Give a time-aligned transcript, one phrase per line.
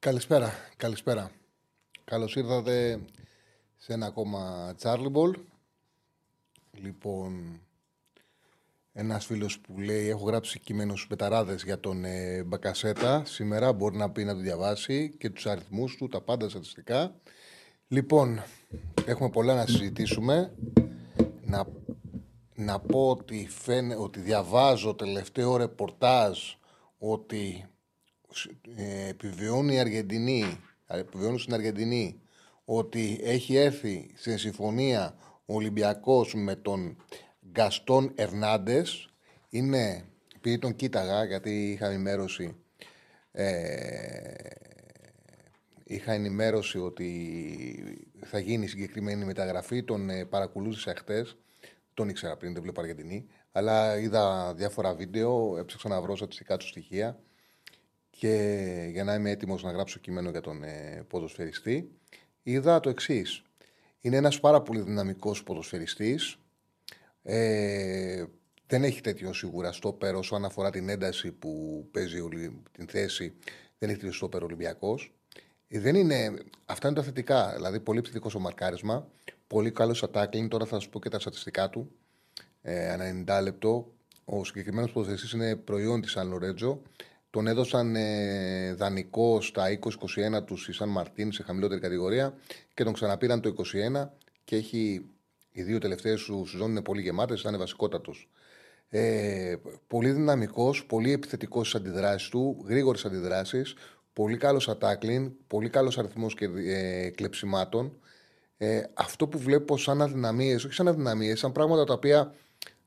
[0.00, 1.30] Καλησπέρα, καλησπέρα.
[2.04, 3.00] Καλώς ήρθατε
[3.76, 5.34] σε ένα ακόμα Charlie Ball.
[6.70, 7.60] Λοιπόν,
[8.92, 13.24] ένας φίλος που λέει έχω γράψει κείμενο στους πεταράδες για τον ε, Μπακασέτα.
[13.24, 17.14] Σήμερα μπορεί να πει να το διαβάσει και τους αριθμούς του, τα πάντα στατιστικά.
[17.88, 18.42] Λοιπόν,
[19.04, 20.54] έχουμε πολλά να συζητήσουμε.
[21.44, 21.66] Να,
[22.54, 26.38] να πω ότι, φαίνε, ότι διαβάζω τελευταίο ρεπορτάζ
[26.98, 27.77] ότι ε,
[29.08, 32.20] επιβιώνει η Αργεντινή, επιβιώνουν στην Αργεντινή
[32.64, 35.14] ότι έχει έρθει σε συμφωνία
[35.46, 36.96] ο Ολυμπιακός με τον
[37.50, 39.08] Γκαστόν Ερνάντες.
[39.48, 40.04] Είναι,
[40.36, 42.56] επειδή τον κοίταγα γιατί είχα ενημέρωση
[43.32, 44.58] ε,
[45.84, 49.82] είχα ενημέρωση ότι θα γίνει συγκεκριμένη μεταγραφή.
[49.82, 51.36] Τον ε, παρακολούθησα χτες.
[51.94, 53.26] Τον ήξερα πριν, δεν βλέπω Αργεντινή.
[53.52, 57.18] Αλλά είδα διάφορα βίντεο, έψαξα να βρω στατιστικά του στοιχεία
[58.18, 61.90] και για να είμαι έτοιμος να γράψω κείμενο για τον ε, ποδοσφαιριστή,
[62.42, 63.42] είδα το εξής.
[64.00, 66.36] Είναι ένας πάρα πολύ δυναμικός ποδοσφαιριστής.
[67.22, 68.24] Ε,
[68.66, 72.20] δεν έχει τέτοιο σίγουρα στόπερ όσο αφορά την ένταση που παίζει
[72.72, 73.34] την θέση.
[73.78, 75.14] Δεν έχει τέτοιο στόπερ Ολυμπιακός.
[75.68, 76.34] Ε, δεν είναι,
[76.66, 77.52] αυτά είναι τα θετικά.
[77.54, 79.08] Δηλαδή, πολύ επιθετικός ο μαρκάρισμα.
[79.46, 80.48] Πολύ καλός στα tackling.
[80.48, 81.90] Τώρα θα σας πω και τα στατιστικά του.
[82.62, 83.92] Ε, ανά 90 λεπτό.
[84.24, 86.82] Ο συγκεκριμένος ποδοσφαιριστής είναι προϊόν της Σαν Λορέτζο.
[87.30, 89.78] Τον έδωσαν ε, δανεικό στα
[90.38, 92.34] 20-21 τους η Σαν Μαρτίν σε χαμηλότερη κατηγορία
[92.74, 93.54] και τον ξαναπήραν το
[93.94, 94.08] 21
[94.44, 95.10] και έχει
[95.50, 98.30] οι δύο τελευταίες του σεζόν είναι πολύ γεμάτες, ήταν βασικότατος.
[98.88, 99.56] Ε,
[99.86, 103.74] πολύ δυναμικός, πολύ επιθετικός στις αντιδράσεις του, γρήγορες αντιδράσεις,
[104.12, 107.98] πολύ καλός ατάκλιν, πολύ καλός αριθμός και ε, κλεψιμάτων.
[108.56, 112.34] Ε, αυτό που βλέπω σαν αδυναμίες, όχι σαν αδυναμίες, σαν πράγματα τα οποία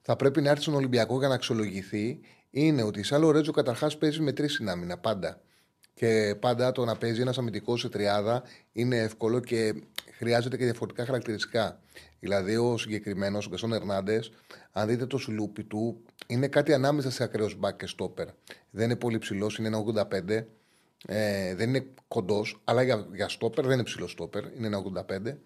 [0.02, 2.19] θα πρέπει να έρθει στον Ολυμπιακό για να αξιολογηθεί,
[2.51, 5.41] είναι ότι σαν Λορέτζο καταρχάς παίζει με τρεις συνάμυνα πάντα.
[5.94, 9.73] Και πάντα το να παίζει ένας αμυντικός σε τριάδα είναι εύκολο και
[10.17, 11.79] χρειάζεται και διαφορετικά χαρακτηριστικά.
[12.19, 14.31] Δηλαδή, ο συγκεκριμένος, ο Γκασόν Ερνάντες,
[14.72, 18.28] αν δείτε το σουλούπι του, είναι κάτι ανάμεσα σε ακραίος μπακ και στόπερ.
[18.69, 20.47] Δεν είναι πολύ ψηλός, είναι ένα 85.
[21.07, 25.38] Ε, δεν είναι κοντός, αλλά για, για στόπερ δεν είναι ψηλό στόπερ, είναι ένα 85.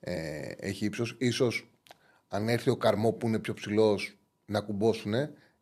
[0.00, 1.16] Ε, έχει ύψος.
[1.32, 1.48] σω
[2.28, 5.14] αν έρθει ο καρμό που είναι πιο ψηλός να κουμπώσουν,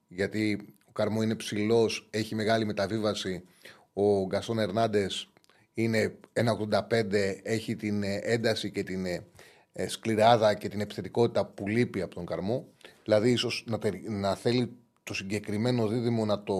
[0.09, 3.45] γιατί ο Καρμό είναι ψηλός, έχει μεγάλη μεταβίβαση.
[3.93, 5.29] Ο Γκασόν Ερνάντες
[5.75, 7.13] είναι 1,85,
[7.43, 9.27] έχει την ε, ένταση και την ε,
[9.73, 12.67] ε, σκληράδα και την επιθετικότητα που λείπει από τον Καρμό.
[13.05, 16.57] Δηλαδή, ίσως να, να θέλει το συγκεκριμένο δίδυμο να το,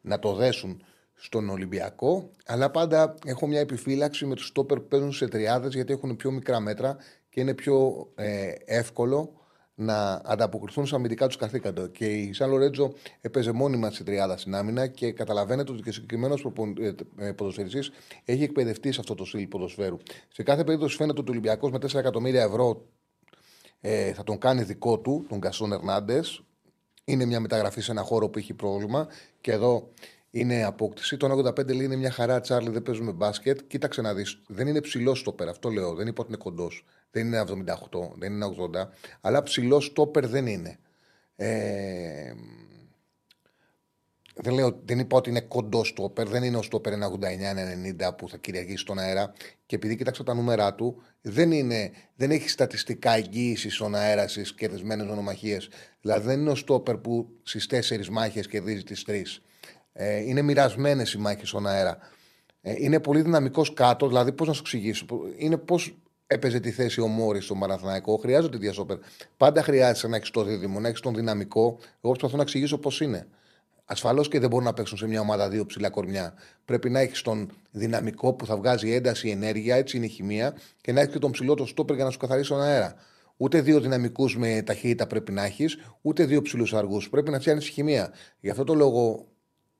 [0.00, 0.82] να το δέσουν
[1.14, 2.30] στον Ολυμπιακό.
[2.46, 6.30] Αλλά πάντα έχω μια επιφύλαξη με τους στόπερ που παίζουν σε τριάδες γιατί έχουν πιο
[6.30, 6.96] μικρά μέτρα
[7.28, 8.08] και είναι πιο
[8.64, 9.32] εύκολο
[9.80, 11.88] να ανταποκριθούν στα αμυντικά τους καθήκοντα.
[11.88, 16.46] Και η Σαν Λορέτζο έπαιζε μόνιμα στην τριάδα στην άμυνα και καταλαβαίνετε ότι και συγκεκριμένος
[16.78, 16.94] ε,
[17.26, 17.90] ε, ποδοσφαιριστής
[18.24, 19.96] έχει εκπαιδευτεί σε αυτό το στυλ ποδοσφαίρου.
[20.32, 22.86] Σε κάθε περίπτωση φαίνεται ότι ο Ολυμπιακός με 4 εκατομμύρια ευρώ
[23.80, 26.42] ε, θα τον κάνει δικό του, τον Κασόν Ερνάντες.
[27.04, 29.08] Είναι μια μεταγραφή σε ένα χώρο που έχει πρόβλημα
[29.40, 29.88] και εδώ
[30.30, 31.16] είναι απόκτηση.
[31.16, 33.60] Το 85 λέει είναι μια χαρά, Τσάρλι, δεν παίζουμε μπάσκετ.
[33.66, 34.42] Κοίταξε να δεις.
[34.46, 35.94] Δεν είναι ψηλός στο πέρα, αυτό λέω.
[35.94, 36.84] Δεν είπα ότι είναι κοντός.
[37.10, 37.50] Δεν είναι 78,
[38.18, 38.88] δεν είναι 80.
[39.20, 40.78] Αλλά ψηλός στόπερ δεν είναι.
[41.36, 42.32] Ε,
[44.34, 48.36] δεν, λέω, δεν είπα ότι είναι κοντό στόπερ, δεν είναι ο στόπερ 89-90 που θα
[48.36, 49.32] κυριαρχήσει στον αέρα.
[49.66, 54.54] Και επειδή κοίταξα τα νούμερα του, δεν, είναι, δεν έχει στατιστικά εγγύησης στον αέρα στις
[54.54, 55.58] κερδισμένες μονομαχίε.
[56.00, 59.42] Δηλαδή δεν είναι ο στόπερ που στις τέσσερις μάχες κερδίζει τις τρεις.
[59.92, 61.98] Ε, είναι μοιρασμένες οι μάχες στον αέρα.
[62.60, 65.06] Ε, είναι πολύ δυναμικός κάτω, δηλαδή πώς να σου εξηγήσω.
[65.36, 65.96] Είναι πώς
[66.30, 68.16] έπαιζε τη θέση ο Μόρις στον Παναθηναϊκό.
[68.16, 68.98] Χρειάζονται διασόπερ.
[69.36, 71.78] Πάντα χρειάζεται να έχεις το δίδυμο, να έχεις τον δυναμικό.
[72.00, 73.26] Εγώ προσπαθώ να εξηγήσω πώς είναι.
[73.84, 76.34] Ασφαλώς και δεν μπορούν να παίξουν σε μια ομάδα δύο ψηλά κορμιά.
[76.64, 80.92] Πρέπει να έχεις τον δυναμικό που θα βγάζει ένταση, ενέργεια, έτσι είναι η χημεία, και
[80.92, 82.94] να έχεις και τον ψηλό το στόπερ για να σου καθαρίσει τον αέρα.
[83.36, 87.08] Ούτε δύο δυναμικούς με ταχύτητα πρέπει να έχεις, ούτε δύο ψηλούς αργούς.
[87.10, 88.12] Πρέπει να φτιάχνεις χημεία.
[88.40, 89.26] Γι' αυτό το λόγο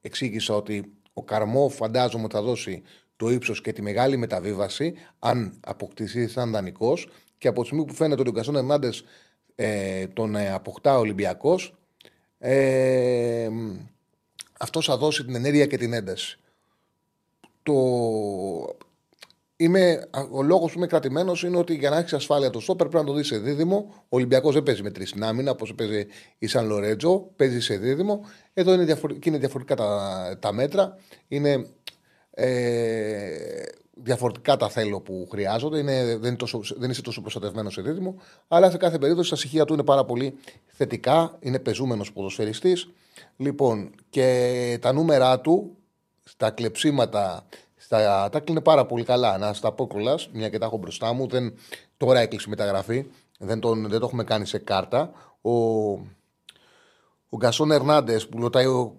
[0.00, 2.82] εξήγησα ότι ο Καρμό φαντάζομαι θα δώσει
[3.18, 7.08] το ύψος και τη μεγάλη μεταβίβαση, αν αποκτηθεί σαν δανεικός.
[7.38, 9.04] Και από τη στιγμή που φαίνεται ότι ο Γκασόν Ερνάντες
[9.54, 11.74] ε, τον ε, αποκτά ο Ολυμπιακός,
[12.38, 13.48] ε,
[14.58, 16.38] αυτός θα δώσει την ενέργεια και την ένταση.
[17.62, 17.74] Το...
[19.56, 23.04] Είμαι, ο λόγος που είμαι κρατημένος είναι ότι για να έχεις ασφάλεια το στόπερ πρέπει
[23.04, 23.94] να το δεις σε δίδυμο.
[23.94, 26.06] Ο Ολυμπιακός δεν παίζει με τρεις συνάμυνα όπως παίζει
[26.38, 28.24] η Σαν Λορέτζο, παίζει σε δίδυμο.
[28.52, 30.98] Εδώ είναι, διαφορετικά, είναι διαφορετικά τα, τα μέτρα.
[31.28, 31.66] Είναι
[32.40, 33.62] ε,
[33.94, 35.78] διαφορετικά τα θέλω που χρειάζονται.
[35.78, 38.14] Είναι, δεν, είναι τόσο, δεν είσαι τόσο προστατευμένος σε δίδυμο.
[38.48, 40.34] Αλλά σε κάθε περίπτωση τα στοιχεία του είναι πάρα πολύ
[40.66, 41.36] θετικά.
[41.40, 42.88] Είναι πεζούμενος ποδοσφαιριστής.
[43.36, 45.76] Λοιπόν, και τα νούμερα του
[46.24, 47.46] στα κλεψίματα.
[47.76, 49.38] Στα τάκλ είναι πάρα πολύ καλά.
[49.38, 51.26] Να στα πω κιόλας, μια και τα έχω μπροστά μου.
[51.26, 51.54] Δεν,
[51.96, 53.06] τώρα έκλεισε η μεταγραφή.
[53.38, 55.10] Δεν, τον, δεν το έχουμε κάνει σε κάρτα.
[55.40, 55.50] Ο,
[57.28, 58.96] ο Γκασόν Ερνάντες που ρωτάει ο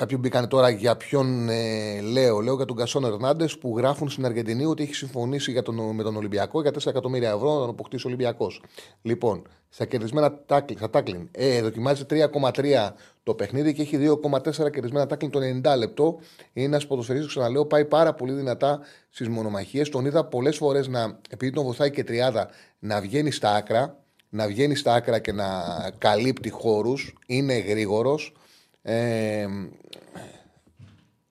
[0.00, 2.40] Κάποιοι μπήκαν τώρα για ποιον ε, λέω.
[2.40, 6.02] Λέω για τον Κασόν Ερνάντες που γράφουν στην Αργεντινή ότι έχει συμφωνήσει για τον, με
[6.02, 8.62] τον Ολυμπιακό για 4 εκατομμύρια ευρώ να τον αποκτήσει ο Ολυμπιακός.
[9.02, 12.90] Λοιπόν, στα κερδισμένα τάκλιν, στα τάκλιν ε, δοκιμάζει 3,3
[13.22, 13.98] το παιχνίδι και έχει
[14.30, 15.40] 2,4 κερδισμένα τάκλιν το
[15.72, 16.18] 90 λεπτό.
[16.52, 18.80] Είναι ένας ποδοσφαιριστής, ξαναλέω, πάει πάρα πολύ δυνατά
[19.10, 19.88] στις μονομαχίες.
[19.88, 22.48] Τον είδα πολλές φορές να, επειδή τον βοηθάει και τριάδα,
[22.78, 23.98] να βγαίνει στα άκρα,
[24.28, 25.46] να βγαίνει στα άκρα και να
[25.98, 27.14] καλύπτει χώρους.
[27.26, 28.32] Είναι γρήγορος.
[28.82, 29.46] Ε,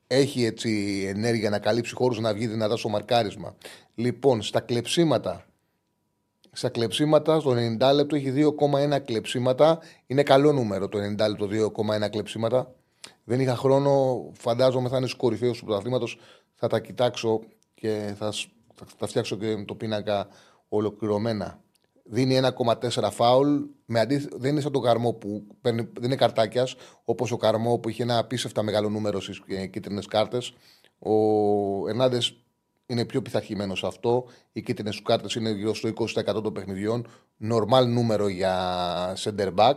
[0.07, 3.55] έχει έτσι ενέργεια να καλύψει χώρους να βγει δυνατά στο μαρκάρισμα.
[3.95, 5.45] Λοιπόν, στα κλεψίματα.
[6.51, 9.79] Στα κλεψίματα, στο 90 λεπτό έχει 2,1 κλεψίματα.
[10.05, 11.47] Είναι καλό νούμερο το 90 λεπτό,
[12.05, 12.75] 2,1 κλεψίματα.
[13.23, 16.19] Δεν είχα χρόνο, φαντάζομαι θα είναι στου κορυφαίου του πρωταθλήματος.
[16.55, 17.41] Θα τα κοιτάξω
[17.73, 18.31] και θα,
[18.75, 20.27] θα, θα φτιάξω και το πίνακα
[20.69, 21.59] ολοκληρωμένα
[22.09, 23.61] δίνει 1,4 φάουλ.
[23.91, 24.27] Με αντί...
[24.31, 25.81] Δεν είναι σαν τον Καρμό που παίρνει...
[25.93, 30.05] δεν είναι καρτάκιας, όπως ο Καρμό που είχε ένα απίστευτα μεγάλο νούμερο στις ε, κίτρινες
[30.05, 30.53] κάρτες.
[30.99, 31.13] Ο
[31.87, 32.17] Ερνάντε
[32.85, 34.25] είναι πιο πειθαρχημένος σε αυτό.
[34.51, 37.07] Οι κίτρινες του κάρτες είναι γύρω στο 20% των παιχνιδιών.
[37.37, 39.73] Νορμάλ νούμερο για center back.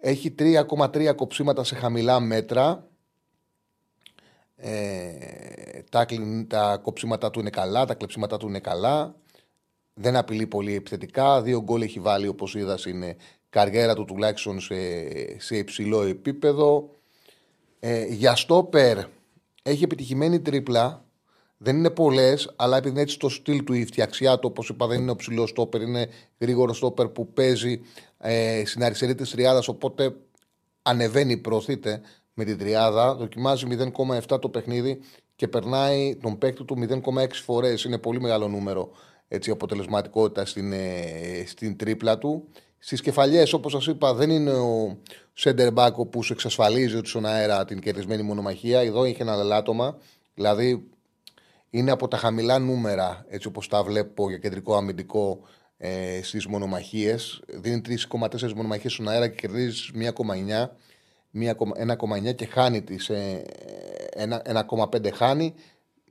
[0.00, 2.88] Έχει 3,3 κοψίματα σε χαμηλά μέτρα.
[4.56, 6.06] Ε, τα,
[6.46, 9.14] τα κοψίματα του είναι καλά, τα κλεψίματα του είναι καλά.
[9.98, 11.42] Δεν απειλεί πολύ επιθετικά.
[11.42, 13.16] Δύο γκολ έχει βάλει όπως είδας είναι
[13.50, 14.74] καριέρα του τουλάχιστον σε,
[15.40, 16.90] σε υψηλό επίπεδο.
[17.80, 18.98] Ε, για στόπερ
[19.62, 21.04] έχει επιτυχημένη τρίπλα.
[21.56, 25.00] Δεν είναι πολλές, αλλά επειδή έτσι το στυλ του, η φτιαξιά του, όπως είπα, δεν
[25.00, 26.08] είναι ο ψηλός στόπερ, είναι
[26.38, 27.80] γρήγορο στόπερ που παίζει
[28.18, 29.68] ε, στην αριστερή της τριάδας.
[29.68, 30.16] Οπότε
[30.82, 32.00] ανεβαίνει, προωθείται
[32.34, 33.14] με την τριάδα.
[33.14, 33.66] Δοκιμάζει
[34.28, 35.00] 0,7 το παιχνίδι
[35.36, 37.84] και περνάει τον παίκτη του 0,6 φορές.
[37.84, 38.90] Είναι πολύ μεγάλο νούμερο
[39.28, 42.48] έτσι, αποτελεσματικότητα στην, ε, στην τρίπλα του.
[42.78, 44.98] Στις κεφαλιές, όπως σας είπα, δεν είναι ο
[45.38, 48.80] center back που σου εξασφαλίζει ότι στον αέρα την κερδισμένη μονομαχία.
[48.80, 49.98] Εδώ είχε ένα λάτωμα.
[50.34, 50.88] Δηλαδή
[51.70, 55.40] είναι από τα χαμηλά νούμερα, έτσι όπως τα βλέπω για κεντρικό αμυντικό
[55.76, 57.42] ε, στις μονομαχίες.
[57.46, 57.80] Δίνει
[58.10, 60.70] 3,4 μονομαχίες στον αέρα και κερδίζει 1,9.
[61.32, 63.42] 1,9 και χάνει τις, ε,
[64.44, 65.54] 1,5 χάνει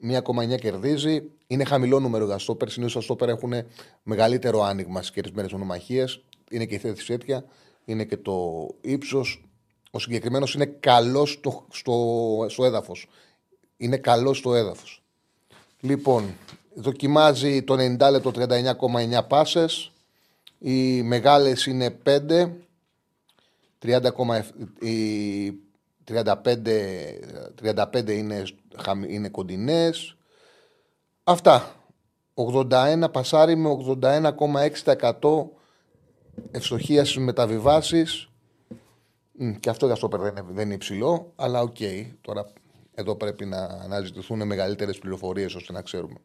[0.02, 1.24] 1,9 κερδίζει.
[1.48, 2.70] Είναι χαμηλό νούμερο για στόπερ.
[2.70, 3.54] Συνήθως τα στόπερ έχουν
[4.04, 6.06] μεγαλύτερο άνοιγμα στις κερδισμένε ονομαχίε.
[6.50, 7.46] Είναι και η θέση τέτοια.
[7.86, 9.46] Είναι και το ύψος.
[9.92, 13.08] Ο συγκεκριμένος είναι καλός στο, στο, στο έδαφος.
[13.78, 15.04] Είναι καλός στο έδαφος.
[15.80, 16.36] Λοιπόν,
[16.74, 19.92] δοκιμάζει το 90 λεπτό 39,9 πάσες.
[20.60, 22.50] Οι μεγάλες είναι 5.
[23.86, 24.42] 30,
[24.80, 25.54] οι
[26.08, 26.24] 35,
[27.62, 28.44] 35 είναι,
[29.08, 30.18] είναι κοντινές.
[31.24, 31.76] Αυτά.
[32.34, 33.70] 81 πασάρι με
[34.02, 35.50] 81,6%
[36.52, 38.30] ευστοχίας στις μεταβιβάσεις.
[39.60, 41.78] Και αυτό για αυτό δεν, δεν είναι υψηλό, αλλά οκ.
[42.22, 42.46] Τώρα
[42.94, 46.18] εδώ πρέπει να αναζητηθούν μεγαλύτερες πληροφορίες ώστε να ξέρουμε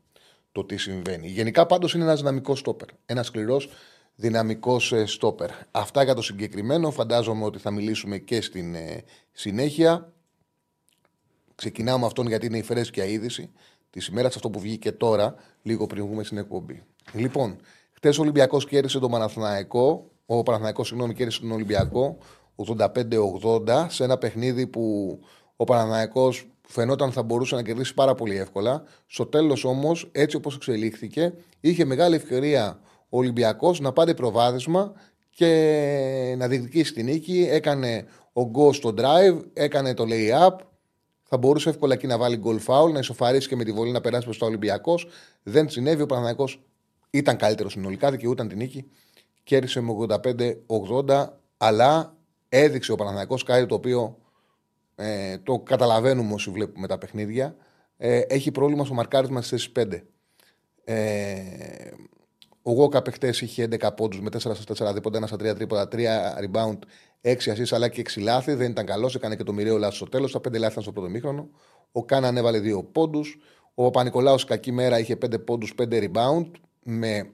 [0.52, 1.28] το τι συμβαίνει.
[1.28, 2.88] Γενικά πάντως είναι ένας δυναμικός στόπερ.
[3.07, 3.69] Ένας σκληρός
[4.14, 5.50] δυναμικός ε, στόπερ.
[5.71, 6.90] Αυτά για το συγκεκριμένο.
[6.90, 10.12] Φαντάζομαι ότι θα μιλήσουμε και στην ε, συνέχεια.
[11.61, 13.50] Ξεκινάω με αυτόν γιατί είναι η φρέσκια είδηση
[13.90, 16.83] της ημέρας, αυτό που βγήκε τώρα, λίγο πριν βγούμε στην εκπομπή.
[17.12, 17.57] Λοιπόν,
[17.93, 20.11] χτες ο Ολυμπιακός κέρδισε τον Παναθηναϊκό.
[20.26, 22.19] Ο Παναθηναϊκός, συγγνώμη, κέρδισε τον Ολυμπιακό
[22.57, 25.19] 85-80 σε ένα παιχνίδι που
[25.57, 28.83] ο Παναθηναϊκός φαινόταν θα μπορούσε να κερδίσει πάρα πολύ εύκολα.
[29.07, 34.93] Στο τέλος όμως, έτσι όπως εξελίχθηκε, είχε μεγάλη ευκαιρία ο Ολυμπιακός να πάρει προβάδισμα
[35.31, 37.49] και να διεκδικήσει την νίκη.
[37.50, 40.57] Έκανε ο Γκο στο drive, έκανε το lay-up.
[41.32, 44.00] Θα μπορούσε εύκολα εκεί να βάλει goal foul, να ισοφαρίσει και με τη βολή να
[44.00, 45.06] περάσει προς το Ολυμπιακός.
[45.42, 46.02] Δεν συνέβη.
[46.02, 46.49] Ο Παναγιακό
[47.10, 48.90] ήταν καλύτερος συνολικά, δικαιούταν την νίκη.
[49.42, 49.92] Κέρδισε με
[51.06, 52.16] 85-80, αλλά
[52.49, 54.18] έδειξε ο Παναγιακό κάτι το οποίο
[54.94, 57.56] ε, το καταλαβαίνουμε όσοι βλέπουμε τα παιχνίδια.
[57.96, 60.02] Ε, έχει πρόβλημα στο μαρκάρισμα στις 5.
[60.84, 61.40] Ε,
[62.62, 65.88] ο Γόκα εχθέ είχε 11 πόντους με 4 στα 4 δίποτα, 1 στα 3 τρίποτα,
[65.92, 65.99] 3
[66.44, 66.78] rebound,
[67.23, 68.55] 6 ασεί αλλά και 6 λάθη.
[68.55, 70.33] Δεν ήταν καλός, έκανε και το μοιραίο λάθος στο τέλος.
[70.33, 71.49] Τα 5 λάθη ήταν στο πρώτο μήχρονο.
[71.93, 73.39] Ο Κάναν έβαλε 2 πόντους.
[73.75, 76.50] Ο Πανικολάου κακή μέρα είχε 5 πόντους, 5 rebound.
[76.83, 77.31] Με,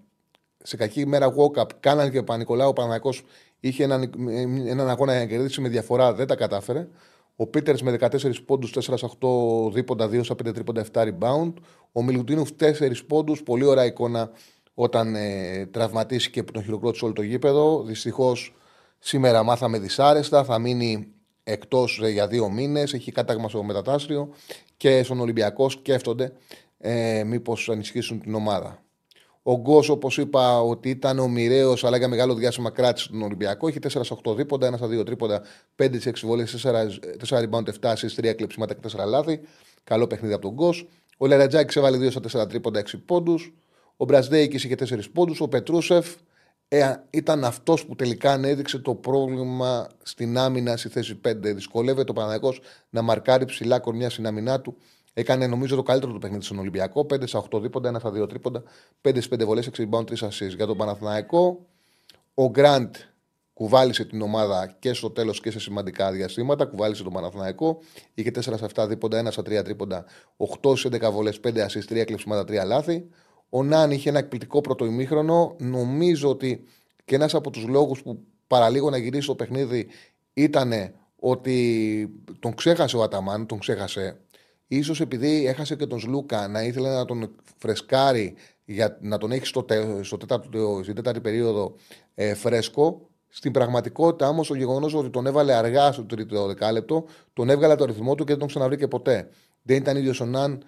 [0.63, 2.69] σε κακή μέρα walk-up κάναν και ο Πανικολάου.
[2.69, 3.13] Ο Παναγικό
[3.61, 4.13] είχε έναν,
[4.67, 6.89] έναν αγώνα για να κερδίσει με διαφορά, δεν τα κατάφερε.
[7.37, 11.53] Ο Πίτερς με 14 πόντους, 4-8 δίποντα, 2 5 τρίποντα, 7 rebound.
[11.93, 14.31] Ο Μιλουτίνου 4 πόντους, πολύ ωραία εικόνα
[14.75, 17.83] όταν ε, τραυματίστηκε τον χειροκρότησε όλο το γήπεδο.
[17.83, 18.55] Δυστυχώς
[18.99, 21.09] σήμερα μάθαμε δυσάρεστα, θα μείνει
[21.45, 22.93] εκτός ε, για δύο μήνες.
[22.93, 24.29] Έχει κάταγμα στο μετατάστριο
[24.77, 26.33] και στον Ολυμπιακό σκέφτονται
[26.79, 28.81] ε, μήπως ενισχύσουν την ομάδα.
[29.43, 33.69] Ο Γκος, όπως είπα, ότι ήταν ο μοιραίος, αλλά για μεγάλο διάστημα κράτησε τον Ολυμπιακό.
[33.69, 33.79] Έχει
[34.25, 35.43] 4-8 δίποντα, 1 στα 2 τρίποντα,
[35.77, 36.45] 5-6 βολέ,
[37.27, 39.41] 4 rebound, 7 assists, 3 κλεψίματα και 4 λάθη.
[39.85, 40.89] Καλό παιχνίδι από τον Γκος.
[41.17, 43.55] Ο Λερατζάκη έβαλε 2 στα 4 τρίποντα, 6 πόντους.
[43.97, 45.41] Ο Μπραζδέικης είχε 4 πόντους.
[45.41, 46.15] Ο Πετρούσεφ
[46.69, 51.35] ε, ήταν αυτός που τελικά ανέδειξε το πρόβλημα στην άμυνα στη θέση 5.
[51.37, 52.55] Δυσκολεύεται ο Παναγιώ
[52.91, 54.77] να μαρκάρει ψηλά κορμιά στην άμυνά του.
[55.15, 57.07] Έκανε νομίζω το καλύτερο του παιχνίδι στον Ολυμπιακό.
[57.11, 58.63] 5 στα 8 δίποντα, 1 στα 2 τρίποντα,
[59.03, 60.57] 5 στις 5 βολές, 6 rebound, 3 assists.
[60.57, 61.67] Για τον Παναθηναϊκό,
[62.35, 62.95] ο Γκραντ
[63.53, 66.65] κουβάλισε την ομάδα και στο τέλος και σε σημαντικά διαστήματα.
[66.65, 67.79] Κουβάλισε τον Παναθηναϊκό.
[68.15, 70.05] Είχε 4 στα 7 δίποντα, 1 στα 3 τρίποντα,
[70.63, 73.09] 8 σε 11 βολές, 5 assists, 3 κλεψίματα, 3 λάθη.
[73.49, 75.57] Ο Νάν είχε ένα εκπληκτικό πρώτο ημίχρονο.
[75.59, 76.65] Νομίζω ότι
[77.05, 79.87] και ένας από τους λόγους που παραλίγο να γυρίσει το παιχνίδι
[80.33, 80.73] ήταν
[81.17, 84.21] ότι τον ξέχασε ο Αταμάν, τον ξέχασε
[84.67, 88.35] ίσως επειδή έχασε και τον Σλούκα να ήθελε να τον φρεσκάρει
[88.65, 89.67] για να τον έχει στο,
[90.01, 91.75] στο τέταρτο, στην τέταρτη περίοδο
[92.15, 93.09] ε, φρέσκο.
[93.29, 97.85] Στην πραγματικότητα όμως το γεγονός ότι τον έβαλε αργά στο τρίτο δεκάλεπτο, τον έβγαλε το
[97.85, 99.29] αριθμό του και δεν τον ξαναβρήκε ποτέ.
[99.63, 100.63] Δεν ήταν ίδιος ο Ναν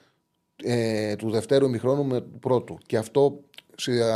[0.62, 2.78] ε, του δευτέρου ημιχρόνου με του πρώτου.
[2.86, 3.40] Και αυτό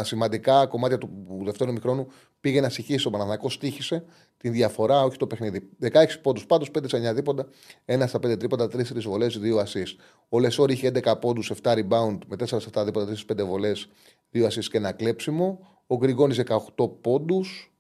[0.02, 1.08] σημαντικά κομμάτια του
[1.44, 2.06] δευτέρου ημιχρόνου
[2.40, 3.06] πήγε να συγχύσει.
[3.06, 4.04] Ο Παναθανικό στήχησε
[4.36, 5.68] τη διαφορά, όχι το παιχνίδι.
[5.80, 5.88] 16
[6.22, 7.48] πόντους πάντως, 5 σε 9 δίποντα,
[7.84, 9.82] 1 στα 5 τρίποντα, 3 3 βολές, 2 ασεί.
[10.28, 13.44] Ο Λεσόρ είχε 11 πόντους, 7 rebound με 4 σε 7 δίποντα, 3 στι 5
[13.44, 13.88] βολές,
[14.32, 15.66] 2 ασεί και ένα κλέψιμο.
[15.86, 17.72] Ο Γκριγκόνης 18 πόντους.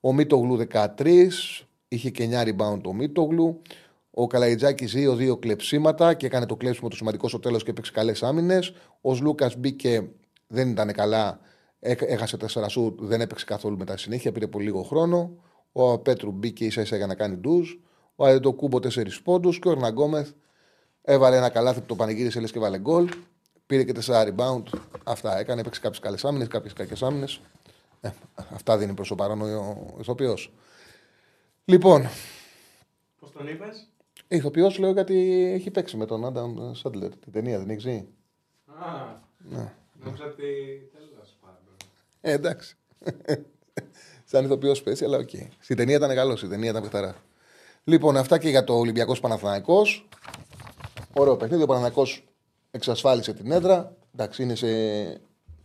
[0.00, 3.62] Ο Μίτογλου 13, είχε και 9 rebound ο Μίτογλου.
[4.14, 8.22] Ο Καλαϊτζάκης 2-2 κλεψίματα και έκανε το κλέψιμο το σημαντικό στο τέλος και έπαιξε καλές
[8.22, 8.72] άμυνες.
[9.00, 10.10] Ο Λούκα μπήκε,
[10.46, 11.40] δεν ήταν καλά,
[11.80, 15.36] έχασε 4 σουτ, δεν έπαιξε καθόλου μετά συνέχεια, πήρε πολύ λίγο χρόνο.
[15.72, 17.70] Ο Πέτρου μπήκε ίσα ίσα για να κάνει ντουζ.
[18.16, 20.30] Ο Αεντοκούμπο 4 πόντους και ο Ερναγκόμεθ
[21.02, 23.08] έβαλε ένα καλάθι που το πανηγύρισε λες και βάλε γκολ.
[23.66, 24.62] Πήρε και 4 rebound.
[25.04, 25.60] Αυτά έκανε.
[25.60, 27.40] Έπαιξε κάποιες καλές άμυνες, κάποιες κακές άμυνες.
[28.00, 28.10] Ε,
[28.52, 30.52] αυτά δίνει προς το παρόν ο ηθοποιός.
[31.64, 32.08] Λοιπόν.
[33.20, 33.64] Πώς τον είπε,
[34.36, 37.16] Ηθοποιός λέω γιατί έχει παίξει με τον Άνταμ Σάντλερ.
[37.16, 38.08] Την ταινία δεν έχει δει.
[38.66, 39.72] Α, Ναι.
[40.04, 40.44] νόμιζα ότι
[40.92, 41.74] τέλος πάντων.
[42.20, 42.76] Ε, εντάξει.
[44.24, 45.28] Σαν ηθοποιός πέσει, αλλά οκ.
[45.58, 47.14] Στην ταινία ήταν καλός, στην ταινία ήταν παιχταρά.
[47.84, 49.82] Λοιπόν, αυτά και για το Ολυμπιακός Παναθηναϊκός.
[51.14, 51.62] Ωραίο παιχνίδι.
[51.62, 52.06] Ο Παναθηναϊκός
[52.70, 53.96] εξασφάλισε την έδρα.
[54.14, 54.66] Εντάξει, είναι σε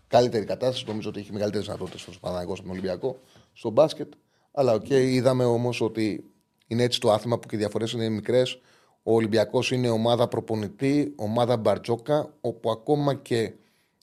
[0.08, 0.86] καλύτερη κατάσταση.
[0.88, 3.20] Νομίζω ότι έχει μεγαλύτερες δυνατότητες ο Παναθηναϊκός από τον Ολυμπιακό
[3.54, 4.14] στο μπάσκετ.
[4.52, 6.32] Αλλά οκ, είδαμε όμως ότι
[6.68, 8.62] είναι έτσι το άθλημα που και οι διαφορές είναι μικρές.
[9.04, 13.54] Ο Ολυμπιακός είναι ομάδα προπονητή, ομάδα Μπαρτζώκα, όπου ακόμα και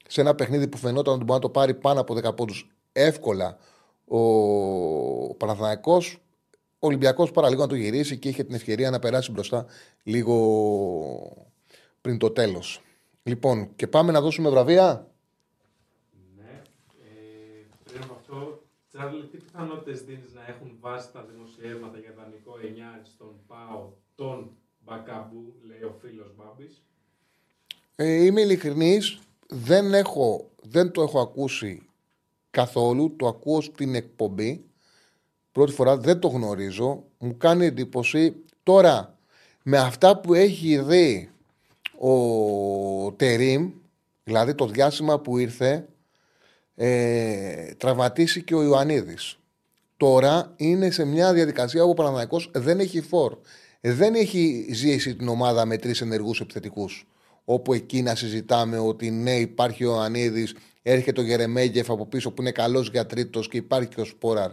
[0.09, 3.56] σε ένα παιχνίδι που φαινόταν ότι μπορεί να το πάρει πάνω από 10 πόντους εύκολα
[4.04, 6.18] ο Παναθηναϊκός
[6.85, 9.66] ο Ολυμπιακός παραλίγο να το γυρίσει και είχε την ευκαιρία να περάσει μπροστά
[10.02, 11.47] λίγο
[12.00, 12.83] πριν το τέλος.
[13.23, 15.11] Λοιπόν, και πάμε να δώσουμε βραβεία.
[16.37, 16.62] Ναι.
[17.02, 18.62] Ε, πριν από αυτό,
[18.97, 24.51] Τσάρλι, τι πιθανότητες δίνεις να έχουν βάσει τα δημοσιεύματα για δανεικό 9 στον ΠΑΟ τον
[24.85, 26.83] Μπακάμπου, λέει ο φίλος Μπάμπης;
[27.97, 31.87] Ε, είμαι ειλικρινής, δεν, έχω, δεν το έχω ακούσει
[32.51, 33.17] καθόλου.
[33.17, 34.65] Το ακούω στην εκπομπή.
[35.53, 37.05] Πρώτη φορά δεν το γνωρίζω.
[37.19, 38.35] Μου κάνει εντύπωση.
[38.63, 39.19] Τώρα,
[39.63, 41.31] με αυτά που έχει δει
[41.99, 43.71] ο Τερίμ,
[44.25, 45.89] δηλαδή το διάστημα που ήρθε,
[46.75, 49.38] ε, τραυματίσει και ο Ιωαννίδης.
[49.97, 53.38] Τώρα είναι σε μια διαδικασία όπου ο Παναθηναϊκός δεν έχει φόρ.
[53.81, 57.07] Δεν έχει ζήσει την ομάδα με τρεις ενεργούς επιθετικούς.
[57.45, 62.43] Όπου εκεί να συζητάμε ότι ναι υπάρχει ο Ιωαννίδης, έρχεται ο Γερεμέγεφ από πίσω που
[62.43, 64.50] είναι καλός για τρίτος και υπάρχει και ο Σπόραρ.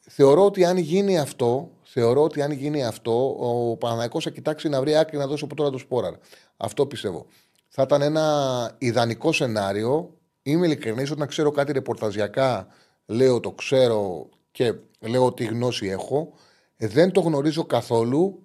[0.00, 4.80] Θεωρώ ότι αν γίνει αυτό, θεωρώ ότι αν γίνει αυτό, ο Παναναϊκός θα κοιτάξει να
[4.80, 6.14] βρει άκρη να δώσει από τώρα το Σπόραρ.
[6.56, 7.26] Αυτό πιστεύω.
[7.68, 10.13] Θα ήταν ένα ιδανικό σενάριο.
[10.46, 12.66] Είμαι ειλικρινής όταν ξέρω κάτι ρεπορταζιακά,
[13.06, 16.32] λέω το ξέρω και λέω τι γνώση έχω.
[16.76, 18.42] Ε, δεν το γνωρίζω καθόλου.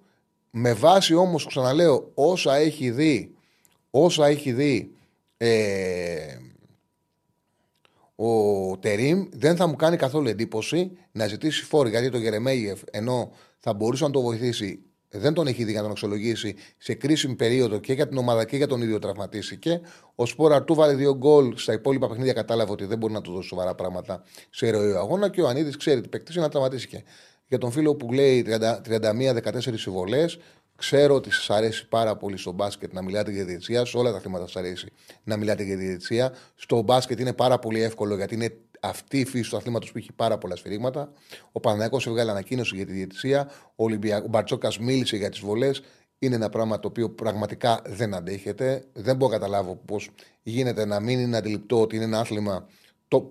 [0.52, 3.36] Με βάση όμως, ξαναλέω, όσα έχει δει,
[3.90, 4.96] όσα έχει δει
[5.38, 6.38] ε,
[8.16, 13.32] ο Τερήμ, δεν θα μου κάνει καθόλου εντύπωση να ζητήσει φόρη γιατί το Γερεμέγεφ ενώ
[13.58, 17.80] θα μπορούσε να το βοηθήσει δεν τον έχει δει να τον αξιολογήσει σε κρίσιμη περίοδο
[17.80, 19.82] και για την ομάδα και για τον ίδιο τραυματίστηκε.
[20.16, 23.32] Ο Σπόρα του βάλε δύο γκολ στα υπόλοιπα παιχνίδια, κατάλαβε ότι δεν μπορεί να του
[23.32, 27.04] δώσει σοβαρά πράγματα σε ροή αγώνα και ο Ανίδης ξέρει ότι παίκτης είναι να τραυματίστηκε.
[27.48, 30.38] Για τον φίλο που λέει 31-14 συμβολές,
[30.76, 33.86] ξέρω ότι σας αρέσει πάρα πολύ στο μπάσκετ να μιλάτε για διετησία.
[33.86, 34.92] Σε όλα τα θέματα σας αρέσει
[35.24, 36.34] να μιλάτε για διετησία.
[36.56, 40.12] Στο μπάσκετ είναι πάρα πολύ εύκολο γιατί είναι αυτή η φύση του αθλήματος που έχει
[40.12, 41.12] πάρα πολλά σφυρίγματα.
[41.52, 43.52] Ο Παναγιώ έβγαλε ανακοίνωση για τη διαιτησία.
[43.76, 43.84] Ο,
[44.24, 45.82] ο Μπαρτσόκας μίλησε για τις βολές.
[46.20, 48.84] Είναι ένα πράγμα το οποίο πραγματικά δεν αντέχεται.
[48.94, 50.10] Δεν μπορώ να καταλάβω πώς
[50.42, 52.68] γίνεται να μην είναι αντιληπτό ότι είναι ένα άθλημα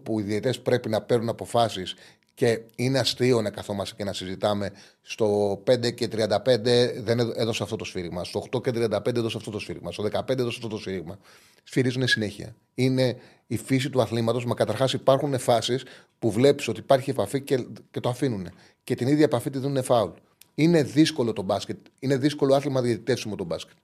[0.02, 1.94] που οι διαιτέ πρέπει να παίρνουν αποφάσεις
[2.38, 6.58] και είναι αστείο να καθόμαστε και να συζητάμε στο 5 και 35
[6.96, 8.24] δεν έδωσε αυτό το σφύριγμα.
[8.24, 9.92] Στο 8 και 35 έδωσε αυτό το σφύριγμα.
[9.92, 11.18] Στο 15 έδωσε αυτό το σφύριγμα.
[11.62, 12.56] Σφυρίζουν συνέχεια.
[12.74, 13.16] Είναι
[13.46, 14.44] η φύση του αθλήματος.
[14.44, 15.84] Μα καταρχάς υπάρχουν φάσεις
[16.18, 18.48] που βλέπεις ότι υπάρχει επαφή και, και το αφήνουν.
[18.84, 20.10] Και την ίδια επαφή τη δίνουν φάουλ.
[20.54, 21.78] Είναι δύσκολο το μπάσκετ.
[21.98, 23.76] Είναι δύσκολο άθλημα διαιτητεύσιμο το μπάσκετ.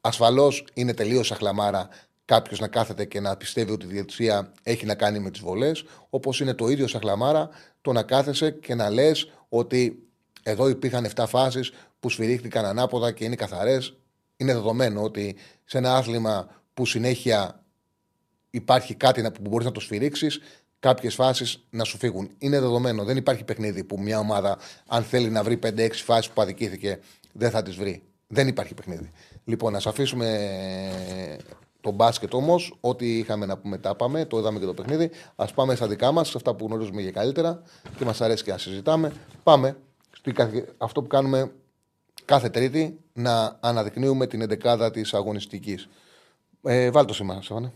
[0.00, 1.88] Ασφαλώς είναι τελείως αχλαμάρα
[2.28, 5.84] κάποιος να κάθεται και να πιστεύει ότι η διαιτησία έχει να κάνει με τις βολές,
[6.10, 7.48] όπως είναι το ίδιο σαν χλαμάρα
[7.80, 10.08] το να κάθεσαι και να λες ότι
[10.42, 13.96] εδώ υπήρχαν 7 φάσεις που σφυρίχτηκαν ανάποδα και είναι καθαρές.
[14.36, 17.64] Είναι δεδομένο ότι σε ένα άθλημα που συνέχεια
[18.50, 20.40] υπάρχει κάτι που μπορείς να το σφυρίξεις,
[20.78, 22.30] κάποιες φάσεις να σου φύγουν.
[22.38, 23.04] Είναι δεδομένο.
[23.04, 26.98] Δεν υπάρχει παιχνίδι που μια ομάδα, αν θέλει να βρει 5-6 φάσεις που αδικήθηκε,
[27.32, 28.02] δεν θα τις βρει.
[28.26, 29.10] Δεν υπάρχει παιχνίδι.
[29.44, 30.28] Λοιπόν, ας αφήσουμε
[31.80, 34.24] το μπάσκετ όμως, ό,τι είχαμε να πούμε, τα πάμε.
[34.24, 35.10] Το είδαμε και το παιχνίδι.
[35.36, 37.62] Α πάμε στα δικά μας, σε αυτά που γνωρίζουμε για καλύτερα
[37.96, 39.12] και μας αρέσει και να συζητάμε.
[39.42, 39.76] Πάμε
[40.12, 41.52] στο αυτό που κάνουμε
[42.24, 45.88] κάθε Τρίτη, να αναδεικνύουμε την εντεκάδα της αγωνιστικής.
[46.62, 47.72] Ε, βάλτε το σήμα, Σεφάνε.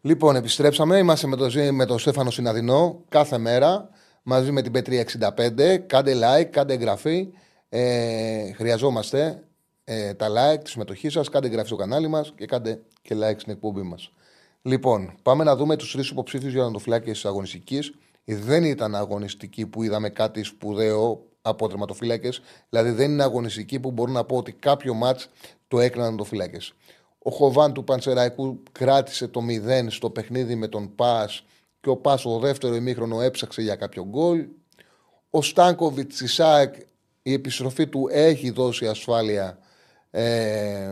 [0.00, 0.98] Λοιπόν, επιστρέψαμε.
[0.98, 3.88] Είμαστε με τον με το Στέφανο Συναδεινό κάθε μέρα
[4.22, 5.04] μαζί με την Πέτρια
[5.36, 5.78] 65.
[5.86, 7.28] Κάντε like, κάντε εγγραφή.
[7.68, 9.42] Ε, χρειαζόμαστε
[9.84, 11.28] ε, τα like, τη συμμετοχή σας.
[11.28, 14.12] Κάντε εγγραφή στο κανάλι μας και κάντε και like στην εκπομπή μας.
[14.62, 17.92] Λοιπόν, πάμε να δούμε τους τρεις υποψήφιους για τερματοφυλάκε τη αγωνιστικής.
[18.24, 22.40] Δεν ήταν αγωνιστική που είδαμε κάτι σπουδαίο από τερματοφύλακες.
[22.68, 25.20] Δηλαδή δεν είναι αγωνιστική που μπορώ να πω ότι κάποιο μάτ
[25.68, 26.58] το έκαναν τερματοφύλακε.
[27.28, 31.44] Ο Χοβάν του Πανσεραϊκού κράτησε το 0 στο παιχνίδι με τον Πας
[31.80, 34.46] και ο Πας ο δεύτερο ημίχρονο έψαξε για κάποιο γκολ.
[35.30, 36.74] Ο Στάνκοβιτς της ΣΑΕΚ
[37.22, 39.58] η επιστροφή του έχει δώσει ασφάλεια.
[40.10, 40.90] Ε,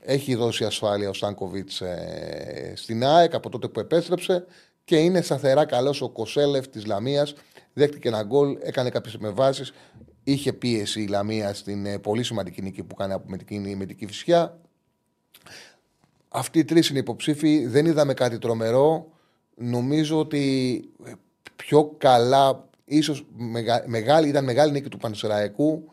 [0.00, 4.44] έχει δώσει ασφάλεια ο Στάνκοβιτς ε, στην ΑΕΚ από τότε που επέστρεψε
[4.84, 7.34] και είναι σταθερά καλός ο Κοσέλεφ της Λαμίας.
[7.72, 9.72] Δέχτηκε ένα γκολ, έκανε κάποιες μεβάσει.
[10.24, 13.96] Είχε πίεση η Λαμία στην ε, πολύ σημαντική νίκη που κάνει με την, με την
[16.30, 17.66] αυτοί οι τρεις είναι υποψήφοι.
[17.66, 19.06] Δεν είδαμε κάτι τρομερό.
[19.54, 20.84] Νομίζω ότι
[21.56, 23.26] πιο καλά, ίσως
[23.86, 25.90] μεγάλη, ήταν μεγάλη νίκη του Πανσεραϊκού.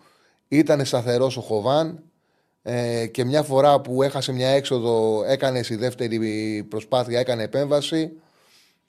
[0.47, 2.04] Ήταν σταθερός ο Χοβάν.
[2.62, 8.12] Ε, και μια φορά που έχασε μια έξοδο, έκανε στη δεύτερη προσπάθεια, έκανε επέμβαση.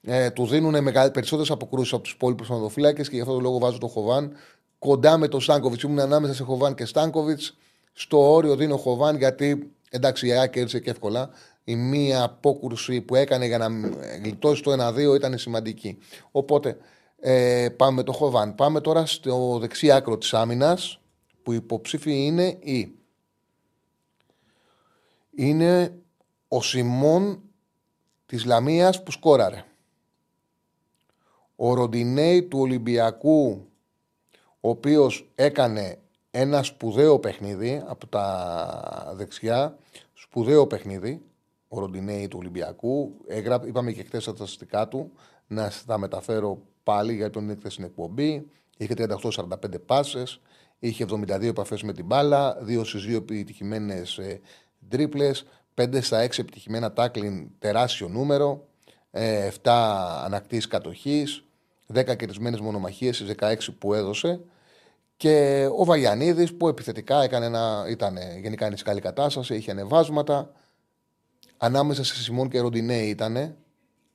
[0.03, 3.79] Ε, του δίνουν περισσότερες αποκρούσεις από τους υπόλοιπους ονοδοφύλακε και γι' αυτό το λόγο βάζω
[3.79, 4.33] τον Χοβάν
[4.79, 5.83] κοντά με τον Στάνκοβιτς.
[5.83, 7.57] Ήμουν ανάμεσα σε Χοβάν και Στάνκοβιτς.
[7.93, 11.31] Στο όριο δίνω Χοβάν γιατί Εντάξει, η ΑΕΚ κέρδισε και εύκολα.
[11.65, 13.69] Η μία απόκρουση που έκανε για να
[14.23, 15.99] γλιτώσει το 1-2 ήταν σημαντική.
[16.31, 16.77] Οπότε
[17.21, 18.55] ε, πάμε το Χοβάν.
[18.55, 21.01] Πάμε τώρα στο δεξί άκρο της άμυνας
[21.43, 22.93] που υποψήφι είναι η.
[25.35, 25.95] Είναι
[26.49, 27.43] ο Σιμών
[28.27, 29.65] της Λαμίας που σκόραρε.
[31.57, 33.69] Ο Ροντινέη του Ολυμπιακού
[34.61, 35.99] ο οποίος έκανε
[36.41, 39.77] ένα σπουδαίο παιχνίδι από τα δεξιά.
[40.15, 41.23] Σπουδαίο παιχνίδι.
[41.69, 43.15] Ο Ροντινέη του Ολυμπιακού.
[43.27, 43.61] Έγρα...
[43.65, 45.13] Είπαμε και χθες τα στατιστικά του.
[45.47, 48.47] Να τα μεταφέρω πάλι γιατί τον είναι στην εκπομπή.
[48.77, 49.49] Είχε 38-45
[49.87, 50.41] πάσες.
[50.79, 52.57] Είχε 72 επαφές με την μπάλα.
[52.67, 54.41] 2 στις 2 επιτυχημένες ε,
[54.89, 55.45] τρίπλες.
[55.75, 57.49] 5 στα 6 επιτυχημένα τάκλιν.
[57.59, 58.67] Τεράστιο νούμερο.
[59.11, 59.51] 7 ε,
[60.25, 61.45] ανακτήσεις κατοχής.
[61.95, 64.41] 10 κερδισμένες μονομαχίες στις 16 που έδωσε.
[65.19, 70.53] Και ο Βαγιανίδης που επιθετικά έκανε ένα, ήταν γενικά είναι σε καλή κατάσταση, είχε ανεβάσματα.
[71.57, 73.57] Ανάμεσα σε Σιμών και Ροντινέη ήταν.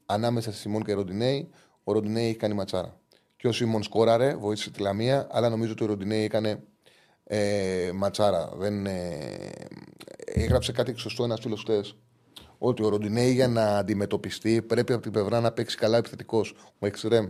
[0.05, 1.49] Ανάμεσα σε Σιμών και Ροντινέη,
[1.83, 2.99] ο Ροντινέη έχει κάνει ματσάρα.
[3.35, 6.63] Και ο Σιμών σκόραρε, βοήθησε τη Λαμία, αλλά νομίζω ότι ο Ροντινέη έκανε
[7.23, 8.51] ε, ματσάρα.
[8.55, 9.51] Δεν, ε,
[10.25, 11.95] έγραψε κάτι σωστό ένας φίλος χθες.
[12.57, 16.55] Ότι ο Ροντινέη για να αντιμετωπιστεί πρέπει από την πλευρά να παίξει καλά επιθετικός.
[16.79, 17.27] Ο Εξρέμ.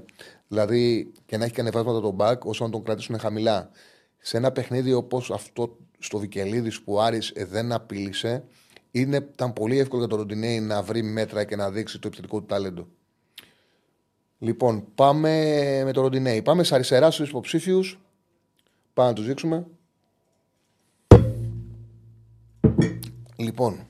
[0.48, 3.70] Δηλαδή και να έχει και ανεβάσματα τον μπακ όσο να τον κρατήσουν χαμηλά.
[4.20, 8.44] Σε ένα παιχνίδι όπως αυτό στο Βικελίδης που ο Άρης ε, δεν απείλησε,
[8.92, 12.40] είναι, ήταν πολύ εύκολο για τον Ροντινέη να βρει μέτρα και να δείξει το επιθετικό
[12.40, 12.88] του ταλέντο.
[14.40, 15.30] Λοιπόν, πάμε
[15.84, 16.42] με τον Ροντινέη.
[16.42, 18.00] Πάμε σε αριστεράς στους υποψήφιους.
[18.94, 19.68] Πάμε να τους δείξουμε.
[23.36, 23.88] Λοιπόν,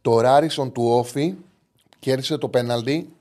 [0.00, 1.34] το Ράρισον του Όφη
[1.98, 3.12] κέρδισε το πέναλτι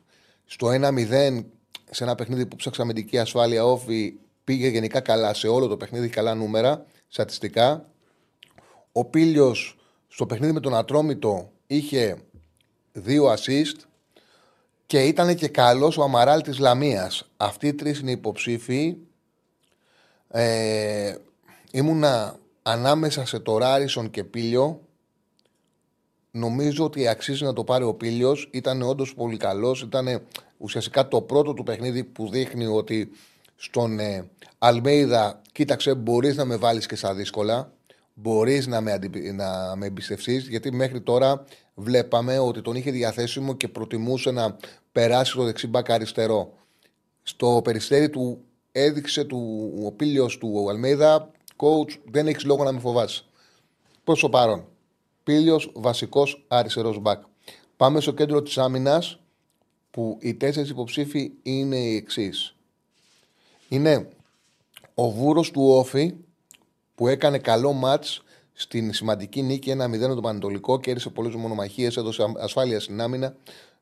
[0.45, 1.43] στο 1-0
[1.89, 3.65] σε ένα παιχνίδι που ψάξαμε αμυντική ασφάλεια.
[3.65, 7.85] Όφη πήγε γενικά καλά σε όλο το παιχνίδι, καλά νούμερα, στατιστικά.
[8.91, 12.17] Ο Πίλιος στο παιχνίδι με τον Ατρόμητο είχε
[12.91, 13.83] δύο assist
[14.85, 17.29] και ήταν και καλός ο Αμαράλ της Λαμίας.
[17.37, 18.97] Αυτοί οι τρεις είναι υποψήφοι.
[20.27, 21.15] Ε,
[21.71, 24.81] ήμουνα ανάμεσα σε το Ράρισον και Πίλιο.
[26.31, 28.49] Νομίζω ότι αξίζει να το πάρει ο Πίλιος.
[28.51, 29.81] Ήταν όντως πολύ καλός.
[29.81, 30.21] Ήταν
[30.59, 33.11] ουσιαστικά το πρώτο του παιχνίδι που δείχνει ότι
[33.55, 37.73] στον ε, Αλμέιδα, κοίταξε, μπορείς να με βάλεις και στα δύσκολα
[38.21, 39.31] μπορείς να με, αντι...
[39.31, 41.45] να με εμπιστευτείς, γιατί μέχρι τώρα
[41.75, 44.57] βλέπαμε ότι τον είχε διαθέσιμο και προτιμούσε να
[44.91, 46.53] περάσει το δεξί μπακ αριστερό.
[47.23, 48.41] Στο περιστέρι του
[48.71, 53.25] έδειξε του, ο πύλιο του Αλμέιδα, coach, δεν έχεις λόγο να με φοβάσει.
[54.03, 54.65] Προς το παρόν.
[55.23, 57.21] Πύλιο βασικός αριστερός μπακ.
[57.77, 59.19] Πάμε στο κέντρο της άμυνας,
[59.91, 62.55] που οι τέσσερις υποψήφοι είναι οι εξής.
[63.69, 64.09] Είναι
[64.93, 66.13] ο βούρος του Όφη,
[66.95, 68.05] που έκανε καλό ματ
[68.53, 73.35] στην σημαντική νίκη 1-0 τον Πανετολικό, κέρδισε πολλές μονομαχίες, έδωσε ασφάλεια στην άμυνα.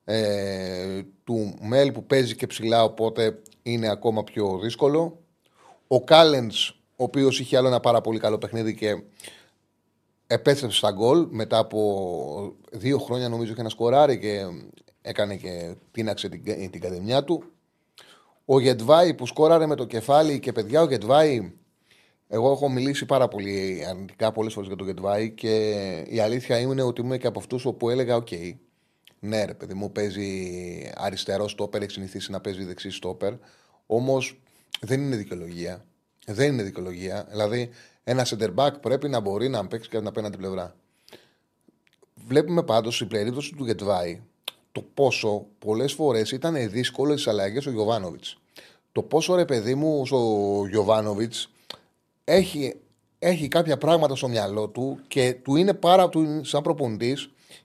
[0.05, 5.19] Ε, του Μέλ που παίζει και ψηλά, οπότε είναι ακόμα πιο δύσκολο.
[5.87, 6.51] Ο Κάλεν,
[6.95, 9.01] ο οποίος είχε άλλο ένα πάρα πολύ καλό παιχνίδι και
[10.27, 14.41] επέστρεψε στα γκολ μετά από δύο χρόνια νομίζω είχε ένα σκοράρι και
[15.07, 17.43] έκανε και τίναξε την, την καδεμιά του.
[18.45, 21.51] Ο Γετβάη που σκόραρε με το κεφάλι και παιδιά ο Γετβάη
[22.27, 25.55] εγώ έχω μιλήσει πάρα πολύ αρνητικά πολλές φορές για τον Γετβάη και
[26.07, 28.27] η αλήθεια είναι ότι είμαι και από αυτούς όπου έλεγα: Οκ,
[29.19, 33.33] ναι, ρε παιδί μου, παίζει αριστερό στόπερ, έχει συνηθίσει να παίζει δεξί στόπερ.
[33.85, 34.39] Όμως
[34.79, 35.85] δεν είναι δικαιολογία.
[36.25, 37.27] Δεν είναι δικαιολογία.
[37.29, 37.69] Δηλαδή,
[38.03, 40.75] ένα center back πρέπει να μπορεί να παίξει και από την απέναντι πλευρά.
[42.13, 44.21] Βλέπουμε πάντως στην περίπτωση του Γεντβάι
[44.77, 48.37] το πόσο πολλές φορές ήταν δύσκολες τις αλλαγές ο Γιοβάνοβιτς.
[48.91, 51.49] Το πόσο ρε παιδί μου ο Γιοβάνοβιτς
[52.23, 52.75] έχει,
[53.19, 57.17] έχει κάποια πράγματα στο μυαλό του και του είναι πάρα, του, σαν προπονητή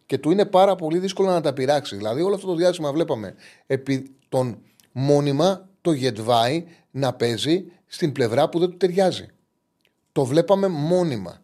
[0.07, 1.97] και του είναι πάρα πολύ δύσκολο να τα πειράξει.
[1.97, 3.35] Δηλαδή, όλο αυτό το διάστημα βλέπαμε
[3.67, 4.59] επί τον
[4.93, 9.27] μόνιμα το Γετβάη να παίζει στην πλευρά που δεν του ταιριάζει.
[10.13, 11.43] Το βλέπαμε μόνιμα.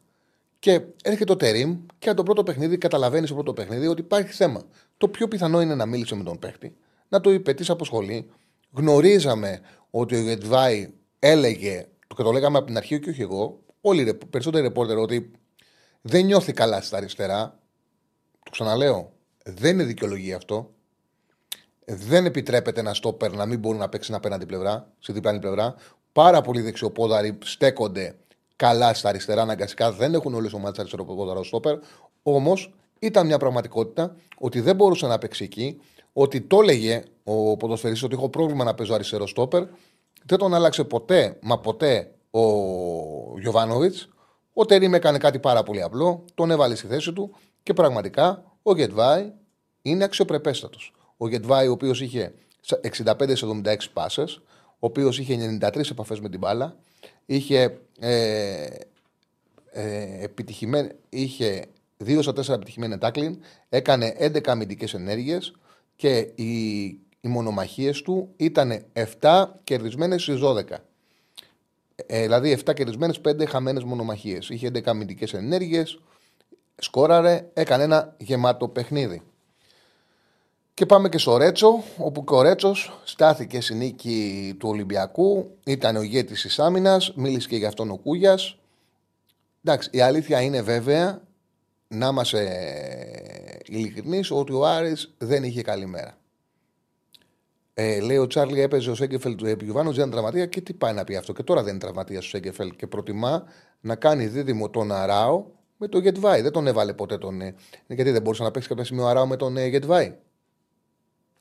[0.59, 4.33] Και έρχεται το Τερήμ και από το πρώτο παιχνίδι καταλαβαίνεις στο πρώτο παιχνίδι ότι υπάρχει
[4.33, 4.63] θέμα.
[4.97, 6.77] Το πιο πιθανό είναι να μίλησε με τον παίχτη,
[7.09, 8.31] να το είπε τη αποσχολεί.
[8.73, 14.09] Γνωρίζαμε ότι ο Γετβάη έλεγε και το λέγαμε από την αρχή και όχι εγώ, όλοι
[14.09, 15.31] οι περισσότεροι ρεπόρτερ ότι
[16.01, 17.59] δεν νιώθει καλά στα αριστερά.
[18.45, 19.13] Το ξαναλέω,
[19.45, 20.73] δεν είναι δικαιολογία αυτό.
[21.85, 25.75] Δεν επιτρέπεται ένα στόπερ να μην μπορεί να παίξει απέναντι πλευρά, στη διπλάνη πλευρά.
[26.13, 28.17] Πάρα πολλοί δεξιοπόδαροι στέκονται
[28.59, 31.79] καλά στα αριστερά, αναγκαστικά δεν έχουν όλες ομάδες αριστεροπόδαρο στόπερ.
[32.23, 35.81] Όμως ήταν μια πραγματικότητα ότι δεν μπορούσε να παίξει εκεί,
[36.13, 39.65] ότι το έλεγε ο ποδοσφαιριστής ότι έχω πρόβλημα να παίζω αριστερό στόπερ
[40.29, 42.41] δεν τον άλλαξε ποτέ, μα ποτέ ο
[43.41, 44.09] Γιωβάνοβιτς.
[44.53, 48.75] Ο Τερήμ έκανε κάτι πάρα πολύ απλό, τον έβαλε στη θέση του και πραγματικά ο
[48.75, 49.33] Γετβάη
[49.83, 50.93] είναι αξιοπρεπέστατος.
[51.17, 52.35] Ο Γετβάη, ο οποίος είχε
[53.05, 56.77] 65 σε 76 πάσες, ο οποίος είχε 93 επαφές με την μπάλα,
[57.29, 58.67] είχε, ε,
[59.71, 60.27] ε,
[61.09, 61.65] είχε
[62.05, 63.39] 2 στα 4 επιτυχημένα τάκλιν,
[63.69, 65.53] έκανε 11 αμυντικές ενέργειες
[65.97, 68.85] και η οι μονομαχίες του ήταν
[69.21, 70.63] 7 κερδισμένες στι 12.
[72.07, 74.49] Ε, δηλαδή 7 κερδισμένες, 5 χαμένες μονομαχίες.
[74.49, 75.99] Είχε 11 αμυντικές ενέργειες,
[76.77, 79.23] σκόραρε, έκανε ένα γεμάτο παιχνίδι.
[80.79, 85.57] Και πάμε και στο Ρέτσο, όπου και ο Ρέτσος στάθηκε στη νίκη του Ολυμπιακού.
[85.65, 88.59] Ήταν ο ηγέτης της άμυνας, μίλησε και για αυτόν ο Κούγιας.
[89.65, 91.23] Εντάξει, η αλήθεια είναι βέβαια,
[91.89, 92.43] να είμαστε
[93.67, 96.19] ειλικρινείς, ότι ο Άρης δεν είχε καλή μέρα.
[97.75, 101.05] Ε, λέει ο Τσάρλι έπαιζε ο Σέγκεφελ του Επιβάνου, δεν τραυματία και τι πάει να
[101.05, 101.33] πει αυτό.
[101.33, 103.45] Και τώρα δεν είναι τραυματία ο Σέγκεφελ και προτιμά
[103.81, 105.45] να κάνει δίδυμο τον Αράο
[105.77, 106.41] με τον Γετβάη.
[106.41, 107.41] Δεν τον έβαλε ποτέ τον.
[107.41, 107.55] Ε,
[107.87, 110.17] γιατί δεν μπορούσε να παίξει κάποια στιγμή ο Αράο με τον ε, Γετβάη.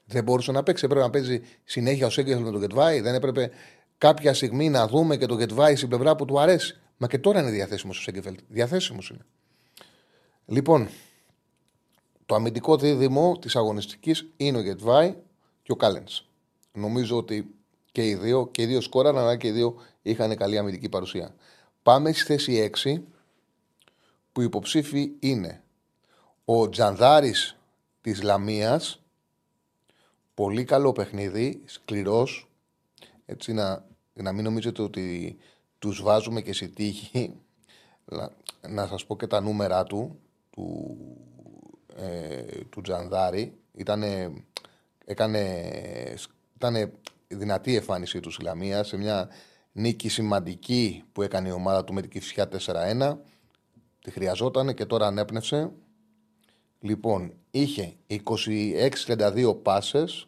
[0.08, 0.86] Δεν μπορούσε να παίξει.
[0.86, 3.02] Έπρεπε να παίζει συνέχεια ο Σέγκεφελ με τον Γετβάη.
[3.02, 3.52] Δεν έπρεπε
[3.98, 6.80] κάποια στιγμή να δούμε και τον Γετβάη στην πλευρά που του αρέσει.
[6.98, 8.36] Μα και τώρα είναι διαθέσιμος ο Σέγκεφελ.
[8.48, 9.26] Διαθέσιμος είναι.
[10.46, 10.90] Λοιπόν,
[12.26, 15.16] το αμυντικό δίδυμο της αγωνιστικής είναι ο Γετβάη
[15.64, 16.26] και ο Κάλενς.
[16.72, 17.56] Νομίζω ότι
[17.92, 21.36] και οι δύο, και οι δύο σκόραν, αλλά και οι δύο είχαν καλή αμυντική παρουσία.
[21.84, 23.04] Πάμε στη θέση 6,
[24.32, 25.64] που υποψήφοι είναι
[26.46, 27.58] ο Τζανδάρης
[28.02, 29.02] της Λαμίας,
[30.38, 32.50] πολύ καλό παιχνίδι, σκληρός,
[33.26, 35.38] έτσι να, να μην νομίζετε ότι
[35.80, 37.34] τους βάζουμε και σε τύχη.
[38.06, 38.32] Να,
[38.70, 40.20] να σας πω και τα νούμερα του,
[40.50, 40.98] του,
[41.96, 43.58] ε, του Τζανδάρη.
[43.74, 44.32] Ήτανε,
[45.06, 45.74] έκανε,
[46.56, 46.92] ήτανε
[47.28, 49.30] δυνατή εμφάνιση του Σιλαμία σε μια
[49.72, 53.18] νίκη σημαντική που έκανε η ομάδα του με την Κυφσιά 4-1.
[54.02, 55.72] Τη χρειαζόταν και τώρα ανέπνευσε.
[56.80, 60.28] Λοιπόν, είχε 26-32 πάσες,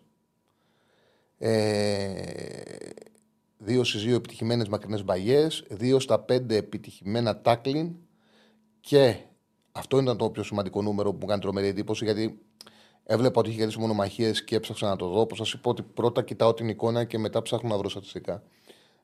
[1.38, 2.24] ε,
[3.58, 7.96] 2 στις 2 επιτυχημένες μακρινές μπαγιές, 2 στα 5 επιτυχημένα τάκλιν
[8.80, 9.16] και
[9.72, 12.40] αυτό ήταν το πιο σημαντικό νούμερο που μου κάνει τρομερή εντύπωση γιατί
[13.04, 15.20] έβλεπα ότι είχε κερδίσει μονομαχίες και έψαξα να το δω.
[15.20, 18.44] Όπως σας είπα ότι πρώτα κοιτάω την εικόνα και μετά ψάχνω να βρω στατιστικά.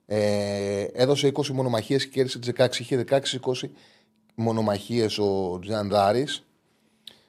[0.05, 2.79] Ε, έδωσε 20 μονομαχίες και κέρδισε τι 16.
[2.79, 3.69] Είχε 16-20
[4.35, 6.27] μονομαχίες ο Τζιανδάρη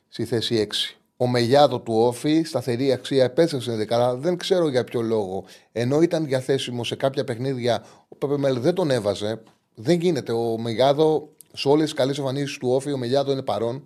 [0.09, 0.97] στη θέση 6.
[1.17, 4.17] Ο Μεγιάδο του Όφη, σταθερή αξία, επέστρεψε δεκάρα.
[4.17, 5.45] Δεν ξέρω για ποιο λόγο.
[5.73, 9.43] Ενώ ήταν διαθέσιμο σε κάποια παιχνίδια, ο Πεπεμέλ δεν τον έβαζε.
[9.75, 10.33] Δεν γίνεται.
[10.33, 13.83] Ο Μεγιάδο, σε όλες τις καλές εμφανίσεις του Όφη, ο Μεγιάδο είναι παρόν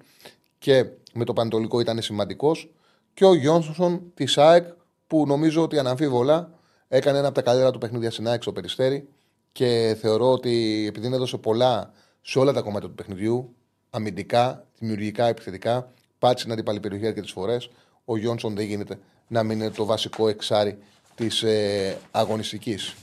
[0.59, 2.73] και με το Πανετολικό ήταν σημαντικός.
[3.15, 4.67] Και ο Γιόνσον της ΑΕΚ,
[5.07, 6.51] που νομίζω ότι αναμφίβολα
[6.89, 9.09] έκανε ένα από τα καλύτερα του παιχνίδια στην ΑΕΚ στο Περιστέρι.
[9.53, 13.55] Και θεωρώ ότι επειδή έδωσε πολλά σε όλα τα κομμάτια του παιχνιδιού,
[13.91, 17.71] αμυντικά, δημιουργικά, επιθετικά, πάτησε την αντίπαλη περιοχή αρκετές φορές.
[18.05, 20.79] Ο Γιόνσον δεν γίνεται να μην είναι το βασικό εξάρι
[21.15, 22.95] της ε, αγωνιστικής.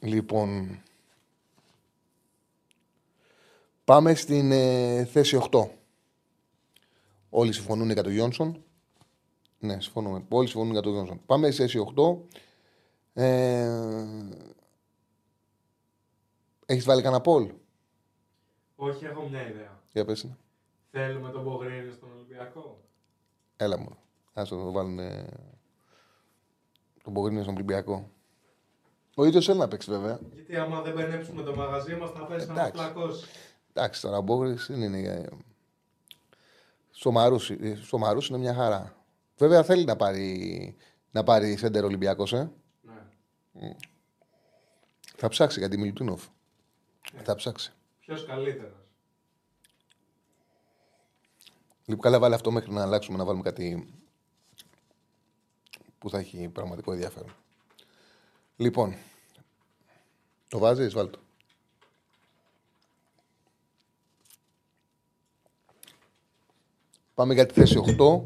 [0.00, 0.80] Λοιπόν,
[3.84, 5.68] πάμε στην ε, θέση 8.
[7.30, 8.62] Όλοι συμφωνούν για τον Γιόνσον.
[9.58, 10.24] Ναι, συμφωνούμε.
[10.28, 11.20] Όλοι συμφωνούν για τον Γιόνσον.
[11.26, 12.16] Πάμε στη θέση 8.
[13.12, 13.68] Ε,
[16.70, 17.50] Έχεις βάλει κανένα πόλ.
[18.76, 19.80] Όχι, έχω μια ιδέα.
[19.92, 20.26] Για πες.
[20.90, 21.00] Ναι.
[21.06, 22.80] Θέλουμε τον Μπογρίνη στον Ολυμπιακό.
[23.56, 23.96] Έλα μου.
[24.34, 25.26] Α το βάλουν ε,
[27.02, 28.10] τον Μπογρίνη στον Ολυμπιακό.
[29.14, 30.18] Ο ίδιος θέλει να παίξει βέβαια.
[30.32, 32.76] Γιατί άμα δεν μπερνέψουμε το μαγαζί μας θα πέσει να Εντάξει.
[32.76, 33.26] μας πλακώσει.
[33.72, 34.98] Εντάξει, τώρα ο Μπόγρη δεν είναι.
[34.98, 35.28] ε,
[36.90, 38.96] Στο Μαρούσι, ε, στο Μαρούσι είναι μια χαρά.
[39.36, 40.76] Βέβαια θέλει να πάρει,
[41.10, 42.50] να πάρει σέντερ Ολυμπιακός, ε.
[43.52, 43.76] Ναι.
[45.16, 46.26] Θα ψάξει για τη Μιλουτίνοφ.
[47.22, 47.72] Θα ψάξει.
[48.00, 48.74] Ποιος καλύτερο.
[51.90, 53.94] Λοιπόν, καλά, βάλε αυτό μέχρι να αλλάξουμε να βάλουμε κάτι
[55.98, 57.34] που θα έχει πραγματικό ενδιαφέρον.
[58.56, 58.96] Λοιπόν,
[60.48, 61.18] το βάζεις, βάλ' το.
[67.14, 68.22] Πάμε για τη θέση 8.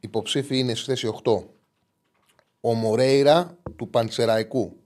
[0.00, 1.44] Υποψήφοι είναι στη θέση 8.
[2.60, 4.83] Ο Μορέιρα του Παντσεραϊκού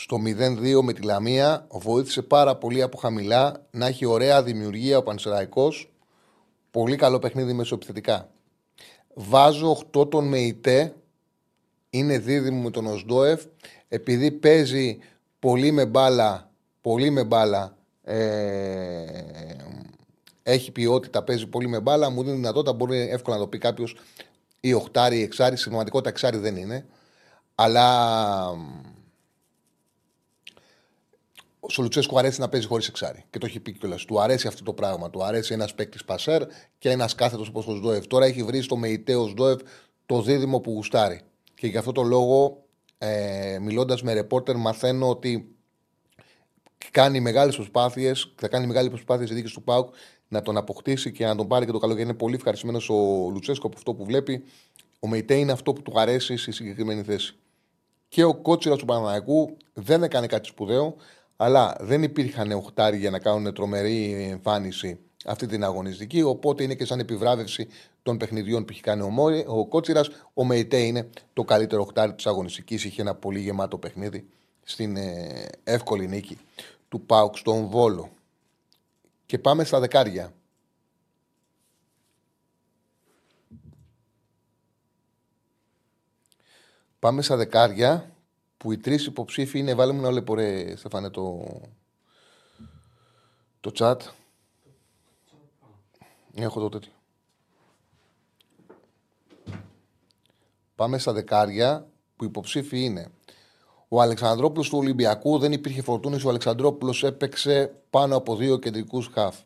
[0.00, 5.02] στο 0-2 με τη Λαμία βοήθησε πάρα πολύ από χαμηλά να έχει ωραία δημιουργία ο
[5.02, 5.92] Πανσεραϊκός.
[6.70, 8.28] Πολύ καλό παιχνίδι μεσοεπιθετικά.
[9.14, 10.94] Βάζω 8 τον ΜΕΙΤΕ
[11.90, 13.44] είναι δίδυμο με τον Οσντόεφ.
[13.88, 14.98] Επειδή παίζει
[15.38, 16.50] πολύ με μπάλα
[16.86, 19.04] πολύ με μπάλα ε,
[20.42, 23.96] έχει ποιότητα, παίζει πολύ με μπάλα μου δίνει δυνατότητα, μπορεί εύκολα να το πει κάποιος
[24.60, 26.86] ή οχτάρι ή εξάρι, στην πραγματικότητα εξάρι δεν είναι.
[27.54, 27.86] Αλλά
[31.66, 33.24] ο Σολουτσέσκου αρέσει να παίζει χωρίς εξάρι.
[33.30, 34.04] Και το έχει πει κιόλας.
[34.04, 35.10] Του αρέσει αυτό το πράγμα.
[35.10, 36.42] Του αρέσει ένας παίκτης πασέρ
[36.78, 38.06] και ένας κάθετος όπως ο Σδόεφ.
[38.06, 39.60] Τώρα έχει βρει στο Μεϊτέο Σδόεφ
[40.06, 41.20] το δίδυμο που γουστάρει.
[41.54, 42.64] Και γι' αυτό το λόγο,
[42.98, 45.56] ε, μιλώντας με ρεπόρτερ, μαθαίνω ότι
[46.90, 49.94] κάνει μεγάλες προσπάθειες, θα κάνει μεγάλε προσπάθειε η δίκη του Πάουκ
[50.28, 52.04] να τον αποκτήσει και να τον πάρει και το καλοκαίρι.
[52.04, 52.94] Είναι πολύ ευχαριστημένος ο
[53.32, 54.44] Λουτσέσκο από αυτό που βλέπει.
[55.00, 57.36] Ο Μεϊτέ είναι αυτό που του αρέσει στη συγκεκριμένη θέση.
[58.08, 60.96] Και ο κότσιρας του Παναναϊκού δεν έκανε κάτι σπουδαίο,
[61.36, 66.22] αλλά δεν υπήρχαν οχτάρι για να κάνουν τρομερή εμφάνιση αυτή την αγωνιστική.
[66.22, 67.68] Οπότε είναι και σαν επιβράβευση
[68.02, 70.10] των παιχνιδιών που έχει κάνει ο, Μόρι, ο Κότσιρας.
[70.34, 72.84] Ο Μεϊτέ είναι το καλύτερο οχτάρι της αγωνιστικής.
[72.84, 74.28] Είχε ένα πολύ γεμάτο παιχνίδι
[74.62, 76.38] στην ε, εύκολη νίκη
[76.88, 78.10] του Πάουκ στον Βόλο.
[79.26, 80.32] Και πάμε στα δεκάρια.
[86.98, 88.10] Πάμε στα δεκάρια
[88.56, 91.46] που οι τρεις υποψήφοι είναι, βάλε μου να βλέπω ρε Στεφάνε το,
[93.60, 93.96] το chat.
[96.34, 96.92] Έχω το τέτοιο.
[100.74, 103.10] Πάμε στα δεκάρια που υποψήφοι είναι
[103.88, 106.24] Ο Αλεξανδρόπουλος του Ολυμπιακού δεν υπήρχε φορτούνης.
[106.24, 109.36] Ο Αλεξανδρόπουλος έπαιξε πάνω από δύο κεντρικούς χαφ.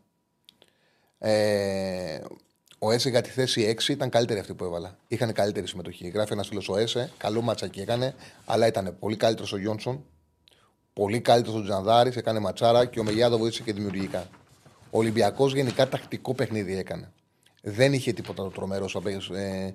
[1.18, 2.20] Ε,
[2.82, 4.96] ο Έσε για τη θέση 6 ήταν καλύτερη αυτή που έβαλα.
[5.08, 6.08] Είχαν καλύτερη συμμετοχή.
[6.08, 8.14] Γράφει ένας φίλος ο Έσε, καλό ματσάκι έκανε,
[8.44, 10.04] αλλά ήταν πολύ καλύτερος ο Γιόνσον,
[10.92, 14.28] πολύ καλύτερος ο Τζανδάρης, έκανε ματσάρα και ο Μεγιάδο βοήθησε και δημιουργικά.
[14.90, 17.12] Ο Ολυμπιακός γενικά τακτικό παιχνίδι έκανε.
[17.62, 18.88] Δεν είχε τίποτα το τρομερό
[19.34, 19.70] ε,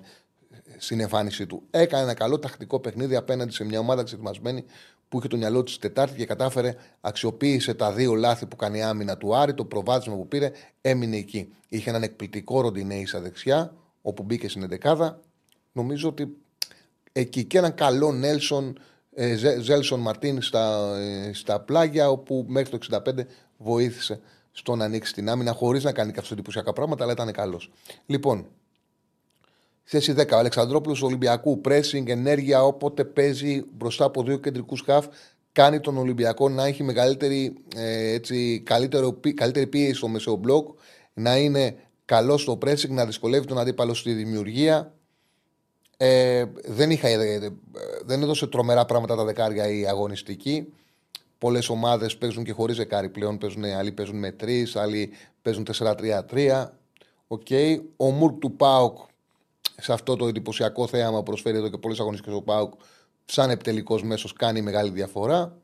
[0.76, 1.62] στην εμφάνισή του.
[1.70, 4.64] Έκανε ένα καλό τακτικό παιχνίδι απέναντι σε μια ομάδα εξετοιμασμένη
[5.08, 8.82] που είχε το μυαλό της Τετάρτη και κατάφερε, αξιοποίησε τα δύο λάθη που κάνει η
[8.82, 11.52] άμυνα του Άρη, το προβάδισμα που πήρε, έμεινε εκεί.
[11.68, 15.10] Είχε έναν εκπληκτικό ροντινέη στα δεξιά, όπου μπήκε στην 11
[15.72, 16.36] Νομίζω ότι
[17.12, 18.78] εκεί και έναν καλό Νέλσον,
[19.14, 24.20] ε, Ζέλσον Μαρτίν στα, ε, στα πλάγια, όπου μέχρι το 65 βοήθησε
[24.52, 27.70] στο να ανοίξει την άμυνα, χωρίς να κάνει καθόλου εντυπωσιακά πράγματα, αλλά ήταν καλός.
[28.06, 28.46] Λοιπόν,
[29.88, 30.32] Θέση 10.
[30.32, 31.60] Ο Αλεξανδρόπουλος Ολυμπιακού.
[31.60, 35.06] Πρέσινγκ, ενέργεια όποτε παίζει μπροστά από δύο κεντρικούς χαφ.
[35.52, 40.68] Κάνει τον Ολυμπιακό να έχει μεγαλύτερη, ε, έτσι, καλύτερο, καλύτερη πίεση στο μεσαίο μπλοκ.
[41.14, 44.94] Να είναι καλός στο pressing, να δυσκολεύει τον αντίπαλο στη δημιουργία.
[45.96, 47.50] Ε, δεν, είχα, ε,
[48.04, 50.72] δεν έδωσε τρομερά πράγματα τα δεκάρια η αγωνιστική.
[51.38, 53.38] Πολλές ομάδες παίζουν και χωρίς δεκάρι πλέον.
[53.38, 55.10] Παίζουν, άλλοι παίζουν με τρεις, άλλοι
[55.42, 56.72] παίζουν 4-3-3.
[57.28, 57.80] Okay.
[57.96, 58.98] Ο Μουρκ του Πάοκ
[59.80, 62.72] σε αυτό το εντυπωσιακό θέαμα που προσφέρει εδώ και πολλές αγωνιστικές ο Πάουκ,
[63.24, 65.56] σαν επιτελικός μέσος κάνει μεγάλη διαφορά.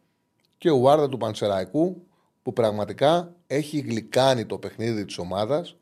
[0.58, 2.06] Και ο Βάρδα του Πανσεραϊκού,
[2.42, 5.76] που πραγματικά έχει γλυκάνει το παιχνίδι της ομάδας,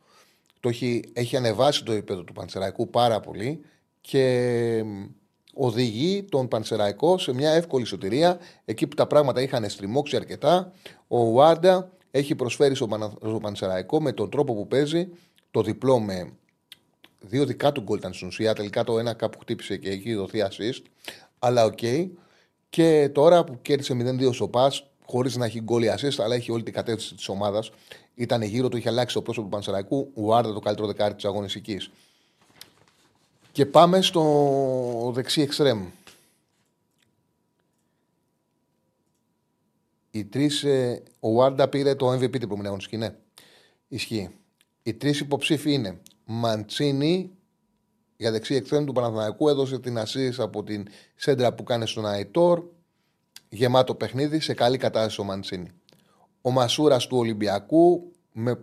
[0.61, 3.65] το έχει, έχει ανεβάσει το επίπεδο του Πανσεραϊκού πάρα πολύ
[4.01, 4.85] και
[5.55, 10.73] οδηγεί τον Πανσεραϊκό σε μια εύκολη σωτηρία εκεί που τα πράγματα είχαν στριμώξει αρκετά.
[11.09, 15.09] Ο Βάρντα έχει προσφέρει στον Πανσεραϊκό με τον τρόπο που παίζει
[15.51, 16.33] το διπλό με
[17.21, 18.55] Δύο δικά του γκολ ήταν στην ουσία.
[18.55, 20.83] Τελικά το ένα κάπου χτύπησε και έχει δοθεί assist.
[21.39, 21.79] Αλλά OK.
[21.81, 22.09] Okay.
[22.71, 24.73] Και τώρα που κέρδισε 0-2 στο πα,
[25.07, 27.71] χωρίς να έχει γκολ ή assist, αλλά έχει όλη την κατεύθυνση της ομάδας.
[28.15, 30.11] Ήταν γύρω του, είχε αλλάξει το πρόσωπος του Πανσεραϊκού.
[30.15, 31.81] Ουάρδα το καλύτερο δεκάρι της αγωνιστική.
[33.53, 35.87] Και πάμε στο δεξί εξτρέμ.
[40.11, 40.65] Οι τρεις.
[40.65, 43.15] Ε, ο Ουάρντα πήρε το MVP την προηγούμενη αγωνιστική, ναι.
[43.89, 44.31] Ισχύει.
[44.83, 46.01] Οι τρεις υποψήφοι είναι
[46.33, 47.31] Μαντσίνη
[48.17, 52.63] για δεξί εξτρέμ του Παναθηναϊκού έδωσε την ασή από την σέντρα που κάνει στον Αϊτόρ.
[53.49, 55.71] Γεμάτο παιχνίδι σε καλή κατάσταση ο Μαντσίνη.
[56.41, 58.61] Ο Μασούρας του Ολυμπιακού με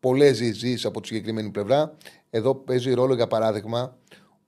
[0.00, 1.96] πολλές ζυζεί από τη συγκεκριμένη πλευρά.
[2.30, 3.98] Εδώ παίζει ρόλο για παράδειγμα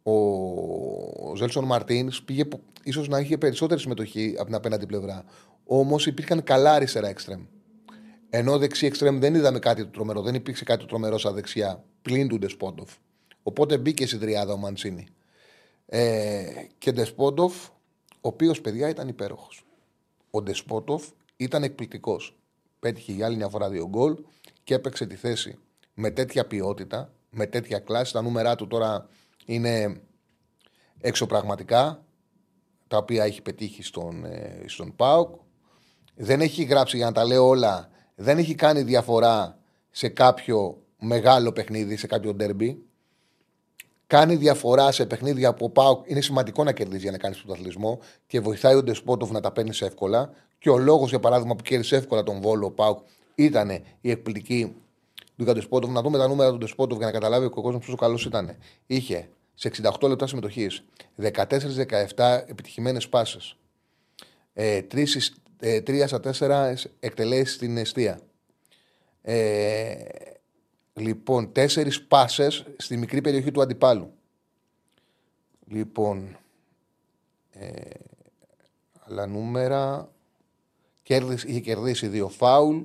[0.03, 2.45] ο Ζέλσον Μαρτίνς πήγε
[2.83, 5.25] ίσως να είχε περισσότερη συμμετοχή από την απέναντι πλευρά.
[5.65, 7.43] Όμως υπήρχαν καλά αριστερά εξτρέμ.
[8.31, 11.85] Ενώ δεξί εξτρέμ δεν είδαμε κάτι το τρομερό, δεν υπήρξε κάτι το τρομερό στα δεξιά
[12.03, 12.95] πλην του Ντεσπόντοφ.
[13.43, 15.09] Οπότε μπήκε στην τριάδα ο Μαντσίνη.
[15.87, 16.45] Ε,
[16.79, 17.69] και Ντεσπόντοφ,
[18.11, 19.65] ο οποίος παιδιά ήταν υπέροχος.
[20.31, 22.39] Ο Ντεσπόντοφ ήταν εκπληκτικός.
[22.81, 24.17] Πέτυχε για άλλη μια φορά δύο γκολ
[24.65, 25.59] και έπαιξε τη θέση
[25.95, 28.13] με τέτοια ποιότητα, με τέτοια κλάση.
[28.13, 29.09] Τα νούμερά του τώρα
[29.45, 30.01] είναι
[31.01, 32.05] εξωπραγματικά,
[32.89, 35.35] τα οποία έχει πετύχει στον, ε, στον ΠΑΟΚ.
[36.15, 39.59] Δεν έχει γράψει, για να τα λέω όλα, δεν έχει κάνει διαφορά
[39.91, 42.83] σε κάποιο μεγάλο παιχνίδι, σε κάποιο ντέρμπι.
[44.07, 48.41] Κάνει διαφορά σε παιχνίδια που ο είναι σημαντικό να κερδίζει για να κάνει πρωταθλητισμό και
[48.41, 50.31] βοηθάει ο Ντεσπότοφ να τα παίρνει εύκολα.
[50.59, 52.99] Και ο λόγος, για παράδειγμα, που κέρδισε εύκολα τον Βόλο ο Πάουκ
[53.35, 54.77] ήταν η εκπληκτική
[55.37, 55.91] του Ντεσπότοφ.
[55.91, 58.57] Να δούμε τα νούμερα του Ντεσπότοφ για να καταλάβει ο κόσμος πόσο καλός ήταν.
[58.87, 60.85] Είχε σε 68 λεπτά συμμετοχής
[61.23, 63.57] 14-17 επιτυχημένες πάσες.
[64.55, 65.15] 3
[65.61, 68.21] ε, στα 4 εκτελέσεις στην αιστεία.
[69.23, 69.95] Ε,
[70.99, 74.13] Λοιπόν, τέσσερις πάσες στη μικρή περιοχή του αντιπάλου.
[75.67, 76.37] Λοιπόν,
[77.51, 77.71] ε,
[78.99, 80.13] άλλα νούμερα.
[81.03, 82.83] Κέρδισε, είχε κερδίσει δύο φάουλ.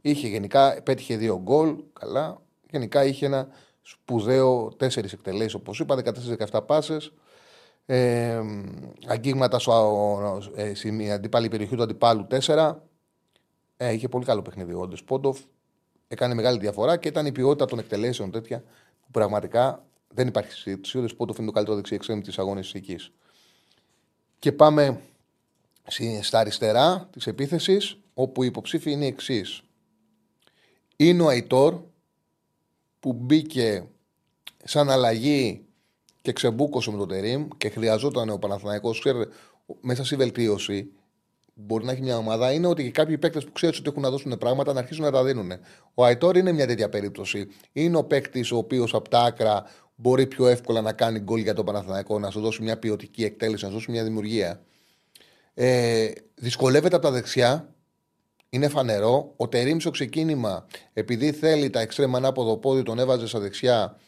[0.00, 1.76] Είχε γενικά, πέτυχε δύο γκολ.
[1.92, 2.42] Καλά.
[2.70, 3.48] Γενικά είχε ένα
[3.82, 7.12] σπουδαίο τέσσερις εκτελέσεις, όπως είπα, 14-17 πάσες.
[7.86, 8.40] Ε,
[9.06, 12.82] αγγίγματα στο, ε, στην αντίπαλη περιοχή του αντιπάλου 4.
[13.76, 15.38] Ε, είχε πολύ καλό παιχνίδι ο Ντεσπόντοφ
[16.08, 18.60] έκανε μεγάλη διαφορά και ήταν η ποιότητα των εκτελέσεων τέτοια
[19.00, 20.98] που πραγματικά δεν υπάρχει συζήτηση.
[20.98, 22.96] Ο Δεσπότοφ είναι το καλύτερος δεξί εξέμι της αγωνιστική.
[24.38, 25.00] Και πάμε
[26.20, 29.62] στα αριστερά της επίθεσης, όπου η υποψήφια είναι η εξής.
[30.96, 31.80] Είναι ο Αϊτόρ
[33.00, 33.88] που μπήκε
[34.64, 35.64] σαν αλλαγή
[36.22, 39.06] και ξεμπούκωσε με τον Τερήμ και χρειαζόταν ο Παναθηναϊκός
[39.80, 40.90] μέσα στη βελτίωση
[41.58, 44.10] μπορεί να έχει μια ομάδα είναι ότι και κάποιοι παίκτες που ξέρουν ότι έχουν να
[44.10, 45.52] δώσουν πράγματα να αρχίσουν να τα δίνουν.
[45.94, 47.46] Ο Αϊτόρ είναι μια τέτοια περίπτωση.
[47.72, 51.54] Είναι ο παίκτης ο οποίος από τα άκρα μπορεί πιο εύκολα να κάνει γκολ για
[51.54, 54.60] τον Παναθηναϊκό, να σου δώσει μια ποιοτική εκτέλεση, να σου δώσει μια δημιουργία.
[55.54, 57.74] Ε, δυσκολεύεται από τα δεξιά.
[58.48, 59.32] Είναι φανερό.
[59.36, 63.98] Ο Τερήμ στο ξεκίνημα, επειδή θέλει τα εξτρέμα ανάποδο πόδι, τον έβαζε στα δεξιά.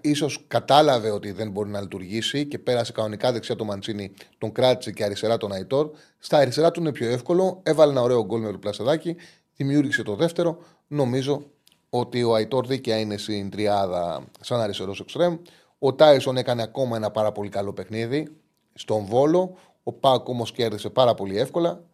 [0.00, 4.92] Ίσως κατάλαβε ότι δεν μπορεί να λειτουργήσει και πέρασε κανονικά δεξιά το Μαντσίνη, τον κράτησε
[4.92, 5.90] και αριστερά τον Αϊτόρ.
[6.18, 7.60] Στα αριστερά του είναι πιο εύκολο.
[7.62, 9.16] Έβαλε ένα ωραίο γκολ με το πλασεδάκι,
[9.56, 10.58] δημιούργησε το δεύτερο.
[10.86, 11.42] Νομίζω
[11.90, 15.36] ότι ο Αϊτόρ δίκαια είναι στην τριάδα σαν αριστερός εξτρέμ.
[15.78, 18.36] Ο Τάισον έκανε ακόμα ένα πάρα πολύ καλό παιχνίδι
[18.74, 19.56] στον Βόλο.
[19.82, 21.84] Ο Πάκ όμως κέρδισε πάρα πολύ εύκολα.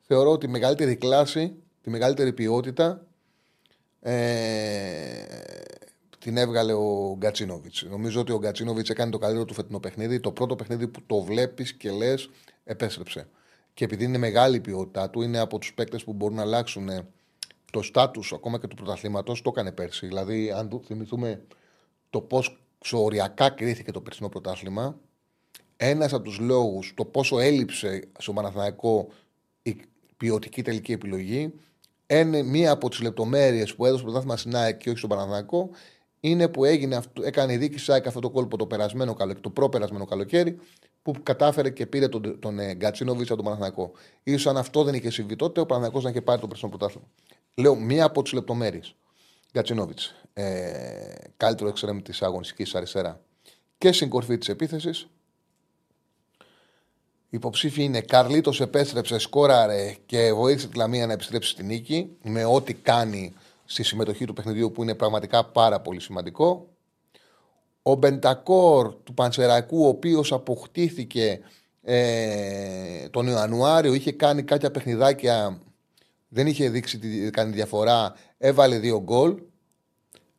[0.00, 3.06] Θεωρώ ότι η μεγαλύτερη κλάση, τη μεγαλύτερη ποιότητα
[4.00, 4.12] ε,
[6.22, 7.82] την έβγαλε ο Γκατσίνοβιτς.
[7.90, 10.20] Νομίζω ότι ο Γκατσίνοβιτς έκανε το καλύτερο του φετινό παιχνίδι.
[10.20, 12.30] Το πρώτο παιχνίδι που το βλέπεις και λες,
[12.64, 13.28] επέστρεψε.
[13.74, 16.88] Και επειδή είναι μεγάλη η ποιότητά του, είναι από τους παίκτες που μπορούν να αλλάξουν
[17.72, 19.42] το στάτους ακόμα και του πρωταθλήματος.
[19.42, 20.06] Το έκανε πέρσι.
[20.06, 21.42] Δηλαδή, αν θυμηθούμε
[22.10, 24.98] το πώς ξοριακά κρίθηκε το περσινό πρωτάθλημα,
[25.76, 29.08] ένας από τους λόγους το πόσο έλειψε στο Παναθηναϊκό
[29.62, 29.76] η
[30.16, 31.52] ποιοτική τελική επιλογή,
[32.06, 35.70] είναι μία από τις λεπτομέρειες που έδωσε το πρωτάθλημα στην ΑΕΚ και όχι στον Παναθηναϊκό,
[36.24, 40.58] είναι που έγινε, έκανε η δίκη ΣΑΕΚ αυτό το κόλπο το περασμένο το προπερασμένο καλοκαίρι,
[41.02, 43.92] που κατάφερε και πήρε τον, τον ε, Γκατσίνοβιτς από τον Παναθηναϊκό.
[44.38, 47.06] σω αν αυτό δεν είχε συμβεί τότε, ο Παναθηναϊκός να είχε πάρει το περσινό πρωτάθλημα.
[47.54, 48.94] Λέω μία από τις λεπτομέρειες.
[49.52, 50.14] Γκατσίνοβιτς.
[50.32, 53.20] Ε, καλύτερο εξτρέμ της αγωνιστικής αριστερά.
[53.78, 55.06] Και στην κορφή της επίθεσης.
[57.30, 62.74] Υποψήφοι είναι Καρλίτος επέστρεψε, σκόραρε και βοήθησε τη Λαμία να επιστρέψει στη νίκη με ό,τι
[62.74, 63.32] κάνει
[63.72, 66.68] στη συμμετοχή του παιχνιδιού που είναι πραγματικά πάρα πολύ σημαντικό.
[67.82, 71.40] Ο Μπεντακόρ του Πανσεραϊκού, ο οποίος αποκτήθηκε
[71.82, 75.58] ε, τον Ιανουάριο, είχε κάνει κάποια παιχνιδάκια,
[76.28, 79.42] δεν είχε δείξει τι κάνει διαφορά, έβαλε δύο γκολ.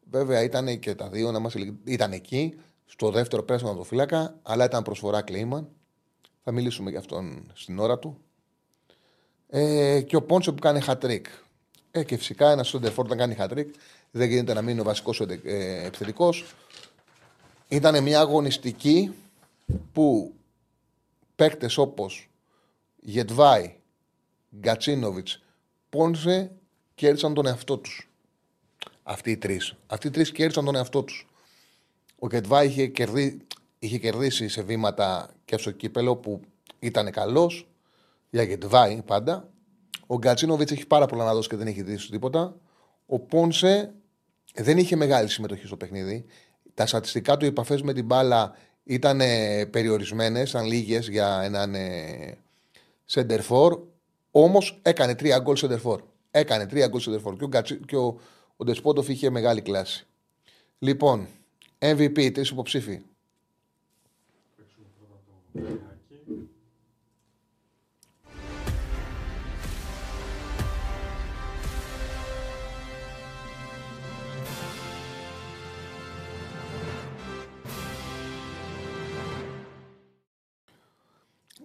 [0.09, 1.53] Βέβαια ήταν και τα δύο, να μας
[1.83, 5.69] ήταν εκεί, στο δεύτερο πέρασμα το φύλακα, αλλά ήταν προσφορά Κλέιμαν.
[6.43, 8.17] Θα μιλήσουμε για αυτόν στην ώρα του.
[9.49, 11.25] Ε, και ο Πόντσο που κάνει χατρίκ.
[11.95, 13.73] Ε, και φυσικά ένας σόντερφορ όταν κάνει χατρίκ
[14.11, 16.45] δεν γίνεται να μείνει ο βασικός ε, επιθετικός.
[17.67, 19.13] Ήταν μια αγωνιστική
[19.93, 20.33] που
[21.35, 22.29] παίκτες όπως
[22.99, 23.75] Γετβάη,
[24.55, 25.41] Γκατσίνοβιτς,
[25.89, 26.51] Πόνσε
[26.95, 28.09] κέρδισαν τον εαυτό τους.
[29.03, 29.75] Αυτοί οι τρεις.
[29.87, 31.27] Αυτοί οι τρεις κέρδισαν τον εαυτό τους.
[32.19, 33.47] Ο Γετβάη είχε, κερδί,
[33.79, 36.41] είχε κερδίσει σε βήματα και στο κύπελο που
[36.79, 37.67] ήταν καλός.
[38.29, 39.52] Για Γετβάη πάντα.
[40.07, 42.55] Ο Γκατσίνοβιτς έχει πάρα πολλά να δώσει και δεν έχει δει τίποτα.
[43.05, 43.93] Ο Πόνσε
[44.55, 46.25] δεν είχε μεγάλη συμμετοχή στο παιχνίδι.
[46.73, 49.17] Τα στατιστικά του επαφές με την μπάλα ήταν
[49.69, 51.75] περιορισμένες, ήταν λίγες για έναν
[53.05, 53.79] σεντερφόρ.
[54.31, 56.01] Όμως έκανε τρία γκολ σεντερφόρ.
[56.31, 57.35] Έκανε τρία γκολ σεντερφόρ.
[57.35, 58.19] Και ο, και ο,
[58.55, 60.07] ο Ντεσπότοφ είχε μεγάλη κλάση.
[60.79, 61.27] Λοιπόν,
[61.79, 63.01] MVP, τρεις υποψήφοι.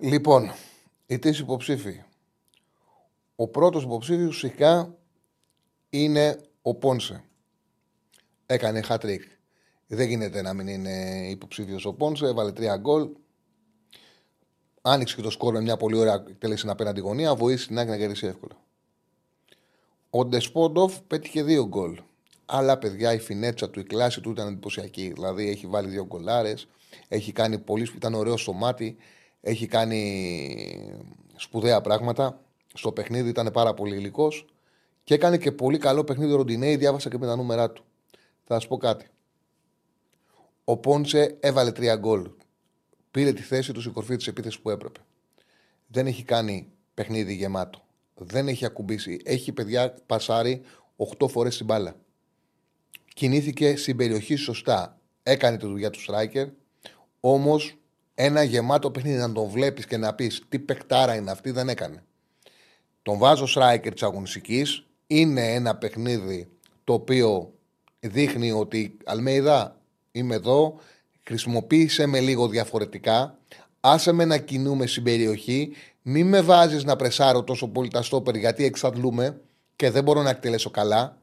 [0.01, 0.53] Λοιπόν,
[1.07, 2.03] οι τρει υποψήφοι.
[3.37, 4.95] Ο πρώτος υποψήφιος φυσικά
[5.91, 7.25] είναι ο Πόνσε.
[8.47, 9.21] Έκανε hat-trick.
[9.87, 12.27] Δεν γίνεται να μην είναι υποψήφιος ο Πόνσε.
[12.27, 13.09] Έβαλε τρία γκολ.
[14.83, 17.35] Άνοιξε και το σκόρ με μια πολύ ωραία εκτέλεση στην απέναντι γωνία.
[17.35, 18.57] Βοήθησε την άκρη να κερδίσει εύκολα.
[20.11, 22.01] Ο Ντεσπόντοφ πέτυχε δύο γκολ.
[22.47, 25.13] Αλλά παιδιά η φινέτσα του, η κλάση του ήταν εντυπωσιακή.
[25.13, 26.69] Δηλαδή έχει βάλει δύο γκολάρες.
[27.09, 27.93] Έχει κάνει πολύ.
[27.95, 28.97] ήταν ωραίο στο μάτι.
[29.49, 30.95] Έχει κάνει
[31.37, 32.41] σπουδαία πράγματα.
[32.75, 34.47] Στο παιχνίδι ήταν πάρα πολύ υλικός
[35.05, 36.77] και έκανε και πολύ καλό παιχνίδι ο Ροντινέη.
[36.77, 37.85] Διάβασα και με τα νούμερά του.
[38.45, 39.07] Θα σα πω κάτι.
[40.65, 42.31] Ο Πόντσε έβαλε τρία γκολ.
[43.11, 45.01] Πήρε τη θέση του στην κορφή τη επίθεση που έπρεπε.
[45.87, 47.83] Δεν έχει κάνει παιχνίδι γεμάτο.
[48.15, 49.21] Δεν έχει ακουμπήσει.
[49.25, 50.63] Έχει παιδιά πασάρει
[51.19, 51.97] 8 φορές την μπάλα.
[53.15, 54.99] Κινήθηκε στην περιοχή σωστά.
[55.23, 56.47] Έκανε τη δουλειά του striker.
[57.21, 57.79] Όμως
[58.21, 62.03] ένα γεμάτο παιχνίδι να τον βλέπεις και να πεις τι παικτάρα είναι αυτή, δεν έκανε.
[63.03, 64.87] Τον βάζω striker της αγωνιστικής.
[65.07, 66.49] Είναι ένα παιχνίδι
[66.85, 67.53] το οποίο
[68.01, 69.81] δείχνει ότι Αλμέιδα
[70.13, 70.81] είμαι εδώ,
[71.23, 73.39] χρησιμοποίησε με λίγο διαφορετικά,
[73.81, 78.37] άσε με να κινούμε στην περιοχή, μην με βάζεις να πρεσάρω τόσο πολύ τα στόπερ
[78.37, 79.41] γιατί εξαντλούμε
[79.77, 81.19] και δεν μπορώ να εκτελέσω καλά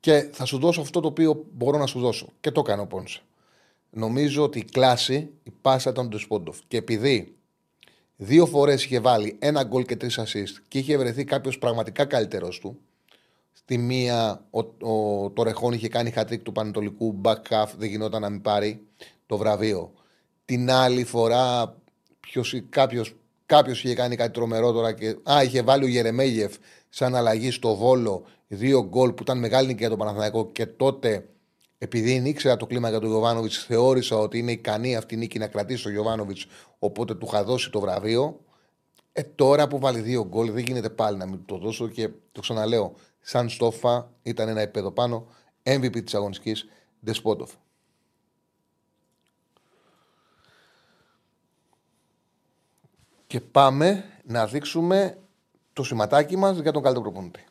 [0.00, 2.28] και θα σου δώσω αυτό το οποίο μπορώ να σου δώσω.
[2.40, 3.22] Και το κάνω πόνσε
[3.90, 6.58] νομίζω ότι η κλάση, η πάσα ήταν του Σπόντοφ.
[6.68, 7.36] Και επειδή
[8.16, 12.58] δύο φορές είχε βάλει ένα γκολ και τρεις assist και είχε βρεθεί κάποιος πραγματικά καλύτερος
[12.58, 12.78] του,
[13.52, 14.58] στη μία ο,
[14.90, 18.86] ο, το Ρεχόν είχε κάνει χατρίκ του Πανετολικού, back half, δεν γινόταν να μην πάρει
[19.26, 19.92] το βραβείο.
[20.44, 21.76] Την άλλη φορά
[22.68, 23.16] κάποιος
[23.46, 25.16] Κάποιος είχε κάνει κάτι τρομερό τώρα και.
[25.22, 26.54] Α, είχε βάλει ο Γερεμέγεφ
[26.88, 31.28] σαν αλλαγή στο βόλο δύο γκολ που ήταν μεγάλη νίκη για τον Παναθηναϊκό και τότε
[31.78, 35.46] επειδή ήξερα το κλίμα για τον Γιωβάνοβιτς, θεώρησα ότι είναι ικανή αυτή η νίκη να
[35.46, 36.46] κρατήσει τον Γιωβάνοβιτς,
[36.78, 38.40] οπότε του είχα δώσει το βραβείο.
[39.12, 42.40] Ε, τώρα που βάλει δύο γκολ, δεν γίνεται πάλι να μην το δώσω και το
[42.40, 42.94] ξαναλέω.
[43.20, 45.26] Σαν στόφα ήταν ένα επίπεδο πάνω.
[45.62, 46.66] MVP της αγωνιστικής
[47.00, 47.52] Δεσπότοφ.
[53.26, 55.18] Και πάμε να δείξουμε
[55.72, 57.44] το σηματάκι μας για τον καλύτερο προπονητή.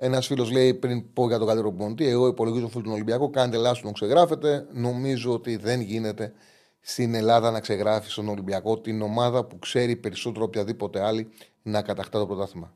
[0.00, 3.30] Ένας φίλος λέει πριν πω για τον καλύτερο προπονητή, εγώ υπολογίζω φίλο τον Ολυμπιακό.
[3.30, 4.66] Κάντε λάθος τον ξεγράφετε.
[4.72, 6.32] Νομίζω ότι δεν γίνεται
[6.80, 11.28] στην Ελλάδα να ξεγράφεις στον Ολυμπιακό την ομάδα που ξέρει περισσότερο οποιαδήποτε άλλη
[11.62, 12.74] να κατακτά το πρωτάθλημα.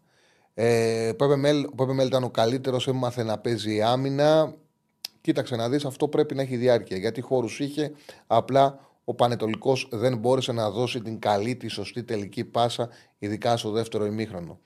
[0.55, 4.55] Ε, ο Πέπε Μέλ ήταν ο καλύτερος, έμαθε να παίζει άμυνα.
[5.21, 6.97] Κοίταξε να δεις, αυτό πρέπει να έχει διάρκεια.
[6.97, 7.93] Γιατί χώρους είχε,
[8.27, 13.71] απλά ο Πανετολικός δεν μπόρεσε να δώσει την καλή, τη σωστή τελική πάσα, ειδικά στο
[13.71, 14.59] δεύτερο ημίχρονο.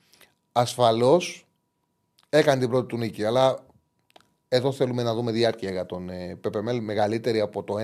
[0.51, 1.46] Ασφαλώς
[2.29, 3.65] Έκανε την πρώτη του νίκη, αλλά
[4.47, 7.83] εδώ θέλουμε να δούμε διάρκεια για τον ε, Πεπεμέλ μεγαλύτερη από το 1-1-0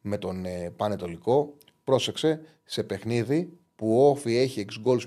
[0.00, 1.54] με τον ε, Πανετολικό.
[1.84, 5.06] Πρόσεξε σε παιχνίδι που ο Όφη έχει 6 γκολς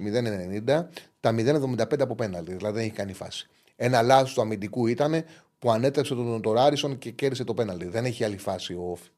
[0.66, 0.86] 0-90,
[1.20, 2.56] τα 0-75 από πέναλτι.
[2.56, 3.48] Δηλαδή δεν έχει κάνει φάση.
[3.76, 5.24] Ένα λάθος του αμυντικού ήταν
[5.60, 7.88] που ανέτρεψε τον Τοράρισον και κέρδισε το πέναλτι.
[7.88, 9.10] Δεν έχει άλλη φάση ο Όφη.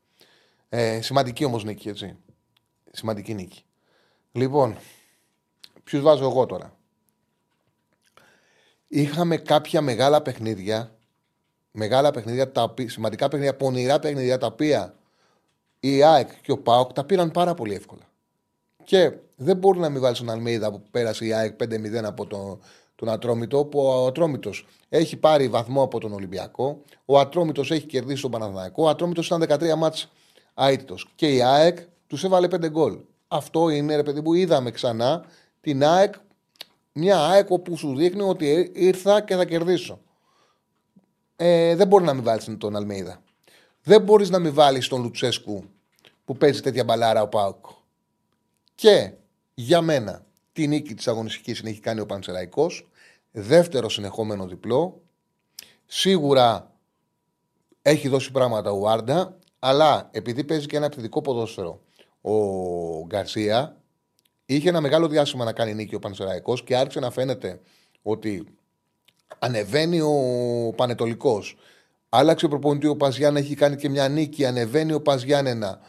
[0.70, 2.18] Ε, σημαντική όμως νίκη, έτσι.
[2.92, 3.64] Σημαντική νίκη.
[4.32, 4.78] Λοιπόν,
[5.84, 6.78] ποιους βάζω εγώ τώρα;
[8.88, 10.96] Είχαμε κάποια μεγάλα παιχνίδια,
[11.72, 14.96] μεγάλα παιχνίδια, τα, σημαντικά παιχνίδια, πονηρά παιχνίδια, τα οποία
[15.80, 18.04] η ΑΕΚ και ο ΠΑΟΚ τα πήραν πάρα πολύ εύκολα.
[18.84, 22.60] Και δεν μπορεί να μην βάλεις τον Αλμίδα που πέρασε η ΑΕΚ 5-0 από τον,
[22.96, 28.22] τον Ατρόμητο, που ο Ατρόμητος έχει πάρει βαθμό από τον Ολυμπιακό, ο Ατρόμητος έχει κερδίσει
[28.22, 30.12] τον Παναθηναϊκό, ο Ατρόμητος ήταν 13 μάτς
[30.54, 31.12] αίτητος.
[31.16, 32.98] Και η ΑΕΚ τους έβαλε 5 γκολ.
[33.28, 35.26] Αυτό είναι, ρε παιδί μου, είδαμε ξανά
[35.62, 36.14] την ΑΕΚ
[36.98, 40.02] μια ΑΕΚ που σου δείχνει ότι ήρθα και θα κερδίσω.
[41.36, 43.22] Ε, δεν μπορεί να μην βάλεις τον Αλμέιδα.
[43.84, 45.64] Δεν μπορείς να μην βάλεις τον Λουτσέσκου
[46.26, 47.66] που παίζει τέτοια μπαλάρα ο Πάουκ.
[48.76, 49.12] Και
[49.54, 52.90] για μένα τη νίκη της αγωνιστικής την έχει κάνει ο Πανσεραϊκός.
[53.32, 55.02] Δεύτερο συνεχόμενο διπλό.
[55.86, 56.72] Σίγουρα
[57.82, 61.82] έχει δώσει πράγματα ο Άρντα, αλλά επειδή παίζει και ένα επιθετικό ποδόσφαιρο
[62.22, 62.34] ο
[63.06, 63.78] Γκαρσία,
[64.46, 67.62] Είχε ένα μεγάλο διάστημα να κάνει νίκη ο Πανεσαιραϊκό και άρχισε να φαίνεται
[68.02, 68.46] ότι
[69.40, 70.14] ανεβαίνει ο
[70.76, 71.58] Πανετολικός.
[72.10, 74.46] Άλλαξε ο προπονητή ο Παζιάννα, έχει κάνει και μια νίκη.
[74.46, 75.80] Ανεβαίνει ο Παζιάννενα.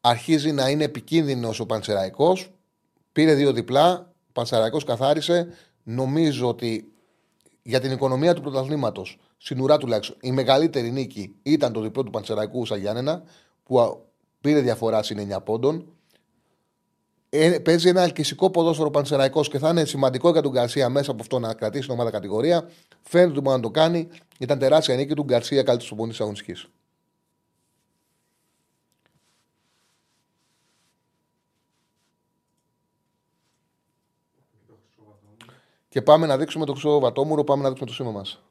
[0.00, 2.52] Αρχίζει να είναι επικίνδυνος ο Πανσεραϊκός.
[3.12, 4.12] Πήρε δύο διπλά.
[4.28, 5.48] Ο Πανσεραϊκός καθάρισε.
[5.82, 6.92] Νομίζω ότι
[7.62, 12.10] για την οικονομία του πρωταθλήματος, στην ουρά τουλάχιστον, η μεγαλύτερη νίκη ήταν το διπλό του
[12.10, 13.22] Πανσεραϊκού Σαγιάννενα,
[13.62, 14.04] που
[14.40, 15.93] πήρε διαφορά συν 9 πόντων.
[17.36, 21.22] Ε, παίζει ένα αλκυσικό ποδόσφαιρο πανσεραϊκός και θα είναι σημαντικό για τον Γκαρσία μέσα από
[21.22, 22.70] αυτό να κρατήσει την ομάδα κατηγορία.
[23.02, 24.08] Φαίνεται ότι μπορεί να το κάνει.
[24.38, 26.66] Ήταν τεράστια νίκη του Γκαρσία, καλύτερο προπονητή αγωνιστικής.
[35.88, 38.42] Και πάμε να δείξουμε το Χρυσό Βατόμουρο, πάμε να δείξουμε το σήμα μας.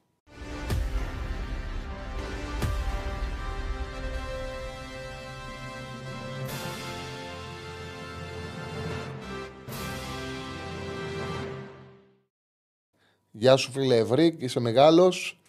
[13.36, 15.40] Γεια σου φίλε Ευρύκ, είσαι μεγάλος.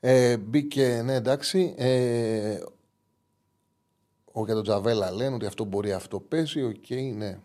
[0.00, 1.74] Ε, μπήκε, ναι εντάξει.
[1.76, 2.58] Ε,
[4.32, 6.62] ο, για τον Τζαβέλα λένε ότι αυτό μπορεί, αυτό πέσει.
[6.62, 7.38] OK, okay, ναι.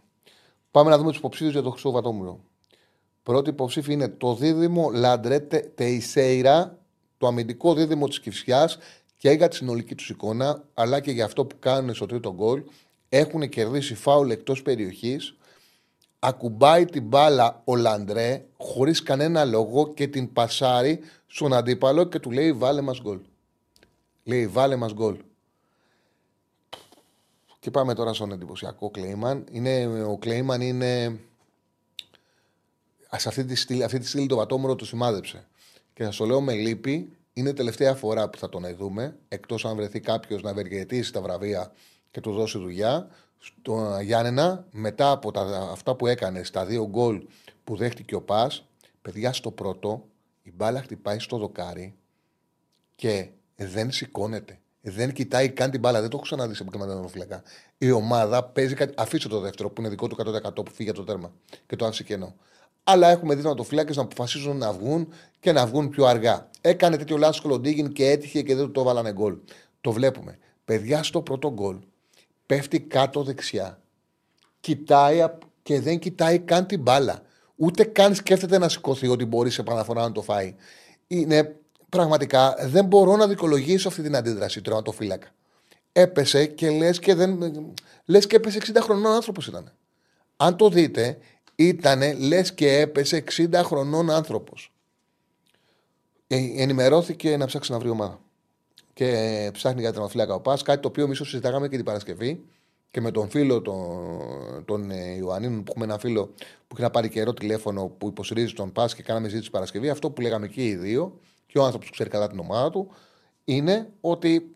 [0.72, 2.40] Πάμε να δούμε τους υποψήφιους για το Χρυσό Βατόμουρο.
[3.24, 6.80] Πρώτη υποψήφια είναι το δίδυμο Λαντρέτε Τεϊσέιρα,
[7.18, 8.78] το αμυντικό δίδυμο της Κηφισιάς
[9.18, 12.64] και για τη συνολική τους εικόνα, αλλά και για αυτό που κάνουν στο τρίτο γκολ.
[13.10, 15.36] Έχουν κερδίσει φάουλ εκτός περιοχής
[16.28, 22.32] ακουμπάει την μπάλα ο Λαντρέ χωρίς κανένα λόγο και την πασάρει στον αντίπαλο και του
[22.32, 23.20] λέει βάλε μας γκολ.
[24.24, 25.18] Λέει βάλε μας γκολ.
[27.60, 29.46] Και πάμε τώρα στον εντυπωσιακό Κλέιμαν.
[29.52, 31.20] Είναι, ο Κλέιμαν είναι...
[33.18, 35.48] Σε αυτή τη στήλη, αυτή τη στήλη το βατόμορο του σημάδεψε.
[35.94, 39.76] Και θα το λέω με λύπη, είναι τελευταία φορά που θα τον δούμε, εκτός αν
[39.76, 41.72] βρεθεί κάποιος να ευεργετήσει τα βραβεία
[42.12, 43.08] και του δώσει δουλειά
[43.46, 47.26] στο Γιάννενα, μετά από τα, αυτά που έκανε στα δύο γκολ
[47.64, 48.66] που δέχτηκε ο Πας,
[49.02, 50.06] παιδιά στο πρώτο,
[50.42, 51.96] η μπάλα χτυπάει στο δοκάρι
[52.96, 54.60] και δεν σηκώνεται.
[54.82, 56.02] Δεν κοιτάει καν την μπάλα.
[56.02, 57.44] Δεν το έχω ξαναδεί σε επαγγελματικό φυλακά.
[57.78, 58.94] Η ομάδα παίζει κάτι.
[58.98, 60.16] Αφήστε το δεύτερο που είναι δικό του
[60.56, 61.32] 100% που φύγει το τέρμα
[61.66, 62.36] και το άφησε κενό.
[62.84, 65.08] αλλά έχουμε δει φυλάκε να αποφασίζουν να βγουν
[65.40, 66.50] και να βγουν πιο αργά.
[66.62, 69.38] Έκανε τέτοιο λάθος Κολοντίγιν και έτυχε και δεν το έβαλανε γκολ.
[69.82, 70.38] Το βλέπουμε.
[70.66, 71.78] Παιδιά στο πρώτο γκολ
[72.46, 73.80] πέφτει κάτω δεξιά.
[74.60, 75.26] Κοιτάει
[75.64, 77.22] και δεν κοιτάει καν την μπάλα.
[77.56, 80.56] Ούτε καν σκέφτεται να σηκωθεί ότι μπορεί σε επαναφορά να το φάει.
[81.08, 81.56] Είναι
[81.90, 85.28] πραγματικά δεν μπορώ να δικολογήσω αυτή την αντίδραση του τερματοφύλακα.
[85.92, 87.40] Έπεσε και λες και, δεν...
[88.06, 89.72] λες και έπεσε 60 χρονών άνθρωπος ήταν.
[90.38, 91.18] Αν το δείτε,
[91.56, 94.74] ήταν λες και έπεσε 60 χρονών άνθρωπος.
[96.28, 98.20] Ε, ενημερώθηκε να ψάξει να βρει ομάδα.
[98.96, 102.46] Και ψάχνει για τερματοφύλακα ο Πα, κάτι το οποίο εμείς συζητάγαμε και την Παρασκευή
[102.92, 106.26] και με τον φίλο τον, τον ε, Ιωαννίνου, που έχουμε ένα φίλο
[106.68, 110.12] που έχει να πάρει καιρό τηλέφωνο που υποστηρίζει τον Πα και κάναμε ζήτηση Παρασκευή, αυτό
[110.12, 112.88] που λέγαμε και οι δύο, και ο άνθρωπος που ξέρει καλά την ομάδα του,
[113.44, 114.54] είναι ότι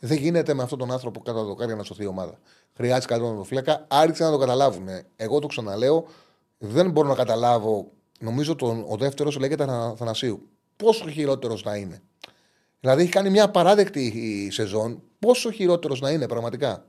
[0.00, 2.38] δεν γίνεται με αυτόν τον άνθρωπο κατά το δοκάρι να σωθεί η ομάδα.
[2.76, 3.86] Χρειάζεται κάτι να το φλέκα.
[3.88, 4.88] Άρχισαν να το καταλάβουν.
[5.16, 6.06] Εγώ το ξαναλέω,
[6.58, 7.90] δεν μπορώ να καταλάβω.
[8.20, 9.64] Νομίζω τον, ο δεύτερος λέγεται
[9.96, 10.48] Θανασίου.
[10.76, 12.02] Πόσο χειρότερος να είναι.
[12.84, 15.02] Δηλαδή έχει κάνει μια παράδεκτη σεζόν.
[15.18, 16.84] Πόσο χειρότερος να είναι πραγματικά.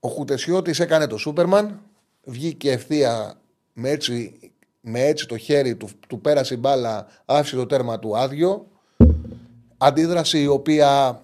[0.00, 1.80] Ο Χουτεσιώτης έκανε το Σούπερμαν.
[2.24, 3.40] Βγήκε ευθεία
[3.72, 4.38] με έτσι,
[4.80, 8.66] με έτσι το χέρι του, του πέρασε η μπάλα, άφησε το τέρμα του άδειο.
[9.78, 11.22] Αντίδραση η οποία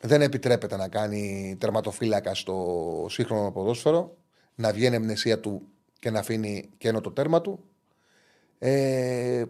[0.00, 4.16] δεν επιτρέπεται να κάνει τερματοφύλακα στο σύγχρονο ποδόσφαιρο.
[4.54, 5.62] Να βγαίνει εμνησία του
[5.98, 7.64] και να αφήνει κενό το τέρμα του.
[8.58, 9.44] Ε,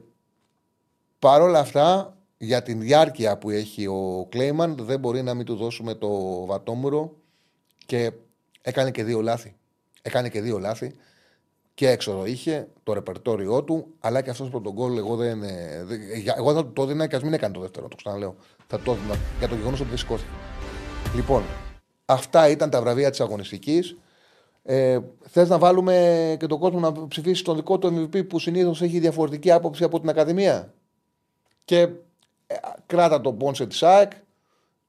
[1.18, 5.56] Παρ' όλα αυτά, για την διάρκεια που έχει ο Κλέιμαν, δεν μπορεί να μην του
[5.56, 7.16] δώσουμε το βατόμουρο
[7.86, 8.12] και
[8.62, 9.56] έκανε και δύο λάθη.
[10.02, 10.94] Έκανε και δύο λάθη.
[11.74, 15.42] Και έξοδο είχε το ρεπερτόριό του, αλλά και αυτός που τον γκολ εγώ δεν.
[16.36, 18.36] Εγώ θα το έδινα και ας μην έκανε το δεύτερο, το ξαναλέω.
[18.66, 20.30] Θα το έδινα για το γεγονός ότι δεν σηκώθηκε.
[21.14, 21.42] Λοιπόν,
[22.04, 23.96] αυτά ήταν τα βραβεία της αγωνιστικής.
[24.62, 28.82] Ε, Θες να βάλουμε και τον κόσμο να ψηφίσει τον δικό του MVP που συνήθως
[28.82, 30.74] έχει διαφορετική άποψη από την Ακαδημία;
[31.64, 31.88] Και ε,
[32.86, 34.12] κράτα τον Πόνσε της ΑΕΚ,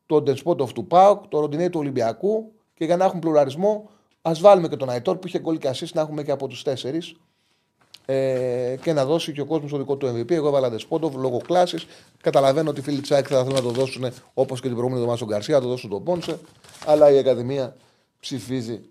[0.05, 3.89] τον Ντεσπότοφ του ΠΑΟΚ, τον Ροντινέι του Ολυμπιακού και για να έχουν πλουραλισμό,
[4.21, 7.15] ας βάλουμε και τον Αϊτόρ που είχε γκολ και να έχουμε και από τους τέσσερις.
[8.09, 10.31] Ε, και να δώσει και ο κόσμος το δικό του MVP.
[10.31, 11.85] Εγώ έβαλα Ντεσπότοφ λόγω κλάσης.
[12.21, 14.03] Καταλαβαίνω ότι οι φίλοι της ΑΕΚ θα θέλουν να το δώσουν
[14.33, 16.39] όπως και την προηγούμενη εβδομάδα στον Γκαρσία, να το δώσουν τον Πόνσε.
[16.85, 17.75] Αλλά η Ακαδημία
[18.19, 18.81] ψηφίζει.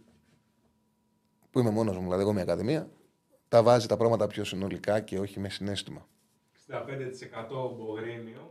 [1.51, 2.89] Που είμαι μόνος μου, δηλαδή εγώ μια Ακαδημία.
[3.49, 6.07] Τα βάζει τα πράγματα πιο συνολικά και όχι με συνέστημα.
[6.71, 8.49] 65% Μπογρίνιο.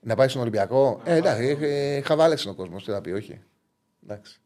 [0.00, 2.84] Να πάει στον Ολυμπιακό; Ε, εντάξει, χαβάλε είναι ο κόσμος.
[2.84, 3.42] Τι να πει, όχι.
[4.04, 4.40] Εντάξει.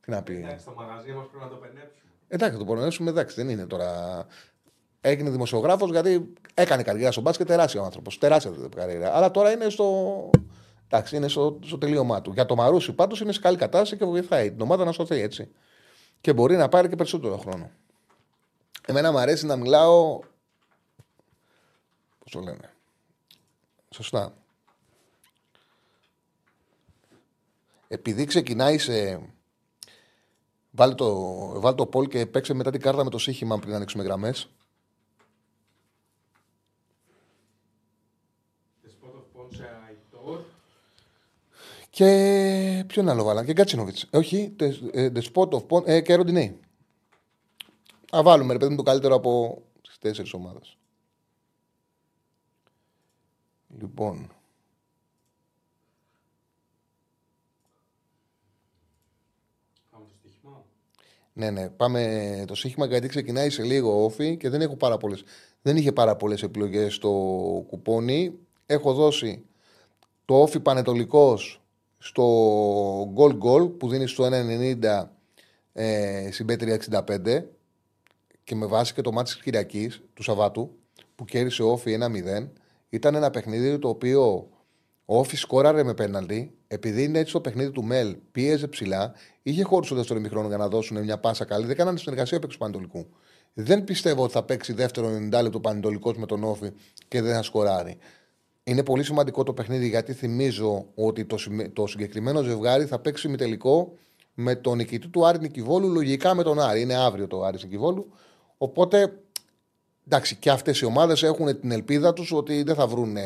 [0.00, 0.36] Τι να πει.
[0.36, 2.10] Εντάξει, το μαγαζί μας πρέπει να το πενέψουμε.
[2.28, 4.26] Εντάξει, το πενέψουμε, εντάξει, δεν είναι τώρα.
[5.00, 8.18] Έγινε δημοσιογράφος γιατί έκανε καριέρα στο μπάσκετ, τεράστιος άνθρωπος.
[8.18, 9.16] Τεράστια καριέρα.
[9.16, 10.30] Αλλά τώρα είναι στο.
[10.86, 12.32] Εντάξει, είναι στο, στο τελείωμά του.
[12.32, 15.50] Για το Μαρούσι πάντως είναι σε καλή κατάσταση και βοηθάει την ομάδα να σωθεί έτσι.
[16.20, 17.70] Και μπορεί να πάρει και περισσότερο χρόνο.
[18.86, 20.20] Εμένα μου αρέσει να μιλάω
[22.30, 22.74] Πώ το λένε.
[23.90, 24.34] Σωστά.
[27.88, 29.20] Επειδή ξεκινάει σε.
[30.70, 34.02] Βάλει το, βάλει το πόλ και παίξε μετά την κάρτα με το σύγχυμα πριν ανοίξουμε
[34.02, 34.48] γραμμές.
[41.90, 44.02] Και ποιον άλλο βάλαν, και Γκάτσινοβιτς.
[44.10, 44.56] Ε, όχι,
[44.94, 46.60] The Spot of Pon, ε, και Ροντινέη.
[48.16, 50.78] Α βάλουμε ρε παιδί μου το καλύτερο από τις τέσσερις ομάδες.
[53.76, 54.32] Λοιπόν.
[59.90, 60.64] Πάμε το στοίχημα.
[61.32, 61.68] Ναι, ναι.
[61.68, 65.24] Πάμε το στοίχημα γιατί ξεκινάει σε λίγο όφη και δεν έχω πάρα πολλές,
[65.62, 67.10] δεν είχε πάρα πολλές επιλογές στο
[67.68, 68.38] κουπόνι.
[68.66, 69.44] Έχω δώσει
[70.24, 71.62] το όφη πανετολικός
[71.98, 72.24] στο
[73.16, 75.08] goal goal που δίνει στο 1,90
[75.72, 76.46] ε, στην
[76.90, 77.44] 65
[78.44, 80.76] και με βάση και το μάτι της Κυριακής του Σαββάτου
[81.14, 82.48] που κέρδισε όφη 1-0
[82.88, 84.48] ήταν ένα παιχνίδι το οποίο
[85.04, 89.12] ο Όφη σκόραρε με πέναλτι, επειδή είναι έτσι το παιχνίδι του Μελ, πίεζε ψηλά,
[89.42, 91.66] είχε χώρο στο δεύτερο ημιχρόνο για να δώσουν μια πάσα καλή.
[91.66, 93.06] Δεν κάνανε συνεργασία παίξ του Πανετολικού.
[93.54, 96.70] Δεν πιστεύω ότι θα παίξει δεύτερο 90 λεπτό Πανετολικός με τον Όφη
[97.08, 97.98] και δεν θα σκοράρει.
[98.64, 101.36] Είναι πολύ σημαντικό το παιχνίδι γιατί θυμίζω ότι το,
[101.72, 103.92] το συγκεκριμένο ζευγάρι θα παίξει τελικό
[104.34, 106.80] με τον νικητή του Άρη Νικηβόλου, λογικά με τον Άρη.
[106.80, 108.12] Είναι αύριο το Άρη Νικηβόλου.
[108.58, 109.22] Οπότε
[110.10, 113.16] Εντάξει, και αυτές οι ομάδες έχουν την ελπίδα τους ότι δεν θα βρουν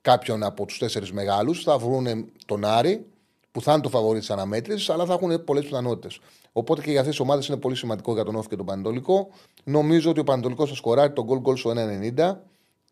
[0.00, 1.62] κάποιον από τους τέσσερις μεγάλους.
[1.62, 3.06] Θα βρουν τον Άρη,
[3.52, 6.20] που θα είναι το φαβορή της αναμέτρησης, αλλά θα έχουν πολλές πιθανότητες.
[6.52, 9.28] Οπότε και για αυτές τις ομάδες είναι πολύ σημαντικό για τον Όφη και τον Πανετολικό.
[9.64, 12.36] Νομίζω ότι ο Πανετολικός θα σκοράρει τον γκολ γκολ στο 1,90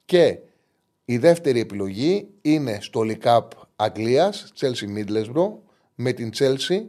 [0.05, 0.39] και
[1.05, 5.53] η δεύτερη επιλογή είναι στο League Cup Αγγλίας, Chelsea Middlesbrough,
[5.95, 6.85] με την Chelsea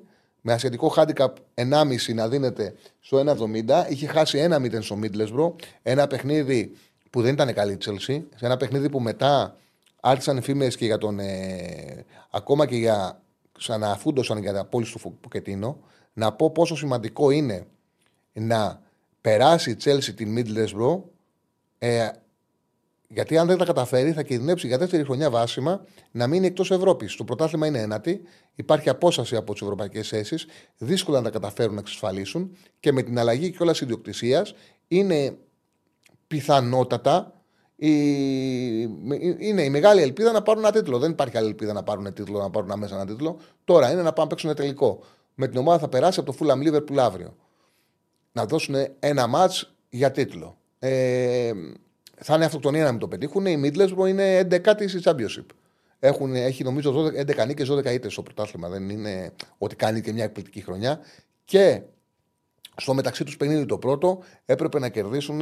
[0.48, 3.24] με ασιατικό handicap 1,5 να δίνεται στο
[3.66, 3.86] 1,70.
[3.90, 5.54] Είχε χάσει 1-0 στο Middlesbrough.
[5.84, 6.72] Ένα παιχνίδι
[7.10, 8.22] που δεν ήταν καλή η Chelsea.
[8.36, 9.56] Σε ένα παιχνίδι που μετά
[10.02, 11.20] άρχισαν φήμες και για τον.
[11.20, 13.22] Ε, ακόμα και για.
[13.58, 15.78] ξαναφούντωσαν για την απόλυση του Ποκετίνο.
[16.14, 17.68] Να πω πόσο σημαντικό είναι
[18.34, 18.82] να
[19.22, 21.02] περάσει η Chelsea την Middlesbrough.
[21.78, 22.08] Ε,
[23.08, 27.16] γιατί αν δεν τα καταφέρει, θα κινδυνεύσει για δεύτερη χρονιά βάσιμα να μείνει εκτός Ευρώπης.
[27.16, 28.22] Το πρωτάθλημα είναι ένατη,
[28.56, 30.46] υπάρχει απόσταση από τις ευρωπαϊκές θέσεις,
[30.78, 34.54] δύσκολα να τα καταφέρουν να εξασφαλίσουν και με την αλλαγή και όλα ιδιοκτησίας
[34.88, 35.38] είναι
[36.28, 37.32] πιθανότατα
[37.76, 37.92] η...
[39.38, 41.00] είναι η μεγάλη ελπίδα να πάρουν ένα τίτλο.
[41.00, 43.40] Δεν υπάρχει άλλη ελπίδα να πάρουν τίτλο, να πάρουν αμέσα ένα τίτλο.
[43.64, 45.04] Τώρα είναι να πάνε να παίξουν τελικό.
[45.36, 47.36] Με την ομάδα θα περάσει από το Fulham Liverpool αύριο.
[48.32, 49.52] Να δώσουν ένα ματ
[49.90, 50.58] για τίτλο.
[50.80, 51.52] Ε,
[52.20, 53.46] θα είναι αυτοκτονία να μην το πετύχουν.
[53.46, 55.46] Η Middlesbrough είναι 11η στη Championship.
[56.00, 58.70] Έχουν, έχει νομίζω 11 νίκες, 12 ήττες στο πρωτάθλημα.
[58.70, 61.00] Δεν είναι ότι κάνει και μια εκπληκτική χρονιά.
[61.46, 61.82] Και
[62.76, 65.42] στο μεταξύ τους παιχνίδι το πρώτο έπρεπε να κερδίσουν.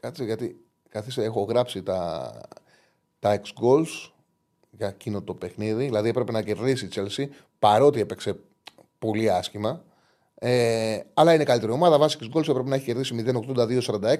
[0.00, 0.56] Κάτσε γιατί
[0.88, 2.30] καθίστε, έχω γράψει τα,
[3.18, 4.10] τα ex goals
[4.70, 5.84] για εκείνο το παιχνίδι.
[5.84, 7.26] Δηλαδή έπρεπε να κερδίσει η Chelsea
[7.58, 8.36] παρότι έπαιξε
[8.98, 9.84] πολύ άσχημα.
[10.44, 11.98] Ε, αλλά είναι καλύτερη ομάδα.
[11.98, 14.16] Βάσει τη γκολ έπρεπε να έχει κερδίσει 0,82-46.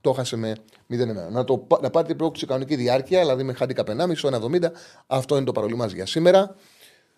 [0.00, 0.56] Το έχασε με
[0.90, 1.30] 0,1.
[1.30, 4.60] Να, το, να πάρει την πρόκληση κανονική διάρκεια, δηλαδή με χάντι 1,5, 1,70.
[5.06, 6.54] Αυτό είναι το παρολί μας για σήμερα.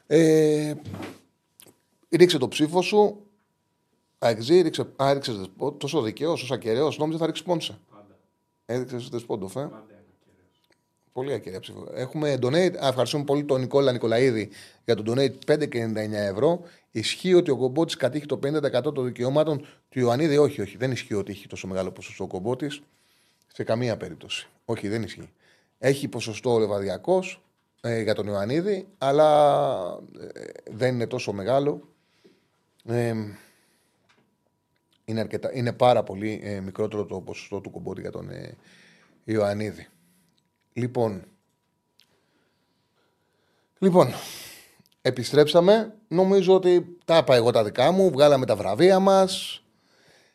[0.07, 0.75] Ε,
[2.11, 3.27] ρίξε το ψήφο σου.
[4.19, 5.33] Αεξή, ρίξε, α, ρίξε
[5.79, 6.99] τόσο δικαίω, όσο ακεραίος.
[6.99, 7.79] Νόμιζα θα ρίξει πόνσε.
[8.67, 9.71] Έδειξες δεσπόντοφ, ε.
[11.17, 11.89] Πολύ ακεραία ψήφο.
[11.95, 12.75] Έχουμε donate.
[12.75, 14.49] ευχαριστούμε πολύ τον Νικόλα Νικολαίδη
[14.85, 16.63] για τον donate 5,99 ευρώ.
[16.91, 20.77] Ισχύει ότι ο Κομπότης κατήχει το 50% των δικαιωμάτων του Ιωαννίδη; Όχι, όχι.
[20.77, 22.81] Δεν ισχύει ότι έχει τόσο μεγάλο ποσοστό ο Κομπότης.
[23.53, 24.49] Σε καμία περίπτωση.
[24.65, 25.33] Όχι, δεν ισχύει.
[25.79, 27.23] Έχει ποσοστό ο Λεβαδιακό
[27.81, 29.99] ε, για τον Ιωαννίδη, αλλά
[30.35, 30.41] ε,
[30.71, 31.81] δεν είναι τόσο μεγάλο.
[32.85, 33.15] Ε,
[35.05, 38.57] είναι, αρκετά, είναι πάρα πολύ ε, μικρότερο το ποσοστό του Κομπότη για τον ε,
[39.25, 39.87] Ιωαννίδη.
[40.77, 41.25] Λοιπόν,
[43.79, 44.09] λοιπόν,
[45.03, 45.95] επιστρέψαμε.
[46.09, 48.11] Νομίζω ότι τα είπα εγώ τα δικά μου.
[48.11, 49.63] Βγάλαμε τα βραβεία μας.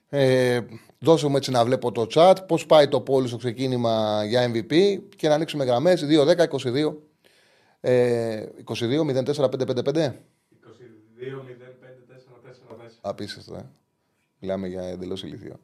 [0.10, 0.62] Ε,
[1.00, 2.36] δώσουμε έτσι να βλέπω το chat.
[2.48, 6.94] Πώς πάει το πόλι στο ξεκίνημα για MVP και να ανοίξουμε γραμμές 2, 10, 22.
[7.82, 10.16] Ε, 22, 04, 555.
[11.16, 12.98] 22, 05, 4, 4, 4.
[13.02, 13.66] Απίστευτο, ε.
[14.39, 15.60] Μιλάμε για εντελώς ηλικίο.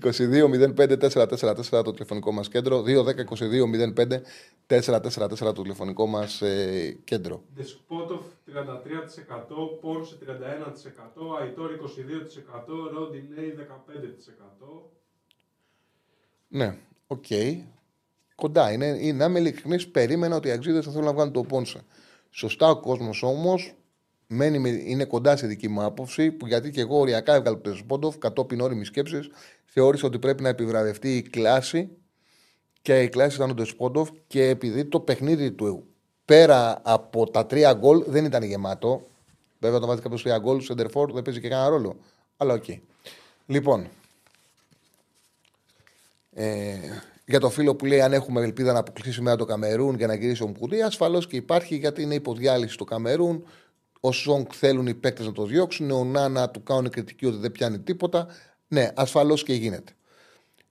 [0.00, 2.84] 22-05-444 το τηλεφωνικό μας κέντρο.
[4.68, 7.42] 2-10-22-05-444 το τηλεφωνικό μας ε, κέντρο.
[7.54, 8.54] Δεσπότοφ 33%,
[9.80, 10.26] Πόνσε 31%,
[11.40, 11.80] Αϊτόρ 22%,
[12.92, 13.62] Ρόντινέι 15%.
[16.48, 17.24] Ναι, OK.
[17.28, 17.60] Okay.
[18.34, 18.86] Κοντά είναι.
[18.86, 21.84] είναι να είμαι ειλικρινής, περίμενα ότι οι αξίδε θα θέλουν να βγάλουν το Πόνσε.
[22.30, 23.74] Σωστά ο κόσμος όμως
[24.32, 28.18] μένει, είναι κοντά στη δική μου άποψη, που γιατί και εγώ οριακά έβγαλα το Ντεσπόντοφ
[28.18, 29.30] κατόπιν ώριμης σκέψης,
[29.64, 31.88] θεώρησα ότι πρέπει να επιβραβευτεί η κλάση
[32.82, 35.84] και η κλάση ήταν ο Ντεσπόντοφ και επειδή το παιχνίδι του
[36.24, 39.06] πέρα από τα τρία γκολ δεν ήταν γεμάτο.
[39.58, 41.96] Βέβαια, το βάζει κάποιος τρία γκολ, ο Σεντερφόρ δεν παίζει και κανένα ρόλο.
[42.36, 42.64] Αλλά OK.
[42.66, 42.78] Okay.
[43.46, 43.88] Λοιπόν,
[46.34, 46.76] ε,
[47.26, 50.14] για το φίλο που λέει αν έχουμε ελπίδα να αποκλείσει σήμερα το Καμερούν και να
[50.14, 53.44] γυρίσει ο Μουκουντί, ασφαλώς και υπάρχει γιατί είναι υπό διάλυση το Καμερούν.
[54.04, 55.90] Ο Σόγκ θέλουν οι παίκτες να τον διώξουν.
[55.90, 58.26] Ονάνα του κάνουν κριτική ότι δεν πιάνει τίποτα.
[58.68, 59.92] Ναι, ασφαλώς και γίνεται.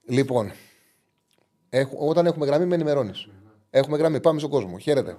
[0.08, 0.52] Λοιπόν,
[1.98, 3.28] όταν έχουμε γραμμή, με ενημερώνεις.
[3.70, 4.78] Έχουμε γραμμή, πάμε στον κόσμο.
[4.78, 5.16] Χαίρετε.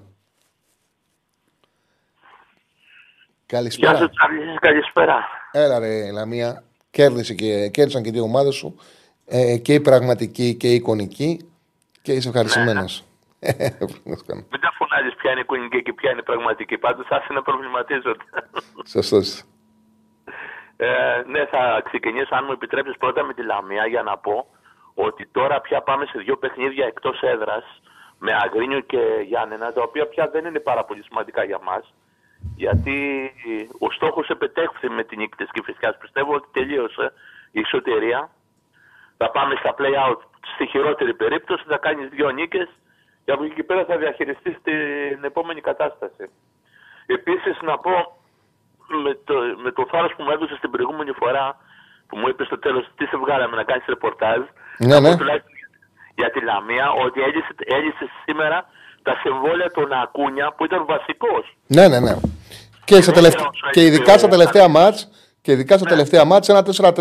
[3.45, 3.97] Καλησπέρα.
[3.97, 4.11] Γεια σας,
[4.59, 5.26] καλησπέρα.
[5.51, 6.64] Έλα ρε Λαμία.
[6.89, 8.76] Κέρδισε και, κέρδισαν και δύο ομάδες σου.
[9.26, 11.49] Ε, και η πραγματική και η εικονική.
[12.01, 13.03] Και είσαι ευχαριστημένος.
[14.03, 14.35] Ναι.
[14.51, 16.77] Μην τα φωνάζεις ποια είναι εικονική και ποια είναι πραγματική.
[16.77, 18.23] Πάντως άσε να προβληματίζονται.
[18.85, 19.43] Σωστός.
[20.77, 24.47] Ε, ναι, θα ξεκινήσω, αν μου επιτρέψεις, πρώτα με τη Λαμία για να πω
[24.93, 27.81] ότι τώρα πια πάμε σε δύο παιχνίδια εκτός έδρας
[28.19, 31.93] με Αγρίνιο και Γιάννενα, τα οποία πια δεν είναι πάρα πολύ σημαντικά για μας.
[32.55, 33.31] Γιατί
[33.79, 35.97] ο στόχος επετέχθη με την νίκη της Κυφυσιά.
[35.97, 37.13] Πιστεύω ότι τελείωσε
[37.51, 38.29] η ισοτερία.
[39.17, 40.19] Θα πάμε στα play-out
[40.53, 42.69] στη χειρότερη περίπτωση, θα κάνεις δύο νίκες
[43.26, 46.24] και από εκεί και πέρα θα διαχειριστεί την επόμενη κατάσταση.
[47.05, 47.95] Επίσης να πω
[49.03, 51.57] με το, με το θάρρος που μου έδωσε την προηγούμενη φορά
[52.07, 54.41] που μου είπε στο τέλος τι σε βγάλαμε να κάνεις ρεπορτάζ;
[54.78, 55.15] Ναι, ναι.
[56.15, 57.19] Για τη Λαμία, ότι
[57.76, 58.65] έλυσες, σήμερα
[59.03, 61.57] τα συμβόλαια των Ακούνια που ήταν βασικός.
[61.67, 62.15] Ναι, ναι, ναι.
[62.86, 65.09] Και, στα τελευταία, και ειδικά στα τελευταία μάτς,
[65.41, 65.89] και ειδικά στα ναι.
[65.89, 66.93] τελευταία μάτς, ένα 4-4-2,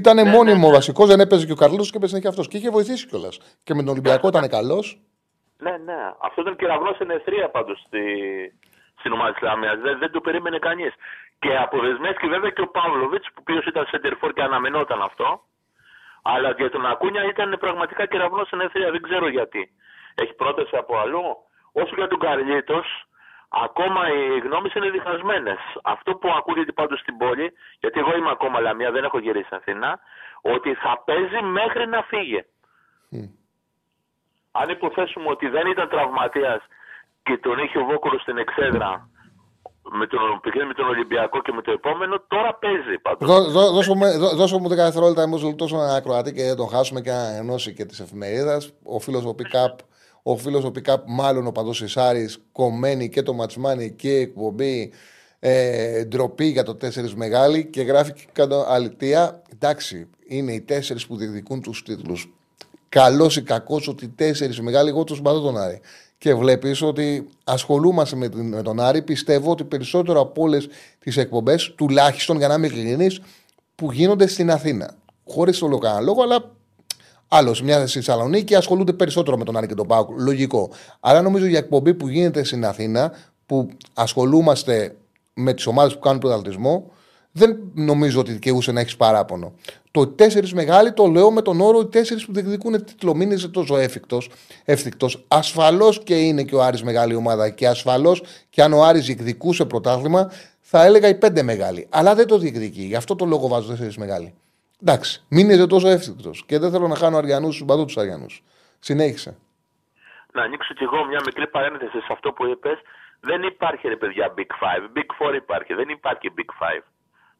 [0.00, 0.72] ήταν ναι, μόνιμο ναι, ναι.
[0.72, 2.48] βασικός, δεν έπαιζε και ο Καρλός και έπαιζε και αυτός.
[2.48, 3.34] Και είχε βοηθήσει κιόλας.
[3.64, 5.00] Και με τον Ολυμπιακό ήταν καλός.
[5.58, 6.00] Ναι, ναι.
[6.26, 8.02] Αυτό ήταν κεραυνό εν ευθρία πάντως στη,
[8.98, 9.78] στη στην ομάδα της Λαμίας.
[9.78, 10.92] Δεν, δεν το περίμενε κανείς.
[11.38, 15.40] Και αποδεσμεύτηκε βέβαια και ο Παύλοβιτς, που οποίος ήταν σεντερφόρ και αναμενόταν αυτό.
[16.22, 18.90] Αλλά για τον Ακούνια ήταν πραγματικά κεραυνό στην ευθεία.
[18.90, 19.62] Δεν ξέρω γιατί.
[20.14, 21.26] Έχει πρόταση από αλλού.
[21.72, 22.86] Όσο για τον Καρλίτος,
[23.48, 25.58] ακόμα οι γνώμες είναι διχασμένες.
[25.82, 29.98] Αυτό που ακούγεται πάντως στην πόλη, γιατί εγώ είμαι ακόμα Λαμία, δεν έχω γυρίσει Αθήνα,
[30.40, 32.44] ότι θα παίζει μέχρι να φύγει.
[34.52, 36.60] Αν υποθέσουμε ότι δεν ήταν τραυματίας
[37.22, 39.08] και τον είχε ο Βόκολο στην εξέδρα
[39.90, 40.20] με τον,
[40.66, 43.28] με τον Ολυμπιακό και με το επόμενο, τώρα παίζει πάντως.
[43.28, 46.56] Δώ, δώ, δώσε, μου, δώ, δώσε μου 10 δευτερόλεπτα εμείς λεπτό ένα ακροατή και δεν
[46.56, 48.60] τον χάσουμε και να ενώσει και τη εφημερίδα.
[48.84, 49.78] Ο φίλος ο Πικάπ,
[50.28, 54.92] ο φίλος ο Πικάπ, μάλλον ο παδό Ισάρη, κομμένη και το ματσμάνι και η εκπομπή.
[55.38, 59.42] Ε, ντροπή για το 4 μεγάλη και γράφει και κάτω αλητία.
[59.52, 62.34] Εντάξει, είναι οι τέσσερις που διεκδικούν τους τίτλους.
[62.88, 65.80] Καλός ή κακός ότι οι τέσσερις μεγάλοι, εγώ τους συμπαθώ τον Άρη
[66.18, 69.02] και βλέπεις ότι ασχολούμαστε με, με τον Άρη.
[69.02, 70.68] Πιστεύω ότι περισσότερο από όλες
[70.98, 73.16] τις εκπομπές, τουλάχιστον για να είμαι ειλικρινή,
[73.74, 74.96] που γίνονται στην Αθήνα.
[75.26, 76.55] Χωρίς το λόγο λόγο, αλλά
[77.28, 80.20] άλλος μια στη Θεσσαλονίκη ασχολούνται περισσότερο με τον Άρη και τον Πάουκ.
[80.20, 80.70] Λογικό.
[81.00, 83.12] Αλλά νομίζω για εκπομπή που γίνεται στην Αθήνα,
[83.46, 84.96] που ασχολούμαστε
[85.34, 86.90] με τις ομάδες που κάνουν πρωταθλητισμό,
[87.32, 89.52] δεν νομίζω ότι δικαιούσε να έχεις παράπονο.
[89.90, 93.14] Το τέσσερις μεγάλοι το λέω με τον όρο οι τέσσερις που διεκδικούν τίτλο.
[93.14, 93.76] Μην είσαι τόσο
[94.64, 95.24] εύθυκτος.
[95.28, 99.64] Ασφαλώς και είναι και ο Άρης μεγάλη ομάδα και ασφαλώς και αν ο Άρης διεκδικούσε
[99.64, 101.86] πρωτάθλημα, θα έλεγα οι πέντε μεγάλοι.
[101.90, 102.82] Αλλά δεν το διεκδικεί.
[102.82, 104.34] Γι' αυτό το λόγο βάζω τέσσερις μεγάλοι.
[104.82, 106.44] Εντάξει, μην είσαι τόσο εύθυκτος.
[106.46, 108.42] Και δεν θέλω να χάνω Αριανούς του μπαδού τους Αριανούς.
[108.78, 109.36] Συνέχισε.
[110.32, 112.78] Να ανοίξω κι εγώ μια μικρή παρένθεση σε αυτό που είπες.
[113.20, 114.84] Δεν υπάρχει ρε παιδιά Big Five.
[114.96, 115.74] Big Four υπάρχει.
[115.74, 116.82] Δεν υπάρχει Big Five.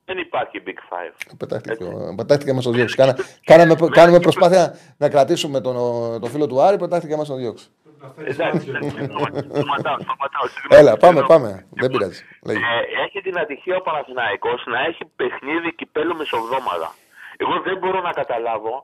[0.04, 1.36] Δεν υπάρχει Big Five.
[2.16, 2.96] Πετάχτηκε μας το διώξει.
[3.44, 5.74] Κάναμε, κάνουμε προσπάθεια να κρατήσουμε τον,
[6.20, 7.66] τον φίλο του Άρη, πετάχτηκε μας το διώξει.
[8.24, 8.66] Εντάξει,
[9.54, 10.46] σταματάω, σταματάω.
[10.68, 11.66] Έλα, πάμε, πάμε.
[11.70, 12.24] Δεν πειράζει.
[12.46, 12.54] Ε,
[13.04, 16.94] έχει την ατυχία ο Παναθηναϊκός να έχει παιχνίδι κυπέλου μεσοβδόμαδα.
[17.36, 18.74] Εγώ δεν μπορώ να καταλάβω.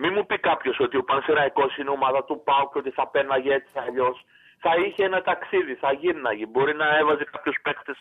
[0.00, 3.52] Μην μου πει κάποιος ότι ο Παναθηναϊκός είναι ομάδα του ΠΑΟ και ότι θα πέναγε
[3.54, 4.24] έτσι αλλιώς.
[4.64, 6.46] Θα είχε ένα ταξίδι, θα γύρναγε.
[6.46, 7.98] Μπορεί να έβαζε κάποιους παίκτες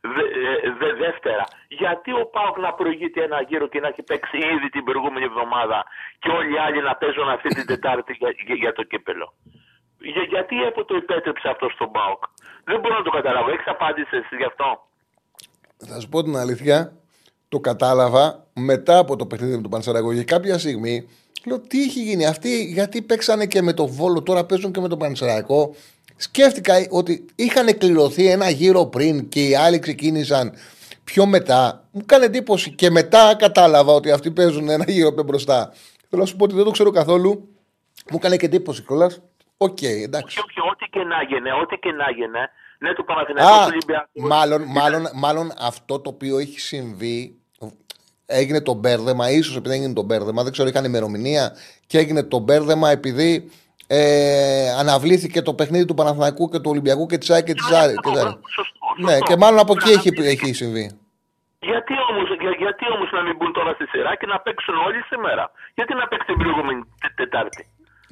[0.00, 0.24] δε,
[0.66, 1.44] ε, δε, δεύτερα.
[1.68, 5.78] Γιατί ο Πάοκ να προηγείται ένα γύρο και να έχει παίξει ήδη την προηγούμενη εβδομάδα
[6.18, 9.26] και όλοι οι άλλοι να παίζουν αυτή την Τετάρτη για, για, για το κύπελο;
[9.98, 12.22] Για, γιατί έπω το υπέτρεψε αυτό στον Πάοκ.
[12.64, 13.48] Δεν μπορώ να το καταλάβω.
[13.50, 14.68] Έχεις απάντηση εσύ γι' αυτό;
[15.88, 16.99] Θα σου πω την αλήθεια.
[17.50, 20.12] Το κατάλαβα μετά από το παιχνίδι με τον Πανσεραϊκό.
[20.12, 21.08] Για κάποια στιγμή
[21.46, 22.26] λέω τι έχει γίνει.
[22.26, 25.74] Αυτοί γιατί παίξανε και με τον Βόλο, τώρα παίζουν και με τον Πανσεραϊκό
[26.20, 30.52] σκέφτηκα ότι είχαν κληρωθεί ένα γύρο πριν και οι άλλοι ξεκίνησαν
[31.04, 31.84] πιο μετά.
[31.90, 35.72] Μου κάνει εντύπωση και μετά κατάλαβα ότι αυτοί παίζουν ένα γύρο πιο μπροστά.
[36.08, 37.30] Θέλω να σου πω ότι δεν το ξέρω καθόλου.
[38.10, 39.22] Μου έκανε και εντύπωση κιόλας.
[39.56, 40.38] OK, okay, εντάξει.
[40.70, 42.38] Ό,τι και να γίνει, ό,τι και να γίνει.
[42.78, 43.78] Ναι, του Παναθηναϊκού
[44.12, 47.39] του Μάλλον, μάλλον, μάλλον αυτό το οποίο έχει συμβεί
[48.30, 51.52] έγινε το μπέρδεμα, ίσως επειδή έγινε το μπέρδεμα, δεν ξέρω, είχαν ημερομηνία
[51.86, 53.50] και έγινε το μπέρδεμα επειδή
[53.86, 57.94] ε, αναβλήθηκε το παιχνίδι του Παναθηναϊκού και του Ολυμπιακού και της ΑΕΚ και της Άρη.
[59.06, 60.86] Ναι, και μάλλον από εκεί έχει, έχει συμβεί.
[61.70, 65.00] Γιατί όμως για, γιατί όμως να μην μπουν τώρα στη σειρά και να παίξουν όλοι
[65.10, 66.80] σήμερα; Γιατί να παίξει την προηγούμενη
[67.14, 67.62] Τετάρτη;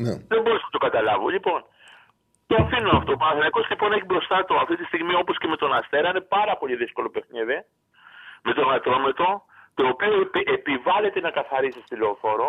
[0.04, 0.14] Ναι.
[0.32, 1.28] Δεν μπορώ να το καταλάβω.
[1.36, 1.60] Λοιπόν,
[2.46, 3.12] το αφήνω αυτό.
[3.12, 6.08] Ο Παναθηναϊκός λοιπόν έχει μπροστά του αυτή τη στιγμή όπως και με τον Αστέρα.
[6.08, 7.58] Είναι πάρα πολύ δύσκολο παιχνίδι.
[8.46, 9.28] Με τον Ατρόμετο,
[9.78, 12.48] το οποίο επιβάλλεται να καθαρίσει στη λεωφόρο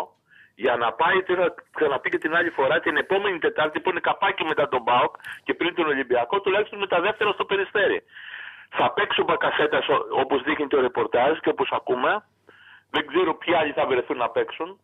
[0.54, 4.44] για να πάει, θα ξαναπεί και την άλλη φορά, την επόμενη Τετάρτη που είναι καπάκι
[4.44, 5.14] μετά τον Μπάουκ
[5.44, 8.02] και πριν τον Ολυμπιακό, τουλάχιστον με τα δεύτερα στο περιστέρι.
[8.70, 9.86] Θα παίξουν μπακασέτας
[10.22, 12.24] όπως δείχνει το ρεπορτάζ και όπως ακούμε.
[12.90, 14.80] Δεν ξέρω ποιοι άλλοι θα βρεθούν να παίξουν.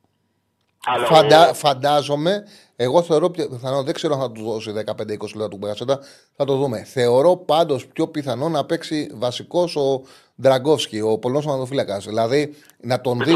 [0.84, 1.54] Αλλά Φαντα, ο...
[1.54, 2.46] Φαντάζομαι,
[2.76, 5.98] εγώ θεωρώ πιθανό, δεν ξέρω αν θα του δώσει 15-20 λεπτά του Μπακασέτα,
[6.36, 6.84] θα το δούμε.
[6.84, 10.02] Θεωρώ πάντως πιο πιθανό να παίξει βασικός ο
[10.42, 11.98] Ντραγκόφσκι, ο Πολωνός Μανδοφύλακα.
[11.98, 13.34] Δηλαδή να τον δει.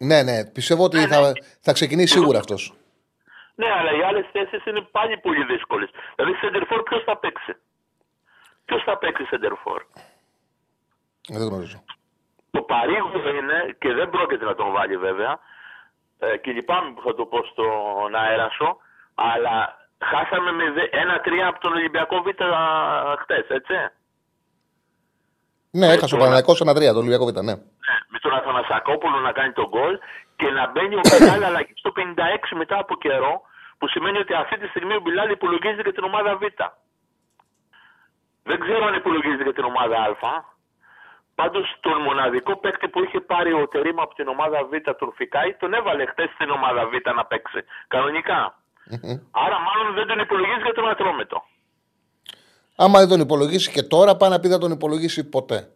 [0.00, 1.32] Ναι, ναι, πιστεύω ότι ναι, θα, ναι.
[1.60, 2.74] θα ξεκινήσει σίγουρα αυτός.
[3.54, 5.90] Ναι, αλλά οι άλλες θέσεις είναι πάλι πολύ δύσκολες.
[6.16, 7.52] Δηλαδή, Σεντερφόρ ποιος θα παίξει;
[8.64, 9.82] Ποιος θα παίξει Σεντερφόρ;
[11.28, 11.82] Δεν γνωρίζω.
[12.50, 15.38] Το παρήγορο είναι και δεν πρόκειται να τον βάλει βέβαια.
[16.22, 18.76] Ε, και λυπάμαι που θα το πω στον αέρα σου,
[19.14, 19.56] αλλά
[20.10, 22.28] χάσαμε με ένα-τρία από τον Ολυμπιακό Β
[23.22, 23.74] χτες, έτσι.
[25.70, 27.42] Ναι, έχασε ο Παναγιακό ένα τρία, το Ολυμπιακό Β, ναι.
[27.42, 27.56] ναι.
[28.08, 29.98] Με τον Αθανασακόπουλο να κάνει τον γκολ
[30.36, 32.00] και να μπαίνει ο Μπιλάλ αλλαγή στο 56
[32.56, 33.40] μετά από καιρό,
[33.78, 36.42] που σημαίνει ότι αυτή τη στιγμή ο Μπιλάλ υπολογίζει και την ομάδα Β.
[38.42, 40.58] Δεν ξέρω αν υπολογίζει και την ομάδα Α.
[41.40, 45.54] Πάντως τον μοναδικό παίκτη που είχε πάρει ο Τερήμα από την ομάδα Β, τον Φικάη,
[45.54, 47.60] τον έβαλε χτε στην ομάδα Β να παίξει.
[47.88, 48.40] Κανονικά.
[49.44, 51.42] Άρα μάλλον δεν τον υπολογίζει για τον Ατρόμετο.
[52.76, 55.68] Άμα δεν τον υπολογίσει και τώρα, πάει να πει δεν τον υπολογίσει ποτέ.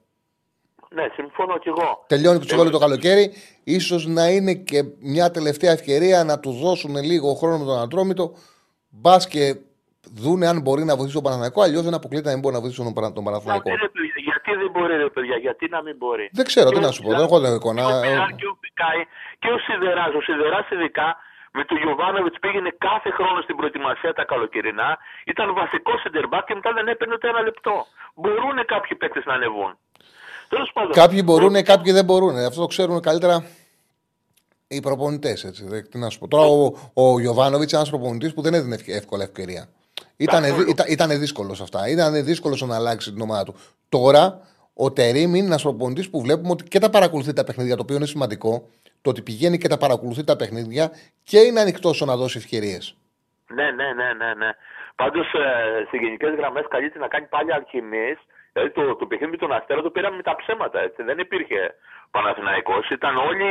[0.89, 2.05] Ναι, συμφωνώ κι εγώ.
[2.07, 3.33] Τελειώνει το συμβόλαιο το καλοκαίρι.
[3.81, 8.35] σω να είναι και μια τελευταία ευκαιρία να του δώσουν λίγο χρόνο με τον Αντρόμητο.
[8.89, 9.57] Μπας και
[10.13, 11.63] δούνε αν μπορεί να βοηθήσει τον Παναθηναϊκό.
[11.63, 13.71] Αλλιώς δεν αποκλείεται να μην μπορεί να βοηθήσει τον, τον Παναθηναϊκό.
[14.55, 16.27] Γιατί, γιατί δεν μπορεί, ρε παιδιά, γιατί να μην μπορεί.
[16.39, 17.11] Δεν ξέρω, τι να σου πω.
[17.11, 17.83] Δεν έχω την εικόνα.
[18.41, 19.01] Και ο Πικάη
[19.43, 20.13] και ο Σιδεράς.
[20.19, 21.09] Ο Σιδεράς ειδικά
[21.57, 24.99] με τον Γιωβάνοβιτς πήγαινε κάθε χρόνο στην προετοιμασία τα καλοκαιρινά.
[25.33, 27.87] Ήταν βασικός σεντερμπάκ και μετά δεν έπαιρνε ούτε ένα λεπτό.
[28.15, 29.73] Μπορούν κάποιοι παίκτες να ανεβούν.
[30.93, 32.37] Κάποιοι μπορούν, κάποιοι δεν μπορούν.
[32.37, 33.47] Αυτό το ξέρουν καλύτερα
[34.69, 35.39] οι προπονητές.
[35.91, 36.29] Τι να σου πω.
[36.29, 39.69] Τώρα ο, ο Γιωβάνοβιτς είναι ένας προπονητής που δεν έδινε εύκολα ευκαιρία.
[40.17, 41.89] Ήταν, ήταν, ήταν δύσκολος αυτά.
[41.89, 43.55] Ήταν δύσκολος να αλλάξει την ομάδα του.
[43.89, 44.41] Τώρα
[44.75, 47.97] ο Τερήμ είναι ένας προπονητής που βλέπουμε ότι και τα παρακολουθεί τα παιχνίδια, το οποίο
[47.97, 48.69] είναι σημαντικό.
[49.03, 50.91] Το ότι πηγαίνει και τα παρακολουθεί τα παιχνίδια
[51.23, 52.97] και είναι ανοιχτός να δώσει ευκαιρίες.
[53.47, 54.35] Ναι, ναι, ναι, ναι.
[54.35, 54.51] ναι.
[54.95, 58.13] Πάντως ε, σε γενικές γραμμές καλείται να κάνει πάλι αλχημίε.
[58.53, 60.81] Δηλαδή το, το παιχνίδι με τον Αστέρα το πήραμε με τα ψέματα.
[60.81, 61.03] Έτσι.
[61.03, 61.75] Δεν υπήρχε
[62.11, 62.91] Παναθηναϊκός.
[62.91, 63.49] Ήταν όλοι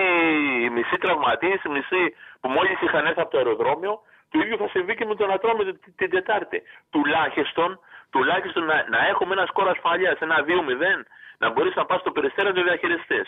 [0.62, 2.04] οι μισοί τραυματίες, οι μισοί
[2.40, 4.02] που μόλις είχαν έρθει από το αεροδρόμιο
[4.34, 6.62] το ίδιο θα συμβεί και με τον Ατρόμητο την Τετάρτη.
[6.90, 7.80] Τουλάχιστον,
[8.10, 11.06] τουλάχιστον να, να έχουμε ένα σκορ ασφαλείας, ένα 2-0,
[11.38, 13.28] να μπορείς να πας στο περιστέρα να το διαχειριστείς.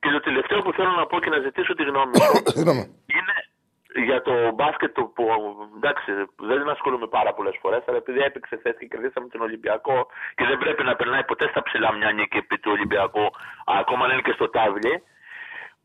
[0.00, 2.32] Και το τελευταίο που θέλω να πω και να ζητήσω τη γνώμη σου
[3.16, 3.36] είναι
[4.08, 5.24] για το μπάσκετ που
[5.76, 10.44] εντάξει δεν ασχολούμαι πάρα πολλές φορές, αλλά επειδή έπαιξε θέση και κερδίσαμε τον Ολυμπιακό και
[10.44, 13.26] δεν πρέπει να περνάει ποτέ στα ψηλά μια νίκη επί του Ολυμπιακού,
[13.80, 15.02] ακόμα αν είναι και στο τάβλι.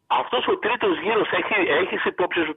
[0.07, 2.55] Αυτός ο τρίτος γύρος έχει, έχεις υπόψη σου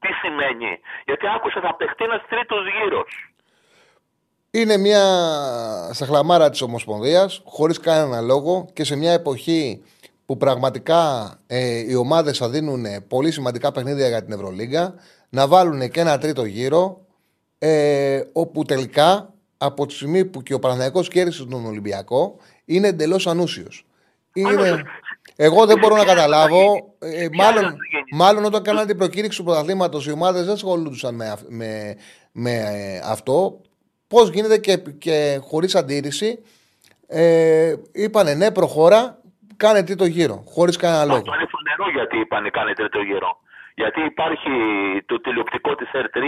[0.00, 0.72] τι σημαίνει;
[1.04, 3.10] Γιατί άκουσα θα παιχτεί ένας τρίτος γύρος.
[4.50, 5.04] Είναι μια
[5.92, 9.82] σαχλαμάρα της Ομοσπονδίας χωρίς κανένα λόγο και σε μια εποχή
[10.26, 14.94] που πραγματικά ε, οι ομάδες θα δίνουν πολύ σημαντικά παιχνίδια για την Ευρωλίγκα
[15.28, 17.00] να βάλουν και ένα τρίτο γύρο
[17.58, 23.26] ε, όπου τελικά από τη στιγμή που και ο Παναθηναϊκός κέρδισε τον Ολυμπιακό είναι εντελώς
[23.26, 23.86] ανούσιος.
[24.32, 24.82] Είναι...
[25.36, 26.94] Εγώ δεν μπορώ να καταλάβω.
[26.98, 27.76] Ε, μάλλον,
[28.12, 31.96] μάλλον όταν κάνανε την προκήρυξη του πρωταθλήματος, οι ομάδες δεν ασχολούνταν με, με,
[32.32, 33.60] με ε, αυτό.
[34.08, 36.38] Πώς γίνεται και, και χωρίς αντίρρηση
[37.10, 39.18] ε, είπανε ναι, προχώρα,
[39.56, 40.42] κάνε τρίτο γύρο.
[40.46, 41.18] Χωρίς κανένα λόγο.
[41.18, 43.40] Αυτό είναι φανερό γιατί είπανε κάνε τρίτο γύρο.
[43.74, 44.50] Γιατί υπάρχει
[45.06, 46.18] το τηλεοπτικό της R3,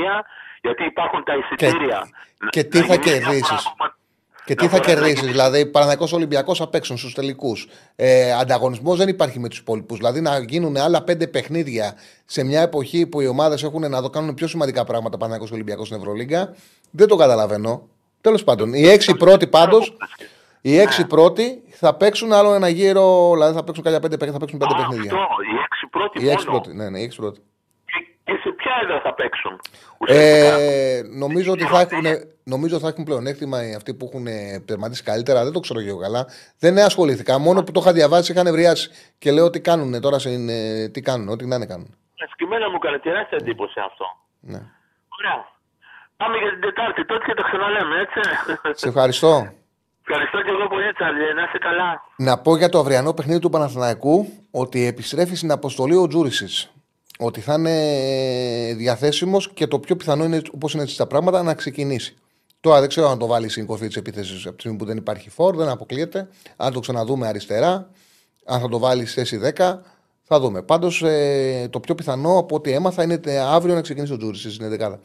[0.61, 2.09] γιατί υπάρχουν τα εισιτήρια.
[2.50, 3.74] Και, και τι θα κερδίσεις.
[4.45, 7.68] Και τι θα κερδίσεις, δηλαδή, Παναγιακό Ολυμπιακός απ' έξω στους τελικούς.
[7.97, 9.97] Ε, Ανταγωνισμός δεν υπάρχει με τους υπόλοιπους.
[9.97, 14.11] Δηλαδή, να γίνουν άλλα πέντε παιχνίδια σε μια εποχή που οι ομάδες έχουν να το
[14.11, 16.55] κάνουν πιο σημαντικά πράγματα Παναγιακό Ολυμπιακός στην Ευρωλίγκα.
[16.90, 17.88] Δεν το καταλαβαίνω.
[18.20, 19.78] Τέλος πάντων, οι έξι πρώτοι πάντω.
[20.61, 24.59] Οι έξι πρώτοι θα παίξουν άλλο ένα γύρο, δηλαδή θα παίξουν κάποια πέντε, θα παίξουν
[24.59, 25.12] πέντε παιχνίδια.
[25.12, 26.24] Αυτό, οι έξι πρώτοι.
[26.24, 27.40] Οι έξι πρώτοι, ναι, ναι, οι έξι πρώτοι.
[28.73, 29.61] Και σε ποια έδρα θα παίξουν.
[30.07, 32.05] Ε, νομίζω, ότι θα έχουν,
[32.45, 34.27] νομίζω θα έχουν πλεονέκτημα αυτοί που έχουν
[34.64, 35.45] τερματίσει καλύτερα.
[35.45, 36.27] Δεν το ξέρω εγώ καλά.
[36.59, 37.39] Δεν ασχολήθηκα.
[37.39, 38.91] Μόνο που το είχα διαβάσει είχαν ευριάσει.
[39.18, 40.18] Και λέω τι κάνουν τώρα.
[40.18, 40.31] Σε,
[40.93, 41.97] τι κάνουν, ό,τι να είναι κάνουν.
[42.16, 44.05] Εσκυμένα μου έκανε τεράστια εντύπωση αυτό.
[44.41, 44.61] Ναι.
[45.18, 45.39] Ωραία.
[46.16, 47.05] Πάμε για την Τετάρτη.
[47.05, 48.20] Τότε και το ξαναλέμε, έτσι.
[48.81, 49.53] Σε ευχαριστώ.
[50.07, 51.35] Ευχαριστώ και εγώ πολύ, Τσάρλι.
[51.35, 52.03] Να είσαι καλά.
[52.16, 56.51] Να πω για το αυριανό παιχνίδι του Παναθηναϊκού ότι επιστρέφει στην αποστολή ο Τζούρισιτ
[57.23, 61.55] ότι θα είναι διαθέσιμος και το πιο πιθανό είναι, όπως είναι έτσι τα πράγματα, να
[61.55, 62.16] ξεκινήσει.
[62.61, 64.97] Τώρα δεν ξέρω αν το βάλει στην κορφή της επίθεσης από τη στιγμή που δεν
[64.97, 66.29] υπάρχει φόρ, δεν αποκλείεται.
[66.57, 67.91] Αν το ξαναδούμε αριστερά,
[68.45, 69.79] αν θα το βάλει στη θέση 10,
[70.23, 70.62] θα δούμε.
[70.62, 74.79] Πάντως ε, το πιο πιθανό από ό,τι έμαθα είναι αύριο να ξεκινήσει ο Τζούρι στην
[74.81, 74.99] 11.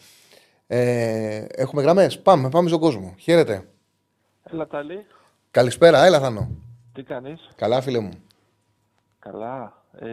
[0.68, 2.20] Ε, έχουμε γραμμές.
[2.20, 3.15] Πάμε, πάμε στον κόσμο.
[3.18, 3.68] Χαίρετε.
[4.43, 5.05] Έλα, Ταλή.
[5.51, 6.49] Καλησπέρα, έλα, Θανό.
[6.93, 8.11] Τι κάνεις; Καλά, φίλε μου.
[9.20, 9.84] Καλά.
[9.99, 10.07] Ε,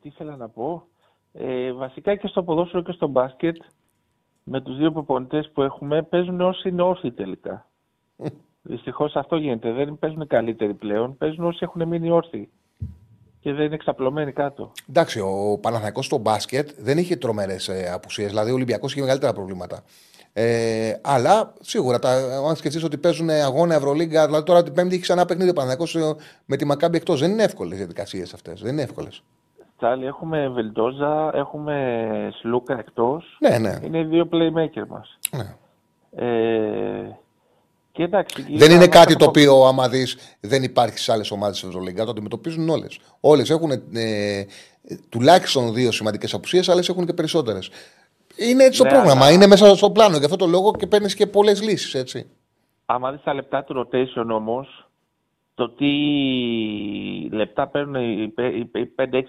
[0.00, 0.86] τι ήθελα να πω.
[1.38, 3.56] Ε, βασικά και στο ποδόσφαιρο και στο μπάσκετ,
[4.44, 7.66] με τους δύο προπονητές που έχουμε, παίζουν όσοι είναι όρθιοι τελικά.
[8.62, 9.72] Δυστυχώς αυτό γίνεται.
[9.72, 11.16] Δεν παίζουν καλύτεροι πλέον.
[11.16, 12.50] Παίζουν όσοι έχουν μείνει όρθιοι.
[13.40, 14.72] Και δεν είναι εξαπλωμένοι κάτω.
[14.88, 18.28] Εντάξει, ο Παναθανικό στο μπάσκετ δεν είχε τρομερές ε, απουσίες.
[18.28, 19.82] Δηλαδή, ο Ολυμπιακός είχε μεγαλύτερα προβλήματα.
[20.32, 22.10] Ε, αλλά σίγουρα, τα,
[22.48, 25.98] αν σκεφτείς ότι παίζουν αγώνα Ευρωλίγκα, δηλαδή τώρα την Πέμπτη έχει ξανά παιχνίδι ο Παναθανικό
[25.98, 26.14] ε,
[26.44, 27.20] με τη Μακάμπη εκτός.
[27.20, 28.60] Δεν είναι εύκολες οι διαδικασίες αυτές.
[28.60, 29.22] Δεν είναι εύκολες.
[29.76, 33.36] Τσάλι, έχουμε Βελντόζα, έχουμε Σλούκα εκτός.
[33.40, 33.78] Ναι, ναι.
[33.84, 35.18] Είναι οι δύο playmaker μας.
[35.30, 35.56] Ναι.
[36.26, 37.18] Ε,
[37.92, 41.68] και εντάξει, δεν είναι κάτι το οποίο, άμα δεις, δεν υπάρχει σε άλλες ομάδες της
[41.68, 42.04] Ευρωλίγκα.
[42.04, 42.98] Το αντιμετωπίζουν όλες.
[43.20, 44.44] Όλες έχουν ε,
[45.08, 47.70] τουλάχιστον δύο σημαντικές απουσίες, άλλες έχουν και περισσότερες.
[48.36, 50.16] Είναι έτσι το ναι, πρόγραμμα, είναι μέσα στο πλάνο.
[50.16, 52.26] Γι' αυτό το λόγο και παίρνεις και πολλές λύσεις, έτσι.
[52.86, 54.83] Άμα δεις τα λεπτά του rotation όμως,
[55.54, 55.88] το τι
[57.30, 58.72] λεπτά παίρνουν οι 5-6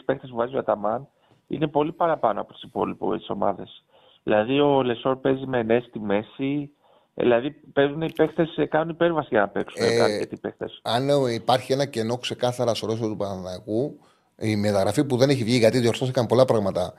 [0.05, 1.07] παίχτε που βάζει ο Αταμάν
[1.47, 3.83] είναι πολύ παραπάνω από τι υπόλοιπες ομάδες.
[4.23, 6.69] Δηλαδή ο Λεσόρ παίζει με ενέ στη μέση,
[7.13, 9.83] Δηλαδή παίζουν οι παίχτε, κάνουν υπέρβαση για να παίξουν.
[9.83, 10.79] Ε, Ε, αρκετοί παίχτες.
[10.83, 13.99] Αν ε, υπάρχει ένα κενό ξεκάθαρα στο ρόλο του Παναθηναϊκού,
[14.39, 16.93] η μεταγραφή που δεν έχει βγει γιατί διορθώθηκαν πολλά πράγματα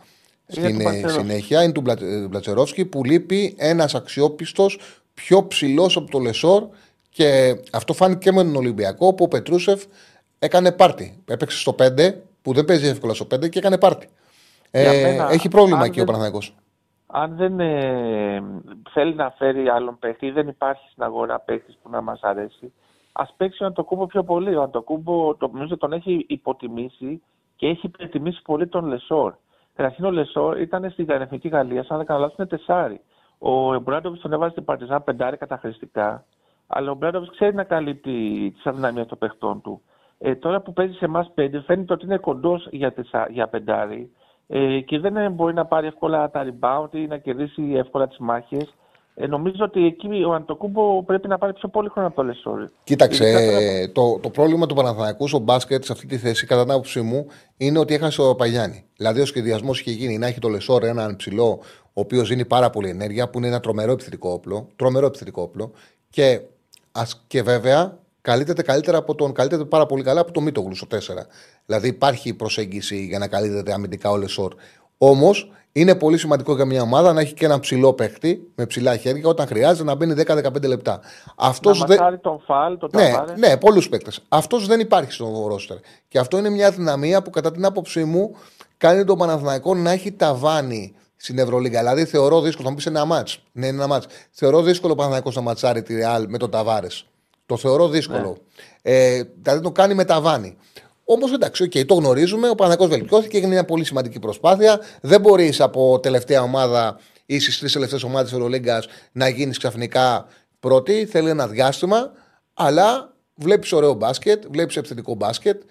[0.57, 1.21] Είναι στην του ε, Πλατσερόφσκι.
[1.21, 4.79] συνέχεια είναι του Μπλα- ε, Μπλατσερόφσκι που λείπει ένας αξιόπιστος
[5.15, 6.69] πιο ψηλός από το Λεσόρ
[7.17, 9.83] και αυτό φάνηκε και με τον Ολυμπιακό που ο Πετρούσεφ
[10.39, 11.23] έκανε πάρτι.
[11.29, 14.09] Έπαιξε στο 5 που δεν παίζει εύκολα στο 5 και έκανε πάρτι.
[14.71, 16.55] Για Ε, μένα, έχει πρόβλημα αν εκεί ο δεν- Παναθηναϊκός.
[17.07, 18.43] Αν δεν ε,
[18.93, 22.73] θέλει να φέρει άλλον παίχτη ή δεν υπάρχει στην αγορά παίχτης που να μας αρέσει,
[23.13, 24.57] ας παίξει ο Αντετοκούνμπο πιο πολύ.
[24.57, 27.23] Ο Αντετοκούνμπο το, νομίζω τον έχει υποτιμήσει
[27.57, 29.35] και έχει υπερτιμήσει πολύ τον Λεσόρ.
[29.75, 33.01] Καταρχήν ο Λεσόρ ήταν στην Εθνική Γαλλία, σαν να δεν κάνω λάθος, είναι τεσάρι.
[33.39, 36.25] Ο Ομπράντοβιτς τον έβαζε στην Παρτιζάν πεντάρι καταχρηστικά,
[36.67, 39.81] αλλά ο Ομπράντοβιτς ξέρει να καλύπτει τις αδυναμίες των παιχτών του.
[40.19, 44.11] Ε, τώρα που παίζει σε εμάς πέντε, φαίνεται ότι είναι κοντός για, τεσα- για πεντάρι
[44.47, 48.19] ε, και δεν ε, μπορεί να πάρει εύκολα τα rebound ή να κερδίσει εύκολα τις
[48.19, 48.75] μάχες.
[49.19, 52.69] Ε, νομίζω ότι εκεί ο Αντετοκούνμπο πρέπει να πάρει πιο πολύ χρόνο από το Λεσόρ.
[52.85, 56.47] Κοίταξε, Ειδικά τώρα ε, το, το πρόβλημα του Παναθηναϊκού στο μπάσκετ σε αυτή τη θέση,
[56.47, 58.85] κατά την άποψή μου, είναι ότι έχασε τον Παπαγιάννη.
[58.97, 62.71] Δηλαδή, ο σχεδιασμός είχε γίνει να έχει το Λεσόρ έναν ψηλό, ο οποίος δίνει πάρα
[62.71, 64.69] πολύ ενέργεια, που είναι ένα τρομερό επιθετικό όπλο.
[64.77, 65.73] Τρομερό επιθετικό όπλο.
[66.11, 66.41] Και,
[66.97, 70.87] ας, και βέβαια, καλύπτεται καλύτερα από τον, καλύπτεται πάρα πολύ καλά από τον Μίτογλου στο
[70.87, 70.99] 4.
[71.67, 74.55] Δηλαδή, υπάρχει προσέγγιση για να καλύπτεται αμυντικά ο Λεσόρ.
[74.99, 78.97] Όμως, είναι πολύ σημαντικό για μια ομάδα να έχει και έναν ψηλό παίχτη με ψηλά
[78.97, 81.01] χέρια όταν χρειάζεται να μπαίνει 10-15 λεπτά.
[81.37, 83.39] Αυτός να δεν- μασάρει τον Φαλ, τον ναι, Ταβάρες.
[83.39, 84.21] ναι, πολλούς παίκτες.
[84.29, 85.77] Αυτός δεν υπάρχει στο ρόστερ.
[86.09, 88.37] Και αυτό είναι μια δυναμία που κατά την άποψή μου
[88.77, 91.79] κάνει τον Παναθηναϊκό να έχει ταβάνι στην Ευρωλίγα.
[91.79, 93.43] Δηλαδή θεωρώ δύσκολο, θα μου πεις ένα μάτς.
[93.53, 94.07] Ναι, είναι ένα μάτς.
[94.31, 97.07] Θεωρώ δύσκολο ο Παναθηναϊκός να ματσάρει τη Ρεάλ με τον Ταβάρες.
[97.47, 98.37] Το θεωρώ δύσκολο.
[98.83, 100.57] Ε, δηλαδή το κάνει με ταβάνι.
[101.05, 102.49] Όμως εντάξει, οκ, το γνωρίζουμε.
[102.49, 104.81] Ο Παναθηναϊκός βελτιώθηκε, έγινε μια πολύ σημαντική προσπάθεια.
[105.01, 110.27] Δεν μπορείς από τελευταία ομάδα ή στις τρεις τελευταίες ομάδες της Ευρωλίγκας να γίνεις ξαφνικά
[110.61, 111.07] πρώτη.
[111.07, 112.13] Θέλει ένα διάστημα.
[112.55, 115.63] Αλλά βλέπεις ωραίο μπάσκετ, βλέπεις επιθετικό μπάσκετ.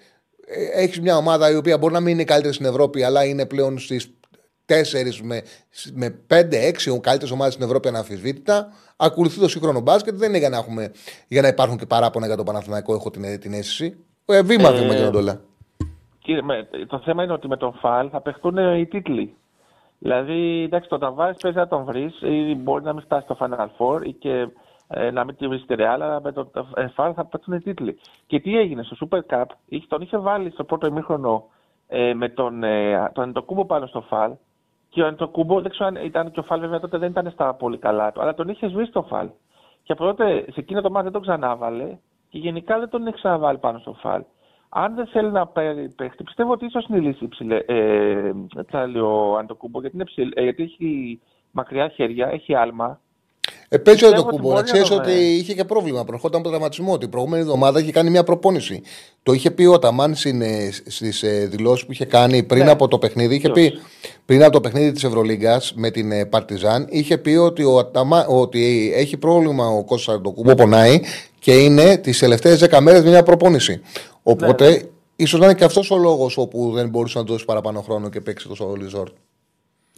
[0.74, 3.46] Έχεις μια ομάδα η οποία μπορεί να μην είναι η καλύτερη στην Ευρώπη, αλλά είναι
[3.46, 4.10] πλέον στις
[4.68, 4.74] 4
[5.22, 5.42] με,
[5.92, 8.68] με 5-6 καλύτερες ομάδες στην Ευρώπη αναμφισβήτητα.
[8.96, 10.14] Ακολουθεί το σύγχρονο μπάσκετ.
[10.14, 10.92] Δεν είναι για να, έχουμε,
[11.28, 13.96] για να υπάρχουν και παράπονα για τον Παναθηναϊκό, έχω την, την αίσθηση.
[14.26, 15.40] Ε, βήμα, Ε, βήμα γίνονται όλα.
[16.18, 19.34] Κύριε, με- το θέμα είναι ότι με τον Φαλ θα παιχτούν ε, οι τίτλοι.
[19.98, 23.66] Δηλαδή, εντάξει, τον Ταβάρης παίζει να τον βρεις ή μπορεί να μην φτάσει στο Final
[23.78, 24.48] Four ή και
[24.88, 27.60] ε, να μην τη βρεις στη Real, αλλά με τον ε, Φαλ θα παίξουν οι
[27.60, 27.98] τίτλοι.
[28.26, 31.44] Και τι έγινε στο Super Cup, είχε- τον είχε βάλει στο πρώτο ημίχρονο
[31.88, 34.30] ε, με τον, ε, τον Αντοκούμπο πάνω στο Φαλ.
[34.96, 37.54] Και ο Αντοκούμπο, δεν ξέρω αν ήταν και ο Φαλ, βέβαια τότε δεν ήταν στα
[37.54, 39.28] πολύ καλά του, αλλά τον είχε σβήσει το Φαλ.
[39.82, 43.16] Και από τότε σε εκείνο το μάτι δεν τον ξανάβαλε και γενικά δεν τον έχει
[43.16, 44.22] ξαναβάλει πάνω στο Φαλ.
[44.68, 48.32] Αν δεν θέλει να παίρνει παίχτη, πιστεύω ότι ίσως είναι η λύση ψηλέ, ε,
[48.66, 51.20] Τσάλι ο Αντοκούμπο, γιατί, είναι ψηλ, ε, γιατί έχει
[51.50, 53.00] μακριά χέρια, έχει άλμα.
[53.68, 54.48] Ε, παίζει ο Πιστεύω ότι Εντοκούμπο.
[54.48, 55.24] Να μπορεί να ξέρεις το ότι βρει.
[55.36, 56.04] είχε και πρόβλημα.
[56.04, 56.98] Προχώταν από τραυματισμό.
[56.98, 58.82] Την προηγούμενη εβδομάδα είχε κάνει μια προπόνηση.
[59.22, 60.14] Το είχε πει ο Ταμάν
[60.86, 62.70] στις δηλώσεις που είχε κάνει πριν Ναι.
[62.70, 63.34] από το παιχνίδι.
[63.34, 63.72] Είχε πει
[64.24, 66.86] πριν από το παιχνίδι της Ευρωλίγκας με την ε, Παρτιζάν.
[66.90, 71.00] Είχε πει ότι, ο Αταμά, ότι έχει πρόβλημα ο Κώστας Εντοκούμπο, πονάει
[71.38, 73.80] και είναι τις τελευταίες 10 μέρες μια προπόνηση.
[74.22, 74.78] Οπότε Ναι,
[75.16, 78.08] ίσως να είναι και αυτός ο λόγος όπου δεν μπορούσε να του δώσει παραπάνω χρόνο
[78.08, 79.08] και παίξει τόσο Λιζόρ.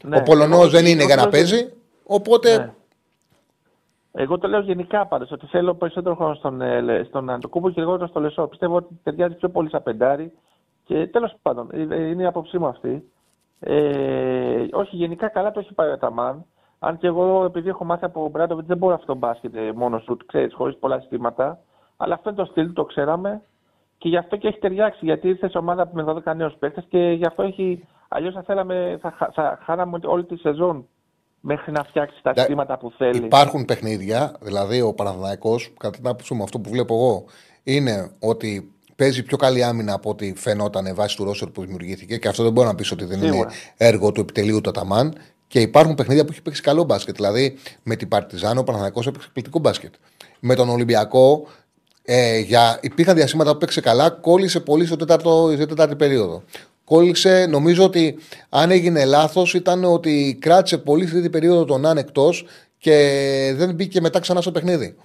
[0.04, 1.66] Ναι, ο Πολωνός εγώ- δεν είναι εγώ για να το λέω- παίζει.
[2.04, 2.72] Οπότε Ναι.
[4.12, 7.80] Εγώ το λέω γενικά πάντως ότι θέλω περισσότερο χρόνο στον, ε, Λε- στον Αντοκούμπο και
[7.80, 8.46] λιγότερο στο Λεσό.
[8.46, 10.32] Πιστεύω ότι ταιριάζει πιο πολύ σαν πεντάρι.
[10.84, 13.04] Και τέλος πάντων, ε, ε, είναι η άποψή μου αυτή.
[13.60, 16.44] Ε, όχι, γενικά καλά το έχει πάει ο Ταμάν.
[16.78, 19.72] Αν και εγώ, επειδή έχω μάθει από ο Μπράντοβιτ, δεν μπορώ αυτό το μπάσκετ ε,
[19.72, 21.58] μόνο σου, ξέρεις, χωρίς πολλά συστήματα.
[21.96, 23.42] Αλλά αυτό είναι το στυλ, το ξέραμε.
[23.98, 25.04] Και γι' αυτό και έχει ταιριάξει.
[25.04, 27.84] Γιατί ήρθε σε ομάδα με 12 νέους παίχτε και γι' αυτό έχει.
[28.08, 30.86] Αλλιώς θα θέλαμε, θα, χα- θα χάναμε όλη τη σεζόν
[31.40, 33.18] μέχρι να φτιάξει τα Ντα- συστήματα που θέλεις.
[33.18, 37.24] Υπάρχουν παιχνίδια, δηλαδή ο Παναθηναϊκός, κατά την άποψή μου, αυτό που βλέπω εγώ,
[37.62, 42.28] είναι ότι παίζει πιο καλή άμυνα από ό,τι φαινόταν βάσει του ρόστερ που δημιουργήθηκε και
[42.28, 43.50] αυτό δεν μπορεί να πεις ότι δεν είναι Σίγουρα.
[43.76, 45.14] έργο του επιτελείου του Αταμάν.
[45.46, 47.14] Και υπάρχουν παιχνίδια που έχει παίξει καλό μπάσκετ.
[47.16, 49.94] Δηλαδή με την Παρτιζάνο ο Παναθηναϊκός έπαιξε εκπληκτικό μπάσκετ.
[50.40, 51.46] Με τον Ολυμπιακό
[52.04, 56.42] ε, για, υπήρχαν διαστήματα που παίξε καλά, κόλλησε πολύ στο τέταρτο, στη τέταρτη περίοδο.
[56.88, 61.96] Κόλλησε, νομίζω ότι αν έγινε λάθος ήταν ότι κράτησε πολύ στη τρίτη περίοδο τον Αν
[61.96, 62.44] εκτός
[62.78, 62.94] και
[63.56, 64.96] δεν μπήκε μετά ξανά στο παιχνίδι.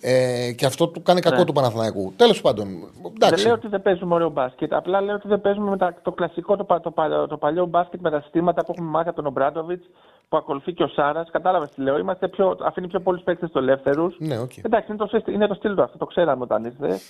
[0.00, 1.44] Ε, και αυτό του κάνει κακό Ναι.
[1.44, 2.12] του Παναθηναϊκού.
[2.16, 2.66] Τέλος πάντων.
[3.02, 3.44] Δεν Εντάξει.
[3.44, 4.72] λέω ότι δεν παίζουμε ωραίο μπάσκετ.
[4.72, 7.66] Απλά λέω ότι δεν παίζουμε με τα, το κλασικό, το, πα- το, παλιό, το παλιό
[7.66, 9.86] μπάσκετ με τα συστήματα που έχουμε μάθει από τον Ομπράντοβιτς,
[10.28, 11.28] που ακολουθεί και ο Σάρας.
[11.30, 11.98] Κατάλαβες τι λέω.
[11.98, 14.16] Είμαστε πιο, αφήνει πιο πολλούς παίκτες του ελεύθερους.
[14.18, 14.56] Ναι, οκ.
[14.56, 17.00] Εντάξει, είναι το, σύστη- είναι το στυλ του αυτό, το ξέραμε όταν ήρθε.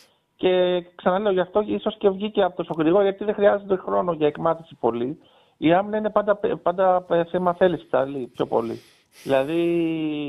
[0.41, 4.27] Και ξαναλέω γι' αυτό ίσως και βγήκε από τόσο γρήγορα, γιατί δεν χρειάζεται χρόνο για
[4.27, 5.19] εκμάθηση πολύ.
[5.57, 7.89] Η άμυνα είναι πάντα, πάντα θέμα θέλησης,
[8.33, 8.81] πιο πολύ.
[9.23, 9.63] Δηλαδή,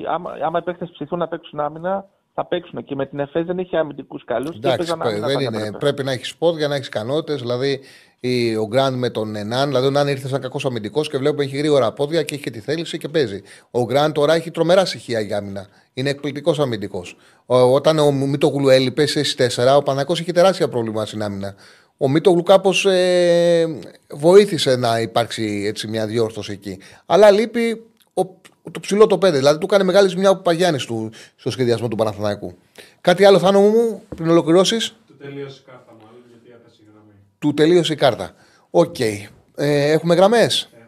[0.07, 2.83] άμα, άμα οι παίκτες ψηθούν να παίξουν άμυνα, θα παίξουν.
[2.83, 4.55] Και με την ΕΦΕΣ δεν είχε αμυντικούς καλούς.
[4.55, 5.71] Εντάξει, δεν είναι.
[5.79, 7.41] Πρέπει να έχεις πόδια, να έχεις ικανότητες.
[7.41, 7.79] Δηλαδή,
[8.23, 9.67] η, ο Γκραντ με τον Ενάν.
[9.67, 12.49] Δηλαδή, ο Ενάν ήρθε σαν κακός αμυντικός και βλέπουμε έχει γρήγορα πόδια και έχει και
[12.49, 13.41] τη θέληση και παίζει.
[13.71, 15.67] Ο Γκραντ τώρα έχει τρομερά στοιχεία για άμυνα.
[15.93, 17.17] Είναι εκπληκτικός αμυντικός.
[17.45, 19.21] Όταν ο Μίτογλου έλειπε σε
[19.55, 21.55] 4, ο Πανακό είχε τεράστια πρόβλημα στην άμυνα.
[21.97, 23.65] Ο Μίτογλου κάπως ε,
[24.09, 26.79] βοήθησε να υπάρξει έτσι μια διόρθωση εκεί.
[27.05, 27.83] Αλλά λείπει
[28.13, 28.21] ο,
[28.71, 29.37] το ψηλό το πέντε.
[29.37, 32.57] Δηλαδή του κάνει μεγάλη ζημιά ο Παπαγιάννης στο σχεδιασμό του Παναθηναϊκού.
[33.01, 37.13] Κάτι άλλο, Θάνο μου, πριν ολοκληρώσεις; Του τελείωσε η κάρτα, μάλλον, γιατί έπεσε η γραμμή.
[37.41, 38.31] Του τελείωσε η κάρτα.
[38.69, 38.95] OK.
[38.97, 39.27] Okay.
[39.55, 40.87] Ε, έχουμε γραμμές; ναι.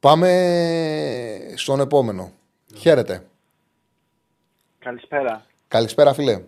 [0.00, 2.32] Πάμε στον επόμενο.
[2.72, 2.78] Ναι.
[2.78, 3.26] Χαίρετε.
[4.78, 5.46] Καλησπέρα.
[5.68, 6.42] Καλησπέρα, φίλε.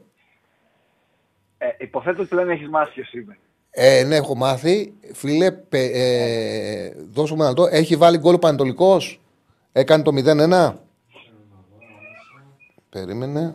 [1.58, 3.38] Ε, υποθέτω ότι πλέον έχεις μάθει ποιος είμαι.
[3.70, 4.94] Ε, ναι, έχω μάθει.
[5.12, 7.66] Φίλε, πε, ε, δώσουμε ένα το.
[7.66, 9.20] Έχει βάλει γκολ ο Παναιτωλικός;
[9.72, 10.74] Έκανε το 0-1.
[12.90, 13.54] Περίμενε.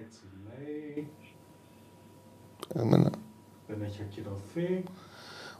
[0.00, 1.10] Έτσι λέει.
[2.74, 3.10] Περίμενε.
[3.66, 4.84] Δεν έχει ακυρωθεί.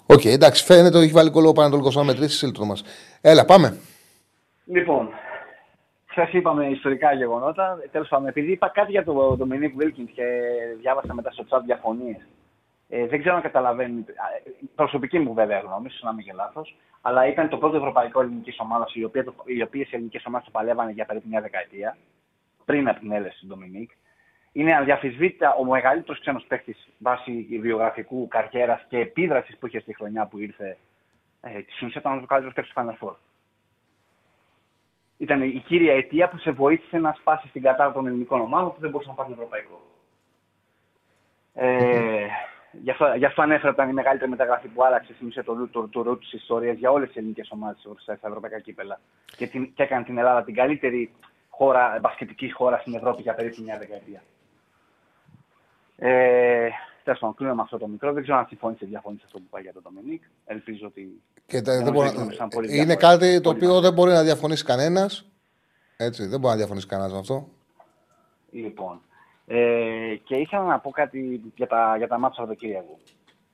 [0.07, 2.01] OK, okay, εντάξει, φαίνεται ότι έχει βάλει γκολ ο Παναιτωλικός.
[2.01, 2.83] Αν μετρήσει, σύλλητο μας.
[3.21, 3.79] Έλα, πάμε.
[4.65, 5.09] Λοιπόν,
[6.11, 7.79] Χθε είπαμε ιστορικά γεγονότα.
[7.91, 10.25] Τέλος πάντων, επειδή είπα κάτι για τον Ντομινίκ Βίλκιν και
[10.81, 12.27] διάβασα μετά στο chat διαφωνίες.
[12.89, 14.05] Ε, δεν ξέρω αν καταλαβαίνει.
[14.75, 16.77] Προσωπική μου βέβαια γνώμη, να μην και λάθος.
[17.01, 18.95] Αλλά ήταν το πρώτο ευρωπαϊκό ελληνικής ομάδας,
[19.45, 21.97] οι οποίε ελληνικές ομάδες το παλεύανε για περίπου μια δεκαετία.
[22.65, 23.91] Πριν από την έλευση του Ντομινίκ.
[24.53, 30.27] Είναι αδιαφυσβήτητα ο μεγαλύτερος ξένος παίκτης βάσει βιογραφικού καριέρας και επίδρασης που είχε στη χρονιά
[30.27, 30.77] που ήρθε.
[31.41, 33.15] Ε, της ουσία ήταν ο καλύτερος παίκτης του Final
[35.21, 38.81] ήταν η κύρια αιτία που σε βοήθησε να σπάσει την κατάρτα των ελληνικών ομάδων που
[38.81, 39.81] δεν μπορούσαν να πάρουν ευρωπαϊκό.
[41.55, 42.27] Ε,
[42.73, 45.69] γι, αυτό, γι' αυτό ανέφερα ότι ήταν η μεγαλύτερη μεταγραφή που άλλαξε στην ουσία το,
[45.73, 49.01] το, το, το τη ιστορία για όλες τις ελληνικές ομάδες στα ευρωπαϊκά κύπελα.
[49.37, 51.11] Και, την, και έκανε την Ελλάδα την καλύτερη
[51.49, 54.23] χώρα, μπασκετική χώρα στην Ευρώπη για περίπου μια δεκαετία.
[56.01, 56.69] Ε,
[57.05, 58.13] Τέλος πάντων, κλείνω με αυτό το μικρό.
[58.13, 60.23] Δεν ξέρω αν συμφώνησε ή διαφωνήσει αυτό που πάει για τον Ντομινίκ.
[60.45, 61.23] Ελπίζω ότι.
[61.47, 62.11] Και τα, δεν μπορεί,
[62.69, 65.31] είναι κάτι το οποίο δεν μπορεί να διαφωνήσει κανένας.
[65.97, 67.49] Έτσι, δεν μπορεί να διαφωνήσει κανένας με αυτό.
[68.51, 69.01] Λοιπόν.
[69.47, 72.99] Ε, και ήθελα να πω κάτι για τα, για τα μάτια Σαββατοκύριακου.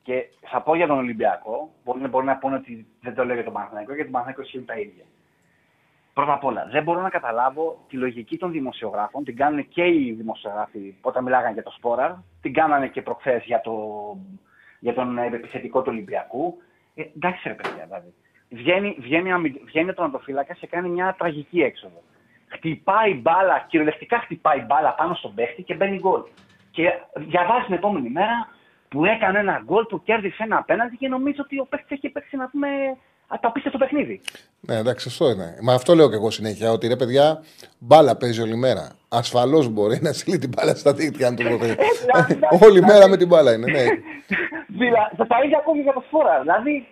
[0.02, 1.73] Και θα πω για τον Ολυμπιακό.
[1.85, 4.64] Μπορεί, μπορεί να πούνε ότι δεν το λέω για τον Παναθηναϊκό, γιατί τον Παναθηναϊκός ισχύουν
[4.64, 5.05] τα ίδια.
[6.16, 9.24] Πρώτα απ' όλα, δεν μπορώ να καταλάβω τη λογική των δημοσιογράφων.
[9.24, 12.10] Την κάνουν και οι δημοσιογράφοι όταν μιλάγανε για το Σπόραρ,
[12.40, 13.74] την κάνανε και προχθές για, το,
[14.78, 16.62] για τον επιθετικό του Ολυμπιακού.
[16.94, 18.14] Ε, εντάξει, ρε παιδιά, δηλαδή.
[18.48, 22.02] Βγαίνει, βγαίνει, βγαίνει τον Αντοφύλακα και κάνει μια τραγική έξοδο.
[22.47, 26.22] Χτυπάει μπάλα, κυριολεκτικά χτυπάει μπάλα πάνω στον παίχτη και μπαίνει γκολ.
[26.70, 28.48] Και διαβάζει την επόμενη μέρα
[28.88, 32.36] που έκανε ένα γκολ που κέρδισε ένα απέναντι και νομίζω ότι ο παίχτης έχει παίξει
[32.36, 34.20] να πούμε το απίστευτο παιχνίδι.
[34.61, 35.59] Ναι, εντάξει, αυτό είναι.
[35.62, 36.70] Μα αυτό λέω και εγώ συνέχεια.
[36.70, 37.43] Ότι ρε παιδιά,
[37.78, 38.97] μπάλα παίζει όλη μέρα.
[39.09, 42.66] Ασφαλώς μπορεί να στείλει την μπάλα στα δίκτυα, αν το πω.
[42.66, 43.85] Όλη μέρα με την μπάλα είναι, ναι.
[44.66, 46.40] Δηλαδή, τα ίδια ακόμη για το Σπόρα.
[46.40, 46.86] Δηλαδή,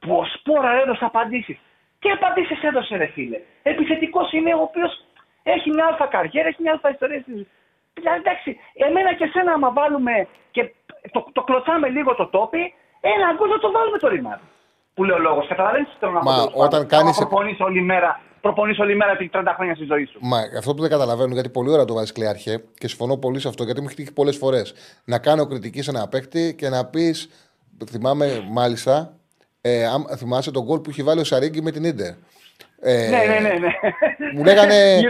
[0.00, 1.58] που ο Σπόρα έδωσε απαντήσεις.
[2.00, 3.38] Τι απαντήσεις έδωσε, ρε φίλε.
[3.62, 5.04] Επιθετικός είναι ο οποίος
[5.42, 7.46] έχει μια αλφα καριέρα, έχει μια αλφα ιστορία στη
[7.94, 8.50] Δηλαδή, εντάξει,
[8.86, 10.14] εμένα και εσένα, άμα βάλουμε
[10.50, 10.62] και
[11.10, 14.46] το, το κλωτσάμε λίγο το τόπι, ένα γκολ θα το βάλουμε το ρημάδι
[14.94, 15.46] που λέει ο λόγος.
[15.48, 17.12] Καταλαβαίνεις τι θέλω να Μα όταν κάνει.
[17.16, 20.18] Προπονείς όλη μέρα, προπονείς όλη μέρα επί 30 χρόνια στη ζωή σου.
[20.20, 23.48] Μα αυτό που δεν καταλαβαίνω, γιατί πολύ ώρα το βάζεις κλειάρχε και συμφωνώ πολύ σε
[23.48, 24.74] αυτό, γιατί μου έχει τύχει πολλές φορές
[25.04, 27.28] να κάνω κριτική σε ένα παίκτη και να πεις.
[27.90, 29.16] Θυμάμαι μάλιστα,
[29.60, 29.86] ε,
[30.16, 32.14] θυμάσαι τον γκολ που έχει βάλει ο Σαρίγκη με την ντερ.
[32.84, 33.68] Ε, ναι, ναι, ναι, ναι.
[34.34, 34.74] Μου λέγανε.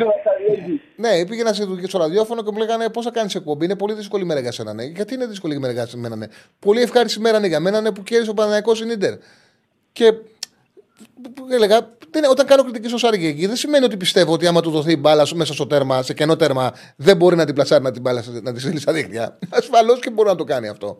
[0.97, 1.53] ναι, πήγαινα
[1.83, 3.65] στο ραδιόφωνο και μου λέγανε πώς θα κάνεις εκπομπή.
[3.65, 4.75] Είναι πολύ δύσκολη μέρα για σένα.
[4.75, 4.85] Ναι.
[4.85, 6.27] Γιατί είναι δύσκολη μέρα για σένα, ναι.
[6.59, 9.15] Πολύ ευχάριστη μέρα ναι, για μένα ναι, που κέρδισε ο Παναναναϊκό Ιντερ.
[9.93, 10.12] Και
[11.51, 11.77] έλεγα,
[12.31, 15.55] όταν κάνω κριτική στο Σαργέκη, δεν σημαίνει ότι πιστεύω ότι άμα του δοθεί μπάλα μέσα
[15.55, 18.60] στο τέρμα, σε κενό τέρμα, δεν μπορεί να την πλασάρει να την μπάλα να τη
[18.60, 19.39] στείλει στα δίκτυα.
[19.59, 20.98] Ασφαλώς και μπορεί να το κάνει αυτό.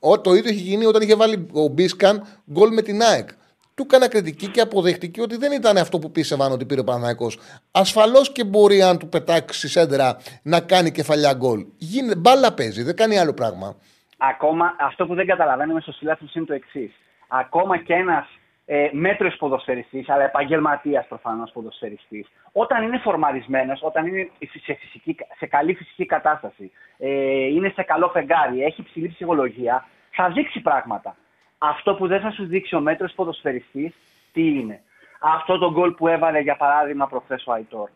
[0.00, 3.28] Ο, το ίδιο έχει γίνει όταν είχε βάλει ο Μπίσκαν γκολ με την ΑΕΚ.
[3.74, 7.30] Του έκανα κριτική και αποδεχτική ότι δεν ήταν αυτό που πίστευαν ότι πήρε ο Παναναναϊκό.
[7.70, 11.66] Ασφαλώς και μπορεί, αν του πετάξει σέντρα, να κάνει κεφαλιά γκολ.
[11.76, 13.76] Γίνεται, μπάλα παίζει, δεν κάνει άλλο πράγμα.
[14.16, 16.92] Ακόμα αυτό που δεν καταλαβαίνουμε στο Σιλάθου είναι το εξής
[17.30, 18.26] ακόμα και ένας
[18.66, 24.30] ε, μέτριος ποδοσφαιριστής, αλλά επαγγελματίας προφανώς ποδοσφαιριστής, όταν είναι φορμαρισμένος, όταν είναι
[24.64, 30.28] σε, φυσική, σε καλή φυσική κατάσταση, ε, είναι σε καλό φεγγάρι, έχει ψηλή ψυχολογία, θα
[30.28, 31.16] δείξει πράγματα.
[31.58, 33.94] Αυτό που δεν θα σου δείξει ο μέτρο ποδοσφαιριστής,
[34.32, 34.82] τι είναι;
[35.20, 37.88] Αυτό το γκολ που έβαλε για παράδειγμα προχθές ο Αϊτόρ.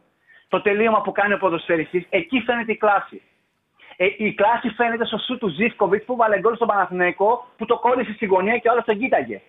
[0.48, 3.22] Το τελείωμα που κάνει ο ποδοσφαιριστής, εκεί φαίνεται η κλάση.
[3.96, 7.78] Ε, η κλάση φαίνεται στο σου του Ζήφκοβιτς που βάλε γκολ στον Παναθηναϊκό που το
[7.78, 9.40] κόλλησε στη γωνία και όλα τον κοίταγε.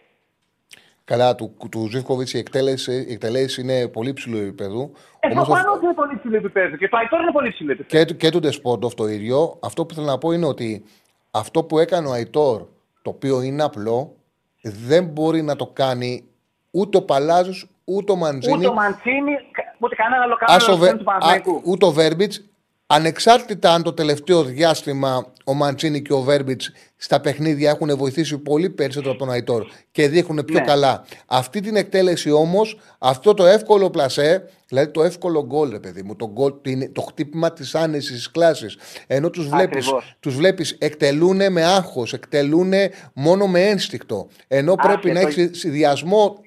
[1.06, 4.92] Καλά, του, του Ζήφκοβιτς η εκτέλεση, η εκτέλεση είναι πολύ ψηλού επίπεδου.
[5.20, 6.76] Ε, Όμως προφανώς αυτό- είναι πολύ ψηλό επίπεδο.
[6.76, 8.04] Και το Αϊτόρ είναι πολύ ψηλό επίπεδο.
[8.04, 9.60] και, του- και του Ντεσπόντοφ το ίδιο.
[9.64, 10.86] Αυτό που θέλω να πω είναι ότι
[11.32, 12.62] αυτό που έκανε ο Αϊτόρ,
[13.02, 14.16] το οποίο είναι απλό,
[14.62, 16.24] δεν μπορεί να το κάνει
[16.72, 18.58] ούτε ο Παλάζος ούτε ο Μαντζίνη.
[18.58, 21.56] Ούτε ο Μαντσίνη, κα- ούτε κανένα άλλο Άσο κανένα Βε- άλλο του Παναθηναϊκού.
[21.56, 22.46] α- ούτε ο Βέρμπιτς.
[22.88, 28.70] Ανεξάρτητα αν το τελευταίο διάστημα ο Μαντσίνη και ο Βέρμπιτς στα παιχνίδια έχουν βοηθήσει πολύ
[28.70, 30.66] περισσότερο από τον Αϊτόρ και δείχνουν πιο Ναι.
[30.66, 31.06] καλά.
[31.26, 36.16] Αυτή την εκτέλεση όμως, αυτό το εύκολο πλασέ, δηλαδή το εύκολο γκολ, ρε παιδί μου,
[36.16, 38.78] το, γκολ, την- το χτύπημα της άνεσης τη κλάσης.
[39.08, 40.16] Ενώ τους βλέπει Ακριβώς.
[40.20, 42.74] τους βλέπεις, εκτελούν με άγχος, εκτελούν
[43.14, 44.28] μόνο με ένστικτο.
[44.48, 45.42] Ενώ πρέπει να Άσχετο.
[45.42, 46.40] έχεις συνδυασμό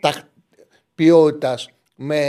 [0.95, 2.21] ποιότητας με,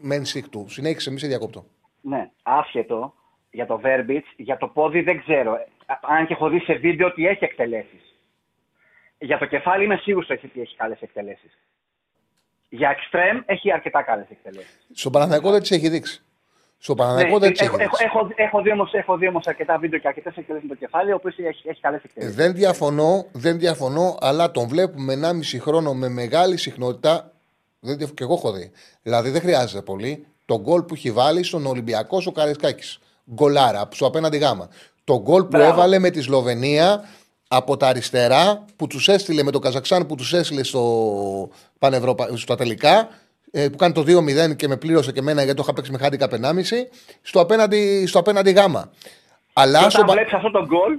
[0.00, 0.66] με ένστικτου.
[0.68, 1.64] Συνέχισε, μη σε διακόπτω.
[2.00, 3.14] Ναι, άσχετο
[3.56, 5.54] για το Verbitz, για το πόδι δεν ξέρω.
[5.54, 5.64] Ε,
[6.16, 8.02] Αν και έχω δει σε βίντεο ότι έχει εκτελέσεις.
[9.18, 11.58] Για το κεφάλι είμαι σίγουρος ότι έχει καλές εκτελέσεις.
[12.68, 14.86] Για εξτρέμ έχει αρκετά καλές εκτελέσεις.
[14.94, 16.20] Στον Παναθηναϊκό δεν τη έχει δείξει.
[16.78, 18.04] Στον Παναθηναϊκό δεν τη έχει Ναι, έχω, δείξει.
[18.04, 20.80] έχω, έχω, έχω, δει όμως, έχω δει όμως αρκετά βίντεο και αρκετές εκτελέσεις με το
[20.80, 22.34] κεφάλι, ο οποίος έχει, έχει καλές Ε, εκτελέσει.
[22.36, 27.32] Δεν διαφωνώ, δεν διαφωνώ, αλλά τον βλέπουμε 1,5 χρόνο με μεγάλη συχνότητα.
[27.80, 28.70] Δεν, διαφ- και εγώ έχω δει.
[29.02, 30.26] Δηλαδή δεν χρειάζεται πολύ.
[30.46, 32.98] Το γκολ που έχει βάλει στον Ολυμπιακό ο Καρεσκάκη.
[33.34, 34.68] Γκολάρα, στο απέναντι γάμα.
[35.04, 35.72] Το γκολ που Μπράβο.
[35.72, 37.04] έβαλε με τη Σλοβενία
[37.48, 42.28] από τα αριστερά που τους έστειλε με το Καζακστάν που τους έστειλε στο Πανευρωπα...
[42.36, 43.08] στα τελικά.
[43.50, 45.98] ε, Που κάνει το 2-0 και με πλήρωσε και εμένα γιατί το είχα παίξει με
[45.98, 46.28] χάρη 1,5
[47.22, 48.90] στο απέναντι, στο απέναντι γάμα.
[49.52, 50.98] Αλλά Και στον όταν Πα- βλέπεις αυτό το γκολ,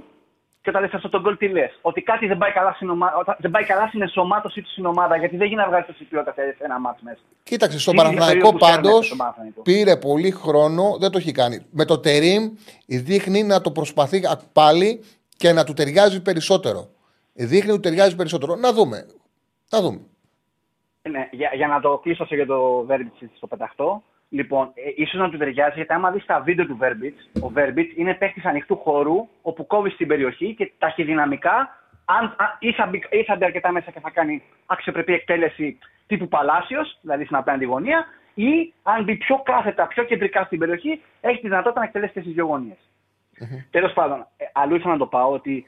[0.62, 3.14] και όταν λες αυτό το γκολ, τι λες; Ότι κάτι δεν πάει καλά στην, ομα...
[3.18, 6.04] όταν- δεν πάει καλά στην ενσωμάτωσή τους στην ομάδα, γιατί δεν γίνει να βγάλει τόση
[6.04, 7.18] ποιότητα σε ένα μάτσο μέσα.
[7.42, 9.62] Κοίταξε, στον Είναι Παναθηναϊκό περίοδο που πάντως ξέρουμε στον Παναθηναϊκό.
[9.62, 11.66] πήρε πολύ χρόνο, δεν το έχει κάνει.
[11.70, 12.50] Με το Τερίμ
[12.86, 15.04] δείχνει να το προσπαθεί α- πάλι
[15.36, 16.88] και να του ταιριάζει περισσότερο.
[17.32, 18.56] Δείχνει ότι ταιριάζει περισσότερο.
[18.56, 19.06] Να δούμε.
[19.70, 20.00] Να δούμε.
[21.10, 24.02] Ναι, για, για να το κλείσω για το Verbitz στο πεταχτό.
[24.28, 27.96] Λοιπόν, ε, ίσως να του ταιριάζει, γιατί άμα δεις τα βίντεο του Verbitz, ο Verbitz
[27.96, 33.02] είναι παίκτης ανοιχτού χώρου, όπου κόβεις στην περιοχή και ταχυδυναμικά, αν, αν ή, θα μπει,
[33.10, 37.64] ή θα μπει αρκετά μέσα και θα κάνει αξιοπρεπή εκτέλεση τύπου Παλάσιο, δηλαδή στην απέναντι
[37.64, 42.12] γωνία, ή αν μπει πιο κάθετα, πιο κεντρικά στην περιοχή, έχει τη δυνατότητα να εκτελέσει
[42.12, 42.78] και στις δύο γωνίες.
[43.70, 45.64] Τέλος πάντων, ε, αλλού ήθελα να το πάω ότι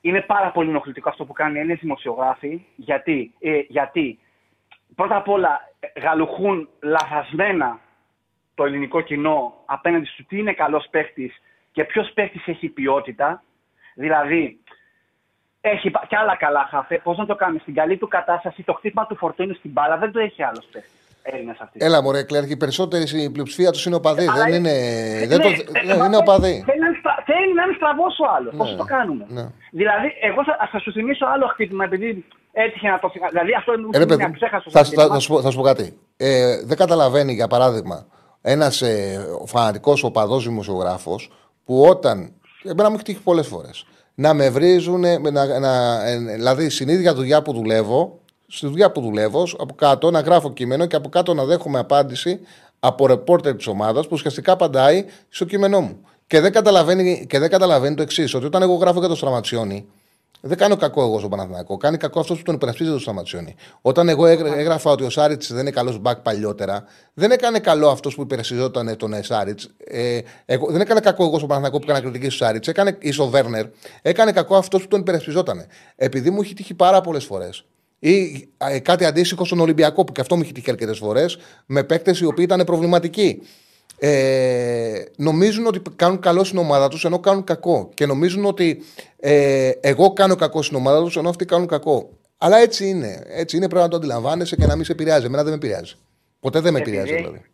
[0.00, 2.64] είναι πάρα πολύ ενοχλητικό αυτό που κάνουν οι Έλληνε δημοσιογράφοι.
[2.76, 4.18] Γιατί, ε, γιατί
[4.94, 7.80] πρώτα απ' όλα ε, γαλουχούν λαθασμένα
[8.62, 11.32] το ελληνικό κοινό απέναντι στο τι είναι καλός παίχτης
[11.72, 13.42] και ποιος παίχτης έχει ποιότητα.
[13.94, 14.58] Δηλαδή,
[15.60, 16.98] έχει πα- και άλλα καλά χαφέ.
[16.98, 20.12] Πώς να το κάνεις; Στην καλή του κατάσταση, το χτύπημα του φορτίνου στην μπάλα δεν
[20.12, 20.92] το έχει άλλος παίχτης.
[21.22, 21.84] Έλληνε αυτής.
[21.86, 24.26] Έλα, μωρέ, Κλέρκη, οι περισσότεροι η πλειοψηφία τους είναι οπαδοί.
[24.28, 25.26] Αλλά Δεν είναι- είναι.
[25.26, 25.56] Δεν το, Ναι,
[25.86, 26.62] ναι, ε, μα είναι θε- οπαδοί.
[26.66, 28.54] Θέλει να είναι στρα- θέλει να είναι στραβός ο άλλος.
[28.56, 29.44] Πώς Ναι, το κάνουμε; ναι.
[29.70, 33.30] Δηλαδή, εγώ θα, θα σου θυμίσω άλλο χτύπημα, επειδή έτυχε να το θυμάμαι.
[33.32, 34.70] Δηλαδή, αυτό μου Ε, ρε, είναι παιδί, αξέχαστο.
[34.70, 35.98] θα, θα, θα, σου πω, θα σου πω κάτι.
[36.16, 38.06] Ε, δεν καταλαβαίνει, για παράδειγμα,
[38.42, 41.30] ένας ε, φανατικός οπαδός δημοσιογράφος
[41.64, 42.32] που όταν.
[42.64, 43.86] Εμένα μου έχει τύχει πολλές φορές.
[44.14, 45.00] Να με βρίζουν,
[45.32, 50.10] να, να, ε, δηλαδή στην ίδια δουλειά που δουλεύω, στη δουλειά που δουλεύω, από κάτω
[50.10, 52.40] να γράφω κείμενο και από κάτω να δέχομαι απάντηση
[52.80, 56.00] από ρεπόρτερ της ομάδας που ουσιαστικά απαντάει στο κείμενό μου.
[56.26, 59.86] Και δεν καταλαβαίνει, και δεν καταλαβαίνει το εξής, ότι όταν εγώ γράφω για το Στραματσιόνι,
[60.44, 61.76] δεν κάνω κακό εγώ στον Παναθηναϊκό.
[61.76, 63.54] Κάνει κακό αυτός που τον υπερασπίζεται το Σταματσιόνι.
[63.80, 67.88] Όταν εγώ έγρα- έγραφα ότι ο Σάριτς δεν είναι καλός μπακ παλιότερα, δεν έκανε καλό
[67.88, 69.70] αυτός που υπερασπιζόταν τον ε, Σάριτς.
[69.84, 72.68] Ε, εγώ- δεν έκανε κακό εγώ στον Παναθηναϊκό που έκανα κριτική στο Σάριτς.
[72.68, 73.66] Έκανε ή στο Βέρνερ.
[74.02, 75.66] Έκανε κακό αυτός που τον υπερασπιζόταν.
[75.96, 77.64] Επειδή μου έχει τύχει πάρα πολλές φορές.
[77.98, 81.84] Ή ε, κάτι αντίστοιχο στον Ολυμπιακό που και αυτό μου έχει τύχει αρκετές φορές με
[81.84, 83.42] παίκτες οι οποίοι ήταν προβληματικοί
[84.04, 87.90] ε, νομίζουν ότι κάνουν καλό στην ομάδα τους ενώ κάνουν κακό.
[87.94, 88.82] Και νομίζουν ότι
[89.16, 92.10] ε, εγώ κάνω κακό στην ομάδα τους ενώ αυτοί κάνουν κακό.
[92.38, 93.22] Αλλά έτσι είναι.
[93.26, 95.26] Έτσι είναι, πρέπει να το αντιλαμβάνεσαι και να μην σε επηρεάζει.
[95.26, 95.94] Εμένα δεν με επηρεάζει.
[96.40, 97.44] Ποτέ δεν με Επειδή- επηρεάζει δηλαδή.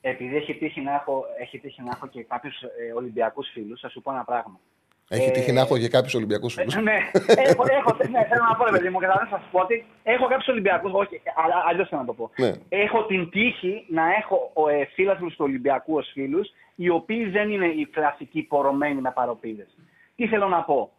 [0.00, 3.88] Επειδή έχει τύχει να έχω, έχει τύχει να έχω και κάποιους ε, Ολυμπιακούς φίλους, θα
[3.88, 4.60] σου πω ένα πράγμα.
[5.08, 6.74] Έχει Ε, τύχει να έχω και κάποιους Ολυμπιακούς φίλους.
[6.74, 6.96] Ε, ναι,
[7.26, 10.26] έχω, έχω, ναι, θέλω να πω, ρε παιδί μου, και θα σας πω ότι έχω
[10.26, 12.30] κάποιους Ολυμπιακούς, όχι, αλλά αλλιώς θέλω να το πω.
[12.36, 12.52] Ναι.
[12.68, 17.66] Έχω την τύχη να έχω ε, φίλαθλου του Ολυμπιακού ως φίλους, οι οποίοι δεν είναι
[17.66, 19.76] οι κλασικοί πορωμένοι με παροπίδες.
[20.16, 20.90] Τι θέλω να πω;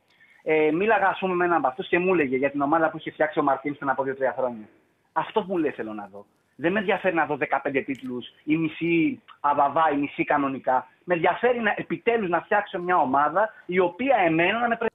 [0.44, 2.98] Ε, μίλαγα, ας πούμε, με έναν από αυτούς και μου έλεγε για την ομάδα που
[2.98, 4.68] είχε φτιάξει ο Μαρτίν πριν από 2-3 χρόνια.
[5.14, 6.26] Αυτό μου λέει θέλω να δω.
[6.56, 10.88] Δεν με ενδιαφέρει να δω 15 τίτλους, η μισή αβαβά, η μισή κανονικά.
[11.10, 14.88] Με ενδιαφέρει να, επιτέλους να φτιάξω μια ομάδα η οποία εμένα να με πρε...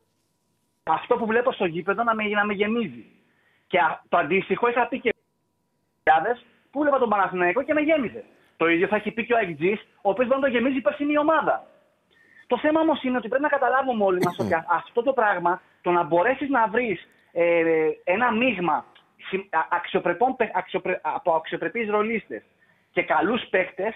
[0.83, 3.05] Αυτό που βλέπω στο γήπεδο να με, να με γεμίζει.
[3.67, 5.15] Και α- το αντίστοιχο είχα πει και
[6.71, 8.25] που βλέπα τον Παναθηναϊκό και με γέμιζε.
[8.57, 9.73] Το ίδιο θα έχει πει και ο Αιγτζή,
[10.03, 11.67] ο οποίος δεν το γεμίζει η περσινή ομάδα.
[12.47, 15.61] Το θέμα όμως είναι ότι πρέπει να καταλάβουμε όλοι μας ότι α- αυτό το πράγμα,
[15.83, 17.63] το να μπορέσεις να βρεις ε,
[18.05, 18.85] ένα μείγμα
[19.29, 22.43] συμ- α- αξιοπρεπών, παί- αξιοπρε, από αξιοπρεπείς ρολίστες
[22.93, 23.95] και καλούς παίχτες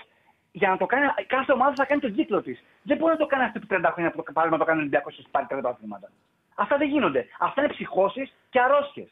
[0.61, 2.63] για να το κάνει, κάθε ομάδα θα κάνει τον κύκλο της.
[2.83, 4.79] Δεν μπορεί να το κάνει αυτό επί 30 χρόνια που το πάρει να το κάνει
[4.79, 6.09] ο Ολυμπιακός και πάρει 30 αθλήματα.
[6.55, 7.27] Αυτά δεν γίνονται.
[7.39, 9.09] Αυτά είναι ψυχώσεις και αρρώστιες.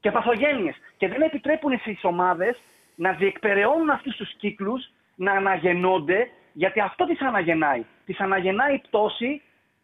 [0.00, 0.76] Και παθογένειες.
[0.96, 2.56] Και δεν επιτρέπουν στις ομάδες
[2.94, 7.84] να διεκπεραιώνουν αυτούς τους κύκλους, να αναγεννώνται, γιατί αυτό τις αναγεννάει.
[8.04, 9.42] Τις αναγεννάει η πτώση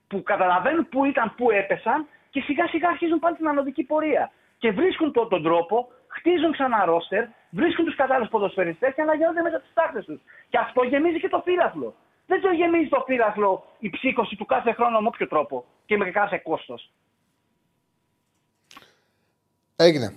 [0.08, 4.30] που καταλαβαίνουν πού ήταν, πού έπεσαν και σιγά σιγά αρχίζουν πάλι την ανωδική πορεία.
[4.58, 9.58] Και βρίσκουν το- τον τρόπο, χτίζουν ξανά ρόστερ, βρίσκουν τους κατάλληλους ποδοσφαιριστές και αναγεννώνται μέσα
[9.60, 10.20] τι τάχτες τους.
[10.48, 11.94] Και αυτό γεμίζει και το φύλαθλο.
[12.26, 16.10] Δεν το γεμίζει το φύλαθλο η ψύχωση του κάθε χρόνο με όποιο τρόπο και με
[16.10, 16.90] κάθε κόστος.
[19.76, 20.16] Έγινε.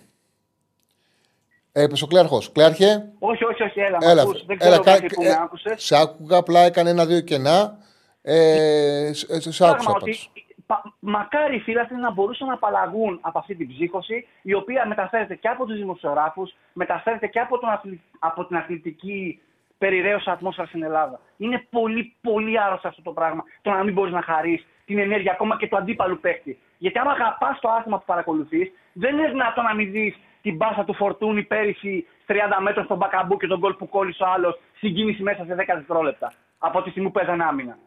[1.71, 2.41] Ε, Έπεσε ο Κλέαρχο.
[2.53, 4.11] Κλέαρχε, Όχι, όχι, όχι, έλα, έλα.
[4.21, 5.83] έλα δεν ξέρω έλα, κάτι κα- που ε, με άκουσες.
[5.83, 7.77] σε άκουγα, απλά έκανε ένα-δύο κενά.
[8.21, 10.31] Ε, σε, σε- σε άκουσα Πράγμα ότι πάντως.
[10.33, 10.41] πα-
[10.99, 15.47] μακάρι οι φίλαθλοι να μπορούσαν να απαλλαγούν από αυτή την ψύχωση, η οποία μεταφέρεται και
[15.47, 19.39] από τους δημοσιογράφους, μεταφέρεται και από, τον αθλη- από την αθλητική
[19.77, 21.19] περιραίωση ατμόσφαιρα στην Ελλάδα.
[21.37, 23.43] Είναι πολύ, πολύ άρρωστο αυτό το πράγμα.
[23.61, 26.59] Το να μην μπορείς να χαρείς την ενέργεια ακόμα και του αντίπαλου παίχτη.
[26.77, 30.83] Γιατί άμα αγαπάς το άθλημα που παρακολουθείς, δεν είναι δυνατόν να μην δεις την μπάσα
[30.83, 35.23] του Φορτούνη πέρυσι 30 μέτρων στον Μπακαμπού και τον γκολ που κόλλησε ο άλλος συγκίνηση
[35.23, 37.77] μέσα σε 10 δευτερόλεπτα από τη στιγμή που παίζανε άμυνα.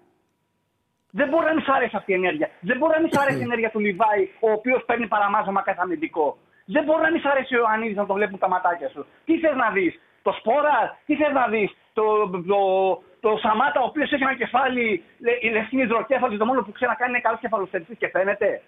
[1.18, 2.48] Δεν μπορεί να μην σ' αρέσει αυτή η ενέργεια.
[2.68, 5.80] Δεν μπορεί να μην σ' αρέσει η ενέργεια του Λιβάη, ο οποίος παίρνει παραμάζωμα κάθε
[5.82, 6.26] αμυντικό.
[6.74, 9.06] Δεν μπορεί να μην σ' αρέσει ο Ιωαννίδη να το βλέπουν τα ματάκια σου.
[9.24, 12.04] Τι θες να δεις, το Σπόρα, τι θες να δεις, το,
[12.52, 12.60] το,
[13.20, 16.90] το, Σαμάτα, ο οποίος έχει ένα κεφάλι, λε, η λευκή υδροκέφαλη, το μόνο που ξέρει
[16.90, 18.62] να κάνει είναι καλός κεφαλοθετητή και φαίνεται.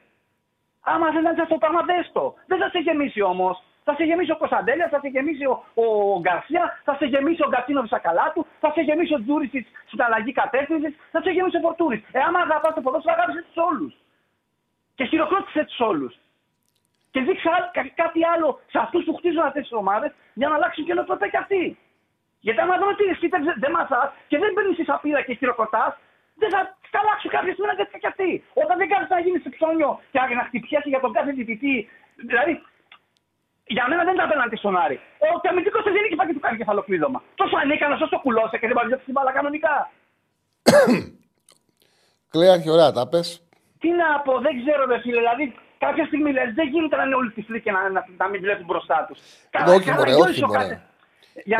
[0.93, 2.35] Άμα δεν είναι αυτό το πράγμα, δες το.
[2.47, 3.63] Δεν θα σε γεμίσει όμως.
[3.87, 5.85] Θα σε γεμίσει ο Κωνσταντέλιας, θα σε γεμίσει ο, ο
[6.21, 10.33] Γκαρσία, θα σε γεμίσει ο Γκατσίνο καλά του, θα σε γεμίσει ο Τζούρισιτ στην αλλαγή
[10.33, 12.03] κατεύθυνσης, θα σε γεμίσει ο Φορτούρης.
[12.13, 13.93] Ε, άμα αγαπάς το ποδόσφαιρο, αγάπησε τους όλους.
[14.95, 16.15] Και χειροκρότησε τους όλους.
[17.11, 20.55] Και δείξε άλλο- κα- κάτι άλλο σε αυτούς που χτίζουν αυτές τις ομάδες για να
[20.55, 21.79] αλλάξουν και νοοτροπία κι αυτοί.
[22.41, 25.93] Γιατί άμα δούμε ότι εσύ δεν, δεν μαθά και δεν παίρνεις τη σαπίδα και χειροκροτάς,
[26.41, 26.61] δεν θα
[26.95, 28.31] θα αλλάξουν κάποια στιγμή να τέτοια κι αυτοί.
[28.63, 31.75] Όταν δεν κάνεις να γίνεις σε ψώνιο και να χτυπιάσει για τον κάθε διαιτητή.
[32.31, 32.53] Δηλαδή,
[33.67, 34.97] για μένα δεν ήταν απέναντι στον Άρη.
[35.25, 37.19] Ο αμυντικό δεν είναι και πάει και του κάνει κεφαλοκλείδωμα.
[37.41, 39.75] Τόσο ανίκανος, όσο κουλώσε και δεν πάει την μπάλα κανονικά.
[42.33, 43.29] Κλέαρχε, ωραία, τα πες.
[43.81, 45.19] Τι να πω, δεν ξέρω, ρε φίλε.
[45.25, 45.45] Δηλαδή,
[45.79, 48.65] κάποια στιγμή λες, δεν γίνεται να είναι όλοι τυφλοί και να, να, να μην βλέπουν
[48.71, 49.19] μπροστά τους.
[49.77, 50.83] Όχι, μωρέ, όχι, μωρέ.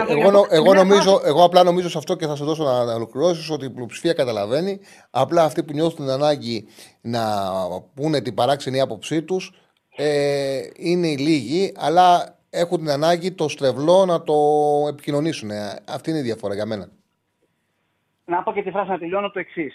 [0.09, 2.65] Εγώ, νο- εγώ, Μια νομίζω, φάση- εγώ απλά νομίζω σε αυτό και θα σε δώσω
[2.65, 4.81] να, να ολοκληρώσεις ότι η πλειοψηφία καταλαβαίνει.
[5.11, 6.69] Απλά αυτοί που νιώθουν την ανάγκη
[7.01, 7.23] να
[7.95, 9.53] πούνε την παράξενη άποψή τους
[9.97, 14.35] ε, είναι οι λίγοι, αλλά έχουν την ανάγκη το στρεβλό να το
[14.89, 15.51] επικοινωνήσουν.
[15.51, 16.89] Ε, αυτή είναι η διαφορά για μένα.
[18.25, 19.73] να πω και τη φράση να τελειώνω το εξή.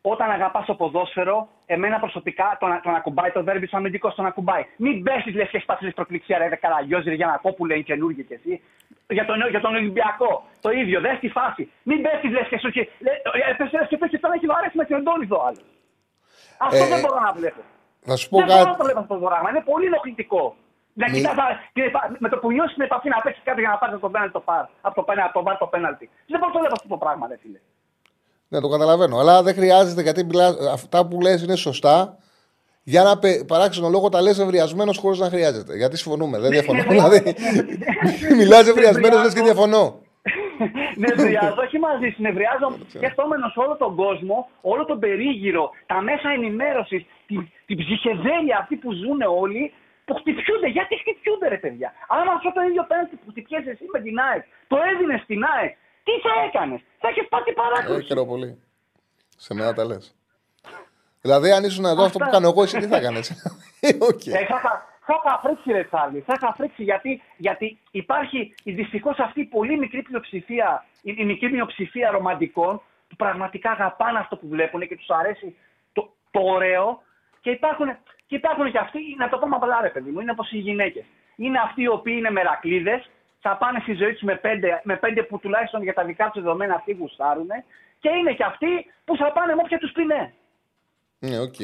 [0.00, 4.64] Όταν αγαπά το ποδόσφαιρο, εμένα προσωπικά τον, τον ακουμπάει το βέρμπι του αμυντικό, τον ακουμπάει.
[4.76, 8.60] Μην πέσει λε και έχει πάθει προκληξία, ρε Καραγιόζη, ρε Γιανακόπουλε, είναι καινούργια κι εσύ.
[9.08, 10.44] Για τον, για τον Ολυμπιακό.
[10.60, 11.70] Το ίδιο, δε τη φάση.
[11.82, 12.88] Μην πέσει λε και σου έχει.
[13.58, 15.62] Πέσει λε και το έχει τώρα έχει βαρέσει με την εντόνιδο άλλο.
[16.58, 17.62] Αυτό Ε, δεν μπορώ να βλέπω.
[18.08, 18.76] Θα σου πω Δεν μπορώ να κάτι.
[18.78, 19.46] το βλέπω αυτό το πράγμα.
[19.50, 20.42] Είναι πολύ ενοχλητικό.
[21.00, 23.60] Να Μη- κοιτάς, α, την επα- με το που νιώσεις την επαφή να παίξεις κάτι
[23.64, 24.64] για να πάρεις το πέναλτι το πάρ.
[24.86, 26.04] Από το πέναλτι, το βάρ το πέναλτι.
[26.32, 27.60] Δεν μπορώ να το βλέπω αυτό το πράγμα, ρε φίλε.
[28.50, 29.16] Ναι, το καταλαβαίνω.
[29.18, 32.16] Αλλά δεν χρειάζεται γιατί μιλάς- αυτά που λες είναι σωστά.
[32.82, 35.76] Για ένα πε- παράξενο λόγο τα λες ευριασμένος χωρίς να χρειάζεται.
[35.76, 36.82] Γιατί συμφωνούμε, δεν διαφωνώ.
[36.94, 37.34] δηλαδή,
[38.36, 39.84] μιλάς ευριασμένος, λες και διαφωνώ.
[41.04, 42.22] Νευριάζω, όχι μαζί σου.
[42.22, 47.06] Νευριάζω σκεφτόμενο όλο τον κόσμο, όλο τον περίγυρο, τα μέσα ενημέρωσης,
[47.68, 49.62] την, την ψυχεδέλεια αυτή που ζουν όλοι,
[50.04, 50.68] που χτυπιούνται.
[50.76, 54.44] Γιατί χτυπιούνται, ρε παιδιά; Άμα αυτό το ίδιο πέναντι που χτυπιέσαι εσύ με την ΑΕΚ,
[54.70, 55.72] το έδινες στην ΑΕΚ,
[56.06, 58.06] τι θα έκανες; Θα έχεις πάθει παράκρουση.
[58.10, 58.50] Έχει πολύ.
[59.36, 60.04] Σε μένα τα λες.
[61.20, 63.26] Δηλαδή, αν ήσουν εδώ αυτό που κάνω εγώ, εσύ τι θα έκανες;
[64.10, 64.26] Οκ.
[64.26, 66.20] Ε, θα, είχα- θα είχα φρίξει, ρε Τσάρλι.
[66.26, 71.50] Θα είχα φρίξει γιατί, γιατί υπάρχει δυστυχώς αυτή η πολύ μικρή πλειοψηφία, η, η μικρή
[71.52, 75.56] μειοψηφία ρομαντικών που πραγματικά αγαπάνε αυτό που βλέπουν και τους αρέσει
[75.92, 77.02] το, το ωραίο.
[77.48, 77.88] Και υπάρχουν,
[78.26, 81.04] και υπάρχουν και αυτοί, να το πούμε απλά, ρε παιδί μου, είναι όπως οι γυναίκες.
[81.36, 83.10] Είναι αυτοί οι οποίοι είναι μερακλείδες,
[83.40, 86.42] θα πάνε στη ζωή τους με πέντε, με πέντε που τουλάχιστον για τα δικά τους
[86.42, 87.48] δεδομένα αυτοί γουστάρουν.
[87.98, 88.66] Και είναι και αυτοί
[89.04, 90.32] που θα πάνε με όποια τους πει ναι.
[91.18, 91.54] Ναι, οκ.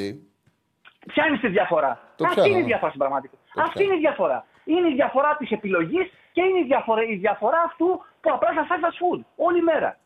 [1.06, 2.00] Ποια είναι στη διαφορά.
[2.16, 2.50] Το Αυτή πιάνω.
[2.52, 3.50] είναι η διαφορά στην πραγματικότητα.
[3.54, 3.88] Το Αυτή πιάνω.
[3.92, 4.46] είναι η διαφορά.
[4.64, 7.86] Είναι η διαφορά της επιλογής και είναι η διαφορά, η διαφορά αυτού
[8.20, 9.98] που απλά θα φάει fast food όλη μέρα.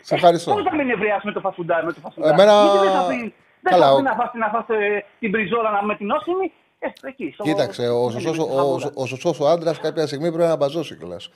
[0.00, 0.52] Σε ευχαριστώ.
[0.52, 2.32] Πώς θα μην νευριάσει με το φασουντάρι, με το φασουντάρι.
[2.32, 5.04] Εμένα- Γιατί δεν θα πει, δεν Καλά, θα ο- πει να φας, να φας ε,
[5.20, 6.52] την πριζόλα να με την όσιμη.
[6.78, 8.90] Ε, εκεί, στο- Κοίταξε, ο στο- σωστός, στη ο, χαμούρα.
[8.94, 11.30] ο, σωστός ο άντρας κάποια στιγμή πρέπει να μπαζώσει κιόλας.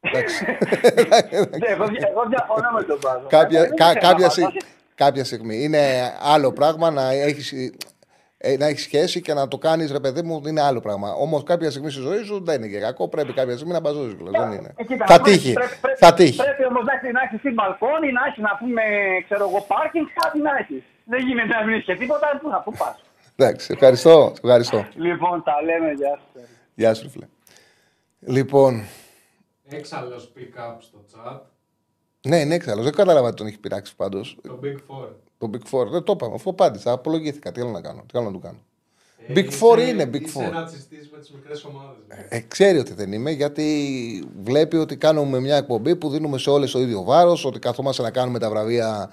[0.00, 0.44] Εντάξει.
[0.44, 3.26] Ναι, Εγώ, εγώ διαφωνώ με τον Πάζο.
[3.28, 4.50] κάποια, Δεν κα- θέλω να κάποια, βάζω.
[4.50, 4.62] σι-
[4.94, 5.62] κάποια στιγμή.
[5.64, 7.52] Είναι άλλο πράγμα να έχεις
[8.42, 11.12] ε, να έχεις σχέση και να το κάνεις ρε παιδί μου είναι άλλο πράγμα.
[11.12, 13.08] Όμως κάποια στιγμή στη ζωή σου δεν είναι και κακό.
[13.08, 14.14] Πρέπει κάποια στιγμή να μπαζώσεις.
[14.18, 14.72] Δεν είναι.
[14.76, 15.52] Ε, κοίτα, θα πρέπει- τύχει.
[15.52, 16.36] Πρέπει, πρέπει, θα τύχει.
[16.36, 16.84] Πρέπει όμως
[17.16, 18.82] να έχει στην μπαλκόνι, να έχεις να πούμε,
[19.26, 20.82] ξέρω εγώ, πάρκινγκ, κάτι να έχεις.
[21.10, 23.02] Δεν γίνεται να μην έχει και τίποτα, πού θα πού πας.
[23.36, 24.32] Εντάξει, ευχαριστώ.
[24.42, 24.86] ευχαριστώ.
[24.94, 26.40] Λοιπόν, τα λέμε, γεια σα.
[26.74, 27.26] Γεια σου, ρε φίλε.
[28.20, 28.82] Λοιπόν,
[29.68, 31.40] Έξαλλος pick-up στο chat.
[32.28, 32.84] ναι, είναι έξαλλος.
[32.84, 34.38] Δεν κατάλαβα τι τον έχει πειράξει πάντως.
[34.42, 35.08] Το Big Four.
[35.38, 35.86] Το Big Four.
[35.90, 36.34] Δεν το είπαμε.
[36.34, 37.52] Αφού απάντησα, απολογήθηκα.
[37.52, 38.04] Τι άλλο να κάνω.
[38.12, 38.58] Τι άλλο να του κάνω.
[39.26, 40.52] Ε, Big είσαι- Four είναι Big Είσαι Four.
[40.52, 41.96] ρατσιστής με τις μικρές ομάδες.
[42.08, 42.26] ναι.
[42.28, 43.64] Ε, ξέρει ότι δεν είμαι γιατί
[44.42, 48.10] βλέπει ότι κάνουμε μια εκπομπή που δίνουμε σε όλες το ίδιο βάρος, ότι καθόμαστε να
[48.10, 49.10] κάνουμε τα βραβεία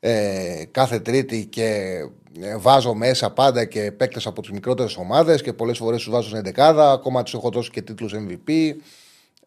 [0.00, 1.98] ε, κάθε Τρίτη και
[2.40, 6.26] ε, βάζω μέσα πάντα και παίκτες από τις μικρότερες ομάδες και πολλές φορές τους βάζω
[6.26, 6.92] στην εντεκάδα.
[6.92, 8.72] Ακόμα τους έχω δώσει και τίτλους MVP.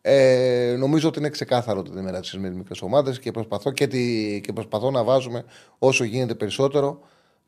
[0.06, 3.72] Ε, νομίζω ότι είναι ξεκάθαρο ότι δεν είμαι ρατσιστής με τι μικρέ ομάδε και προσπαθώ,
[3.72, 5.46] και, τη, και προσπαθώ να βάζουμε
[5.80, 7.00] όσο γίνεται περισσότερο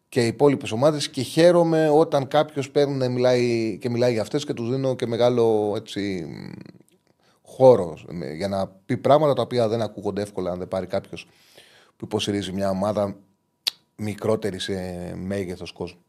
[0.10, 4.45] και οι υπόλοιπες ομάδες και χαίρομαι όταν κάποιος παίρνει να μιλάει και μιλάει για αυτές
[4.45, 6.52] και τους δίνω και μεγάλο έτσι, μ,
[7.41, 11.27] χώρο ε, για να πει πράγματα τα οποία δεν ακούγονται εύκολα αν δεν πάρει κάποιος
[11.97, 13.15] που υποστηρίζει μια ομάδα
[13.95, 14.73] μικρότερη σε
[15.15, 15.99] μέγεθος κόσμου.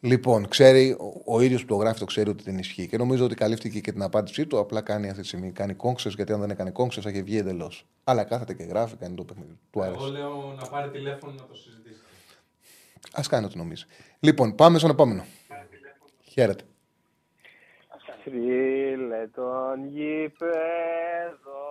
[0.00, 3.24] Λοιπόν, ξέρει, ο, ο ίδιος που το γράφει το ξέρει ότι δεν ισχύει και νομίζω
[3.24, 4.58] ότι καλύφθηκε και την απάντησή του.
[4.58, 5.52] Απλά κάνει αυτή τη στιγμή.
[5.52, 7.86] Κάνει κόγκσες, γιατί αν δεν έκανε κόγκσες θα είχε βγει εντελώς.
[8.04, 9.58] Αλλά κάθεται και γράφει, κάνει το παιχνίδι.
[9.70, 10.04] Του άρεσε.
[10.04, 12.00] Εγώ λέω να πάρει τηλέφωνο να το συζητήσει.
[13.12, 13.84] Α κάνει ό,τι νομίζει.
[14.20, 15.24] Λοιπόν, πάμε στον επόμενο.
[16.22, 16.64] Χαίρετε.
[18.22, 21.61] Φίλε των γηπέδων,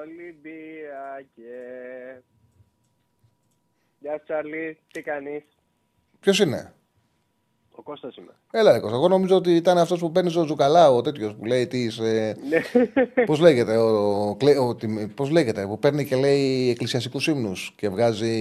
[0.00, 1.52] Ολυμπιακέ.
[4.00, 5.42] Γεια σου Τσάρλι, τι κάνεις;
[6.20, 6.72] Ποιος είναι;
[7.74, 8.32] Ο Κώστας είμαι.
[8.50, 8.96] Έλα, ρε Κώστα.
[8.96, 11.88] Εγώ νομίζω ότι ήταν αυτός που παίρνει στο Ζουκαλά, ο τέτοιος που λέει τι.
[12.00, 12.60] Ε, Ναι.
[13.24, 13.88] Πώς λέγεται, ο,
[14.28, 14.36] ο,
[14.68, 18.32] ο, τι- πώς λέγεται, που παίρνει και λέει εκκλησιαστικούς ύμνους και βγάζει.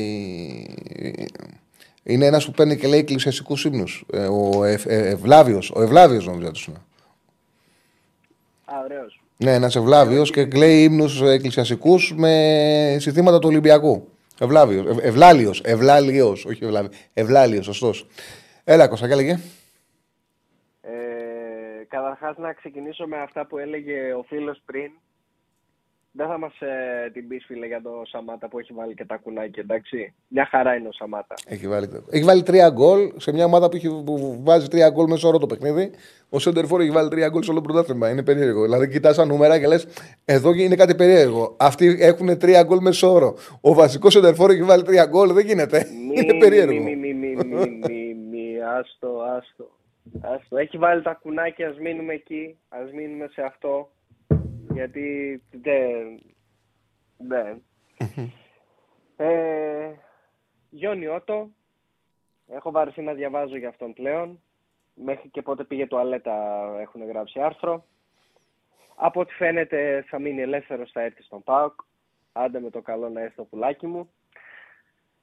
[2.04, 4.06] Είναι ένας που παίρνει και λέει εκκλησιαστικούς ύμνους.
[4.14, 5.72] Ε, ο Ευ, ε, Ευλάβιος.
[5.72, 6.78] Ο Ευλάβιος νομίζω ότι είναι.
[8.66, 9.20] Α, ωραίος.
[9.38, 14.08] Ναι, ένα Ευλάβιο και λέει ύμνους εκκλησιαστικούς με συστήματα του Ολυμπιακού.
[14.40, 14.86] Ευλάβιος.
[14.86, 15.62] Ευ, Ευλάλιος.
[15.62, 16.46] Ευλάλιος.
[16.46, 16.90] Όχι Ευλάβιο.
[17.14, 18.08] Ευλάλιος, σωστός.
[18.64, 19.40] Έλα, Κώστα, και έλεγε.
[20.82, 20.92] Ε,
[21.88, 24.92] καταρχάς να ξεκινήσω με αυτά που έλεγε ο φίλος πριν.
[26.18, 29.18] Δεν θα μας ε, την πεις φίλε για το Σαμάτα που έχει βάλει και τα
[29.18, 30.14] κουνάκια, εντάξει.
[30.28, 31.36] Μια χαρά είναι ο Σαμάτα.
[31.48, 35.10] Έχει βάλει, έχει βάλει τρία γκολ σε μια ομάδα που, έχει, που βάζει τρία γκολ
[35.10, 35.92] μέσα όλο το παιχνίδι.
[36.30, 38.10] Ο Σέντερφορ έχει βάλει τρία γκολ σε όλο το πρωτάθλημα.
[38.10, 38.64] Είναι περίεργο.
[38.64, 39.88] Δηλαδή, κοιτάς τα νούμερα και λες:
[40.26, 41.56] Εδώ είναι κάτι περίεργο.
[41.60, 43.36] Αυτοί έχουν τρία γκολ μέσα όρο.
[43.62, 45.34] Ο βασικός Σέντερφορ έχει βάλει τρία γκολ.
[45.34, 45.86] Δεν γίνεται.
[46.10, 46.84] Μη, είναι περίεργο.
[46.84, 49.70] Μη, μη, μη, μη, μη, μη, μη, άστο, άστο.
[50.22, 50.58] Άστο.
[50.58, 53.90] Έχει βάλει τα κουνάκια, ας μείνουμε εκεί, ας μείνουμε σε αυτό.
[54.76, 56.22] Γιατί δεν...
[57.18, 57.64] Δεν.
[59.18, 59.92] ε,
[60.70, 61.50] Γιόνι Ότο,
[62.48, 64.42] έχω βαρεθεί να διαβάζω για αυτόν πλέον.
[64.94, 67.86] Μέχρι και πότε πήγε τουαλέτα έχουν γράψει άρθρο.
[68.96, 71.80] Από ό,τι φαίνεται θα μείνει ελεύθερος, θα έρθει στον ΠΑΟΚ.
[72.32, 74.10] Άντε με το καλό να έρθει το πουλάκι μου.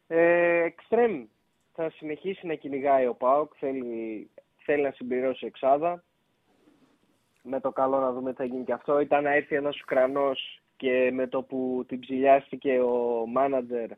[0.06, 1.26] Ε, Εξτρέμ.
[1.74, 3.52] Θα συνεχίσει να κυνηγάει ο ΠΑΟΚ.
[3.58, 6.04] Θέλει, θέλει να συμπληρώσει εξάδα.
[7.42, 9.00] Με το καλό να δούμε τι θα γίνει και αυτό.
[9.00, 13.90] Ήταν να έρθει ένας Ουκρανός και με το που την ψηλιάστηκε ο μάνατζερ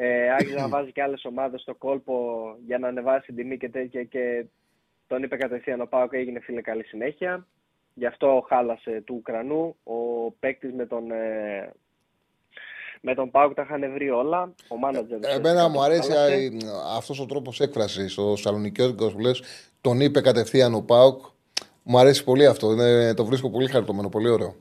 [0.00, 3.68] ε, άρχισε να βάζει και άλλες ομάδες στο κόλπο για να ανεβάσει την τιμή και
[3.68, 4.44] τέτοια και
[5.06, 7.46] τον είπε κατευθείαν ο ΠΑΟΚ έγινε φίλε καλή συνέχεια.
[7.94, 9.76] Γι' αυτό χάλασε του Ουκρανού.
[9.82, 11.72] Ο παίκτης με τον, ε,
[13.00, 14.54] με τον Πάουκ τα είχαν βρει όλα.
[14.68, 15.24] Ο μάνατζερ.
[15.24, 16.12] Εμένα μου αρέσει
[16.96, 19.42] αυτός ο τρόπος έκφρασης, ο Σαλονικιώτικο που λες,
[19.80, 21.24] τον είπε κατευθείαν ο Πάουκ.
[21.90, 22.72] Μου αρέσει πολύ αυτό.
[22.72, 24.54] Είναι, το βρίσκω πολύ χαριτωμένο, πολύ ωραίο.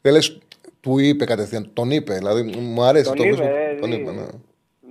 [0.00, 0.38] Δεν λες,
[0.80, 2.14] του είπε κατευθείαν, τον είπε.
[2.14, 3.04] Δηλαδή, μου αρέσει.
[3.04, 4.26] Τον το είπε, βρίσκω, ε, τον ε, είπε, ναι.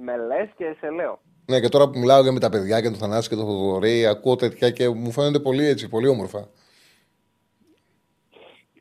[0.04, 1.22] Με λες και σε λέω.
[1.46, 4.06] ναι, και τώρα που μιλάω και με τα παιδιά και τον Θανάση και τον Θοδωρή,
[4.06, 6.50] ακούω τέτοια και μου φαίνονται πολύ έτσι, πολύ όμορφα.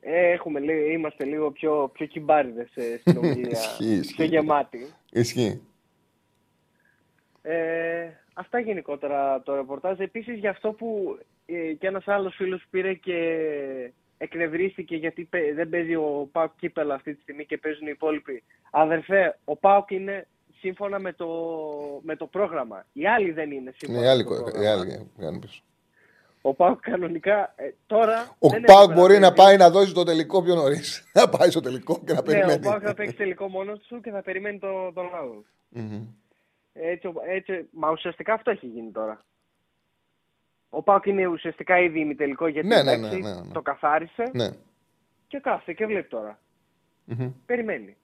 [0.01, 3.51] Ε, έχουμε, λίγο- είμαστε λίγο πιο, πιο κυμπάριδες ε, στην ομιλία.
[3.51, 4.15] Ισχύει, ισχύει.
[4.15, 4.87] πιο γεμάτοι.
[5.13, 5.61] Ισχύει.
[7.43, 8.09] Ε,
[8.43, 9.99] αυτά γενικότερα το ρεπορτάζ.
[10.01, 13.17] Επίσης για αυτό που ε, και ένας άλλος φίλος πήρε και
[14.19, 18.43] εκνευρίστηκε γιατί παι- δεν παίζει ο Πάουκ κύπελα αυτή τη στιγμή και παίζουν οι υπόλοιποι.
[18.71, 20.27] Αδερφέ, ο Πάουκ είναι
[20.61, 21.29] σύμφωνα με το,
[22.03, 22.87] με το πρόγραμμα.
[22.93, 24.71] Οι άλλοι δεν είναι σύμφωνα Ναι, οι άλλοι, με το οι πρόγραμμα.
[24.71, 25.63] άλλοι κάνουν πίσω.
[26.45, 28.37] Ο Πάουκ κανονικά ε, τώρα.
[28.39, 29.35] Ο δεν Πάουκ έπρεπε μπορεί να παίζει.
[29.35, 31.05] πάει να δώσει το τελικό πιο νωρίς.
[31.19, 32.59] Να πάει στο τελικό και να Ναι, ο περιμένει.
[32.65, 35.45] Πάουκ θα παίξει τελικό μόνος του και θα περιμένει το, τον άλλον.
[35.69, 36.07] Μμμ.
[36.73, 39.25] Έτσι, ο- έτσι, μα ουσιαστικά αυτό έχει γίνει τώρα.
[40.71, 43.53] Ο Πάουκ είναι ουσιαστικά ήδη ημιτελικό γιατί Ναι, ναι, εντάξει, ναι, ναι, ναι.
[43.53, 44.49] το καθάρισε Ναι.
[45.29, 46.39] και κάθεται και βλέπει τώρα.
[47.05, 47.31] Μμμ.
[47.47, 47.97] Περιμένει.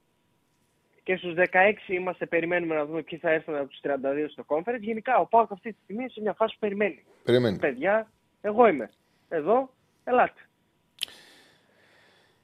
[1.02, 4.80] και στους 16 είμαστε, περιμένουμε να δούμε ποιοι θα έρθουν από τους 32 στο conference.
[4.80, 7.04] Γενικά ο Πάοκ αυτή τη στιγμή είναι σε μια φάση που περιμένει.
[7.24, 7.58] Περιμένει.
[7.58, 8.90] Παιδιά, εγώ είμαι.
[9.28, 9.70] Εδώ,
[10.04, 10.40] ελάτε.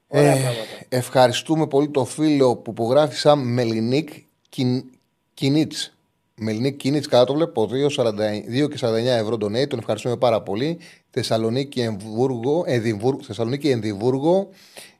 [0.07, 0.85] Ωραία Ε, πράγματα.
[0.89, 4.09] ευχαριστούμε πολύ το φίλο που υπογράφει σαν Μελινίκ
[5.33, 5.94] Κινίτς.
[6.37, 7.69] Μελινίκ Κινίτ, καλά το βλέπω.
[7.71, 10.79] 2,40 και 49 ευρώ το Τον ευχαριστούμε πάρα πολύ.
[11.09, 14.49] Θεσσαλονίκη, Εμβούργο, Εδιμβούργο, Θεσσαλονίκη, Ενδιβούργο.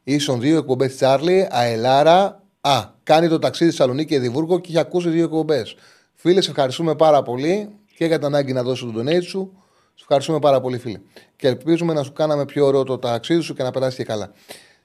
[0.04, 2.44] Ίσον δύο εκπομπές Τσάρλι, Αελάρα.
[2.62, 5.76] Α, κάνει το ταξίδι Θεσσαλονίκη, Εδιμβούργο και έχει ακούσει δύο εκπομπές.
[6.14, 9.52] Φίλε, σε ευχαριστούμε πάρα πολύ και για την ανάγκη να δώσει τον donate σου.
[9.94, 11.00] Σε ευχαριστούμε πάρα πολύ, φίλε.
[11.36, 14.34] Και ελπίζουμε να σου κάναμε πιο ωραίο το ταξίδι σου και να περάσει και καλά.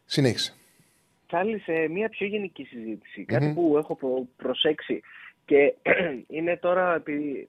[0.05, 0.55] Συνέχισε.
[1.27, 5.01] Τσάρλι, σε μια πιο γενική συζήτηση, κάτι που έχω προ- προσέξει
[5.51, 5.75] και
[6.37, 7.49] είναι τώρα, επειδή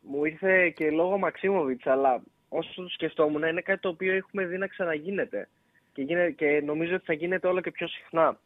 [0.00, 4.58] μου ήρθε και λόγω Μαξίμοβιτς, αλλά όσο το σκεφτόμουν, είναι κάτι το οποίο έχουμε δει
[4.58, 5.48] να ξαναγίνεται
[5.92, 8.38] και, γίνε, και νομίζω ότι θα γίνεται όλο και πιο συχνά.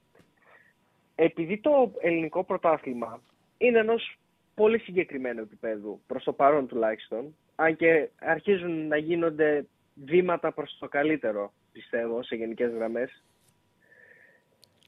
[1.14, 3.20] Επειδή το ελληνικό πρωτάθλημα
[3.59, 4.18] είναι ενός
[4.55, 10.89] πολύ συγκεκριμένου επίπεδου, προς το παρόν τουλάχιστον, αν και αρχίζουν να γίνονται βήματα προς το
[10.89, 13.22] καλύτερο, πιστεύω, σε γενικές γραμμές,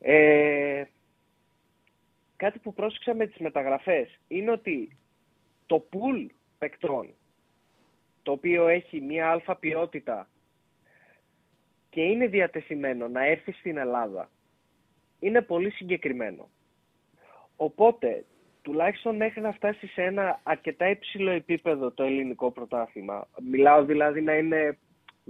[0.01, 0.85] ε,
[2.37, 4.97] κάτι που πρόσεξα με τις μεταγραφές είναι ότι
[5.67, 6.27] το pool
[6.59, 7.15] παικτών
[8.23, 10.29] το οποίο έχει μία αλφα ποιότητα
[11.91, 14.31] και είναι διατεθειμένο να έρθει στην Ελλάδα
[15.19, 16.49] είναι πολύ συγκεκριμένο.
[17.57, 18.25] Οπότε,
[18.63, 24.37] τουλάχιστον μέχρι να φτάσεις σε ένα αρκετά υψηλό επίπεδο το ελληνικό πρωτάθλημα, μιλάω δηλαδή να
[24.37, 24.79] είναι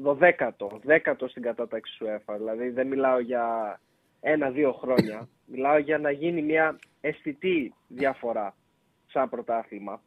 [0.04, 0.50] 12ο,
[0.86, 3.80] 10ο στην κατάταξη του ΕΦΑ, δηλαδή δεν μιλάω για
[4.20, 8.54] ένα-δύο χρόνια, μιλάω για να γίνει μια αισθητή διαφορά
[9.06, 10.02] σαν πρωτάθλημα.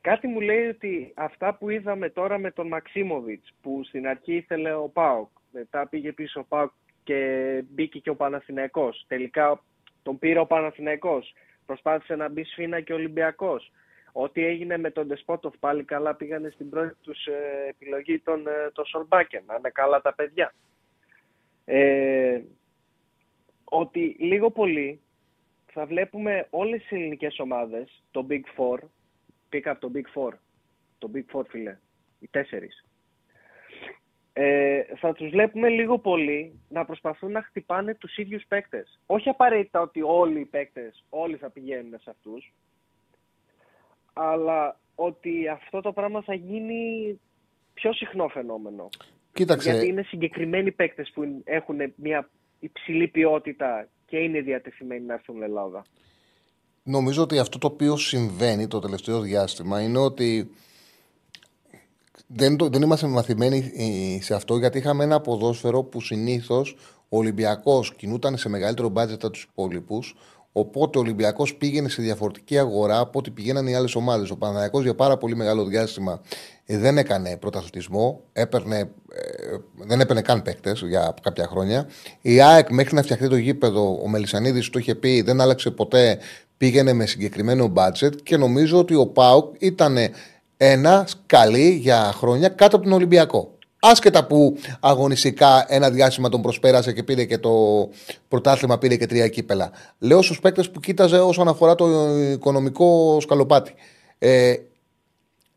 [0.00, 4.74] Κάτι μου λέει ότι αυτά που είδαμε τώρα με τον Μαξίμοβιτς, που στην αρχή ήθελε
[4.74, 6.72] ο ΠΑΟΚ, μετά πήγε πίσω ο ΠΑΟΚ
[7.04, 9.04] και μπήκε και ο Παναθηναϊκός.
[9.08, 9.62] Τελικά
[10.02, 11.34] τον πήρε ο Παναθηναϊκός.
[11.66, 13.72] Προσπάθησε να μπει σφίνα και ο Ολυμπιακός.
[14.12, 18.70] Ό,τι έγινε με τον Ντεσπότοφ πάλι καλά πήγανε στην πρώτη τους ε, επιλογή τον, ε,
[18.72, 19.42] τον Σολμπάκεν.
[19.46, 20.54] Να είναι καλά τα παιδιά.
[21.64, 22.40] Ε,
[23.68, 25.00] ότι λίγο πολύ
[25.66, 28.78] θα βλέπουμε όλες τις ελληνικές ομάδες, το Big Four,
[29.52, 30.32] pick up το Big Four,
[30.98, 31.78] το Big Four φίλε,
[32.20, 32.84] οι τέσσερις,
[34.40, 39.00] ε, θα τους βλέπουμε λίγο πολύ να προσπαθούν να χτυπάνε τους ίδιους παίκτες.
[39.06, 42.52] Όχι απαραίτητα ότι όλοι οι παίκτες, όλοι θα πηγαίνουν σε αυτούς,
[44.12, 47.20] αλλά ότι αυτό το πράγμα θα γίνει
[47.74, 48.88] πιο συχνό φαινόμενο.
[49.32, 49.70] Κοίταξε.
[49.70, 55.48] Γιατί είναι συγκεκριμένοι παίκτες που έχουν μια υψηλή ποιότητα και είναι διατεθειμένοι να έρθουν στην
[55.48, 55.84] Ελλάδα.
[56.82, 60.50] Νομίζω ότι αυτό το οποίο συμβαίνει το τελευταίο διάστημα είναι ότι
[62.26, 66.76] δεν, το, δεν είμαστε μαθημένοι ε, σε αυτό γιατί είχαμε ένα ποδόσφαιρο που συνήθως
[67.08, 70.16] ο Ολυμπιακός κινούταν σε μεγαλύτερο μπάτζετ από τους υπόλοιπους.
[70.58, 74.30] Οπότε ο Ολυμπιακός πήγαινε σε διαφορετική αγορά από ό,τι πηγαίναν οι άλλες ομάδες.
[74.30, 76.20] Ο Παναθηναϊκός για πάρα πολύ μεγάλο διάστημα
[76.66, 79.56] ε, δεν έκανε πρωταθλητισμό, έπαιρνε, ε,
[79.86, 81.88] δεν έπαιρνε καν παίκτες για κάποια χρόνια.
[82.20, 86.18] Η ΑΕΚ μέχρι να φτιαχτεί το γήπεδο, ο Μελισανίδης το είχε πει, δεν άλλαξε ποτέ,
[86.56, 89.96] πήγαινε με συγκεκριμένο μπάτζετ και νομίζω ότι ο ΠΑΟΚ ήταν
[90.56, 93.57] ένα σκαλί για χρόνια κάτω από τον Ολυμπιακό.
[93.80, 97.50] Άσχετα που αγωνιστικά ένα διάστημα τον προσπέρασε και πήρε και το
[98.28, 99.70] πρωτάθλημα, πήρε και τρία κύπελα.
[99.98, 103.74] Λέω στους παίκτες που κοίταζε όσον αφορά το οικονομικό σκαλοπάτι.
[104.18, 104.54] Ε,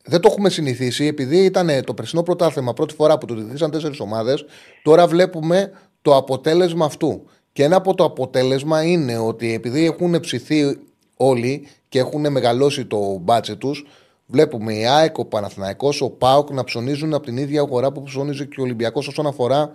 [0.03, 3.99] δεν το έχουμε συνηθίσει, επειδή ήταν το περσινό πρωτάθλημα πρώτη φορά που το διδύσαν τέσσερις
[3.99, 4.45] ομάδες,
[4.83, 5.71] τώρα βλέπουμε
[6.01, 7.25] το αποτέλεσμα αυτού.
[7.53, 10.77] Και ένα από το αποτέλεσμα είναι ότι επειδή έχουν ψηθεί
[11.17, 13.85] όλοι και έχουν μεγαλώσει το μπάτσε τους,
[14.31, 18.47] βλέπουμε η ΑΕΚ, ο Παναθηναϊκός, ο ΠΑΟΚ να ψωνίζουν από την ίδια αγορά που ψωνίζει
[18.47, 19.71] και ο Ολυμπιακός όσον αφορά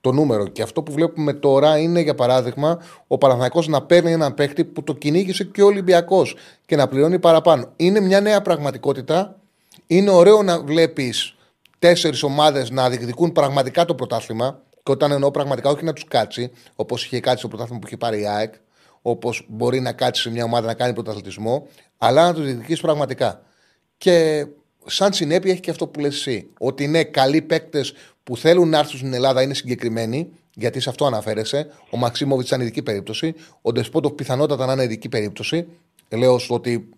[0.00, 0.46] το νούμερο.
[0.46, 4.82] Και αυτό που βλέπουμε τώρα είναι, για παράδειγμα, ο Παναθηναϊκός να παίρνει έναν παίκτη που
[4.82, 7.72] το κυνήγησε και ο Ολυμπιακός και να πληρώνει παραπάνω.
[7.76, 9.36] Είναι μια νέα πραγματικότητα.
[9.86, 11.34] Είναι ωραίο να βλέπεις
[11.78, 14.62] τέσσερις ομάδες να διεκδικούν πραγματικά το πρωτάθλημα.
[14.82, 17.96] Και όταν εννοώ πραγματικά, όχι να τους κάτσει, όπως είχε κάτσει το πρωτάθλημα που είχε
[17.96, 18.54] πάρει η ΑΕΚ,
[19.02, 21.66] όπως μπορεί να κάτσει σε μια ομάδα να κάνει πρωταθλητισμό,
[21.98, 23.40] αλλά να τους διεκδικήσει πραγματικά.
[24.00, 24.46] Και
[24.86, 26.50] σαν συνέπεια έχει και αυτό που λες εσύ.
[26.58, 31.06] Ότι είναι καλοί παίκτες που θέλουν να έρθουν στην Ελλάδα, είναι συγκεκριμένοι, γιατί σε αυτό
[31.06, 31.70] αναφέρεσαι.
[31.90, 33.34] Ο Μαξίμοβιτς ήταν ειδική περίπτωση.
[33.62, 35.66] Ο Ντεσπότοφ πιθανότατα να είναι ειδική περίπτωση.
[36.08, 36.88] Λέω σου ότι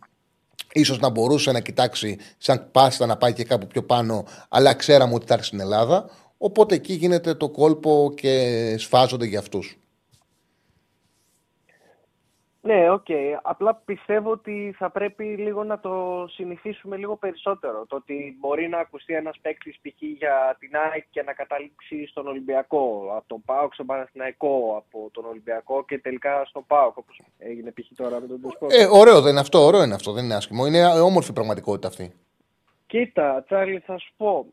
[0.73, 5.15] ίσως να μπορούσε να κοιτάξει σαν πάστα να πάει και κάπου πιο πάνω, αλλά ξέραμε
[5.15, 6.11] ότι θα έρθει στην Ελλάδα.
[6.39, 9.79] Οπότε εκεί γίνεται το κόλπο και σφάζονται για αυτούς.
[12.65, 13.07] Ναι, οκ.
[13.43, 17.87] Απλά πιστεύω ότι θα πρέπει λίγο να το συνηθίσουμε λίγο περισσότερο.
[17.89, 20.03] Το ότι μπορεί να ακουστεί ένας παίκτης π.χ.
[20.03, 25.25] για την ΑΕΚ και να καταλήξει στον Ολυμπιακό, από τον ΠΑΟΚ στον Παναθηναϊκό, από τον
[25.25, 27.97] Ολυμπιακό και τελικά στον ΠΑΟΚ, όπως έγινε π.χ.
[27.97, 28.73] τώρα με τον Ντεσπότοφ.
[28.73, 30.67] Ε, ωραίο δεν είναι αυτό, ωραίο είναι αυτό, δεν είναι άσχημο.
[30.67, 32.13] Είναι όμορφη πραγματικότητα αυτή.
[32.87, 34.47] Κοίτα, Τσάρλι, θα σου πω.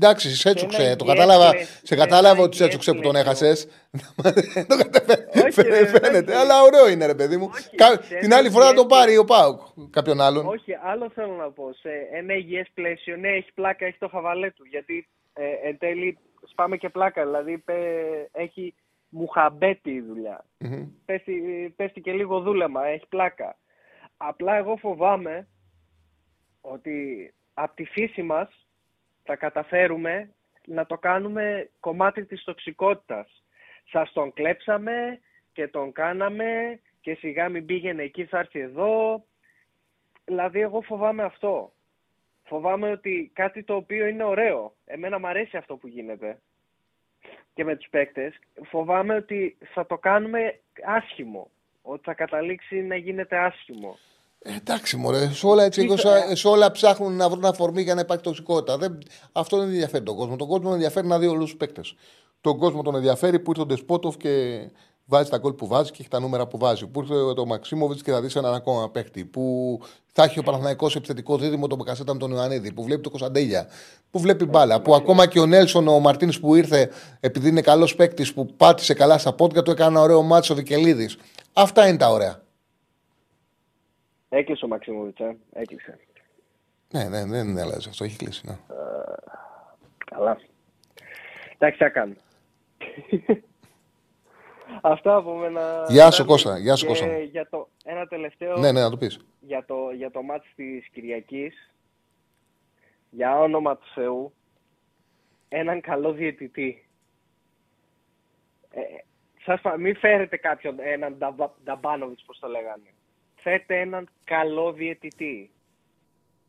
[0.00, 0.82] Εντάξει, σε έτσουξε.
[0.82, 3.18] ένα Το yes κατάλαβα, play- σε κατάλαβα ένα ότι σε έτσουξε yes που τον play.
[3.18, 3.68] έχασες.
[4.68, 6.16] το κατα- Όχι, ρε, Φαίνεται.
[6.16, 6.34] εντάξει.
[6.40, 7.50] Αλλά ωραίο είναι, ρε παιδί μου.
[7.54, 9.20] Όχι, Κα- σε Την ένα άλλη φορά θα yes τον πάρει play.
[9.20, 9.60] ο Πάουκ.
[9.90, 10.46] Κάποιον άλλον.
[10.46, 11.72] Όχι, άλλο θέλω να πω.
[11.72, 14.64] Σε ένα υγιές πλαίσιο, ναι, έχει πλάκα, έχει το χαβαλέ του.
[14.64, 16.18] Γιατί ε, εν τέλει
[16.50, 17.24] σπάμε και πλάκα.
[17.24, 18.74] Δηλαδή πε- έχει
[19.08, 20.44] μουχαμπέτη η δουλειά.
[20.58, 20.86] Μμμ.
[21.04, 21.32] πέφτει,
[21.76, 23.56] πέφτει και λίγο δούλεμα, έχει πλάκα.
[24.16, 25.46] Απλά εγώ φοβάμαι
[26.60, 28.48] ότι από τη φύση μας
[29.28, 30.30] θα καταφέρουμε
[30.66, 33.44] να το κάνουμε κομμάτι της τοξικότητας.
[33.90, 35.20] Σας τον κλέψαμε
[35.52, 39.24] και τον κάναμε και σιγά μην πήγαινε εκεί θα έρθει εδώ.
[40.24, 41.72] Δηλαδή εγώ φοβάμαι αυτό.
[42.44, 44.72] Φοβάμαι ότι κάτι το οποίο είναι ωραίο.
[44.84, 46.38] Εμένα μου αρέσει αυτό που γίνεται
[47.54, 51.50] και με τους παίκτες, φοβάμαι ότι θα το κάνουμε άσχημο.
[51.82, 53.98] Ότι θα καταλήξει να γίνεται άσχημο.
[54.38, 55.30] Ε, εντάξει, μωρέ.
[55.32, 58.78] Σε όλα, έτσι, Ίσα- σε, σε όλα ψάχνουν να βρουν αφορμή για να υπάρχει τοξικότητα.
[58.78, 58.98] Δεν,
[59.32, 60.36] αυτό δεν ενδιαφέρει τον κόσμο.
[60.36, 61.94] Τον κόσμο τον ενδιαφέρει να δει όλους τους παίκτες.
[62.40, 64.60] Τον κόσμο τον ενδιαφέρει που ήρθε ο Ντεσπότοφ και
[65.04, 66.86] βάζει τα γκολ που βάζει και έχει τα νούμερα που βάζει.
[66.86, 69.24] Που ήρθε το Μαξίμοβιτς και θα δεις έναν ακόμα παίκτη.
[69.24, 69.78] Που
[70.12, 72.72] θα έχει ο Παναθηναϊκός επιθετικό δίδυμο τον Μπακασέτα με τον Ιωαννίδη.
[72.72, 73.66] Που βλέπει το Κωνσταντέλια.
[74.10, 74.80] Που βλέπει μπάλα.
[74.80, 76.90] Που ακόμα και ο Νέλσον, ο Μαρτίνς που ήρθε
[77.20, 81.16] επειδή είναι καλός παίκτης που πάτησε καλά στα πόδια του, έκανε ένα ωραίο μάτσο Βικελίδης.
[81.52, 82.42] Αυτά είναι τα ωραία.
[84.28, 85.36] Έκλεισε ο Μαξιμούβιτς, ε.
[85.52, 85.98] Έκλεισε.
[86.92, 88.04] Ναι, ναι, δεν αλλάζει αυτό.
[88.04, 88.46] Έχει κλείσει.
[88.46, 88.56] Ναι.
[90.04, 90.38] Καλά.
[91.54, 92.14] Εντάξει, θα κάνω.
[94.82, 95.84] Αυτά από μένα.
[95.88, 96.26] Γεια σου, Τσάρλι.
[96.32, 96.58] Κώστα.
[96.58, 97.18] Γεια σου, Και Κώστα.
[97.18, 99.20] Για το, ένα τελευταίο Ναι, ναι, να το πεις.
[99.40, 101.72] για το, για το μάτς της Κυριακής.
[103.10, 104.32] Για όνομα του Θεού.
[105.48, 106.88] Έναν καλό διαιτητή.
[108.70, 108.80] Ε,
[109.44, 112.92] σας, πα- μην φέρετε κάποιον, έναν Νταμπα- Νταμπάνοβιτς, πώς το λέγανε.
[113.42, 115.50] Φέρετε έναν καλό διαιτητή.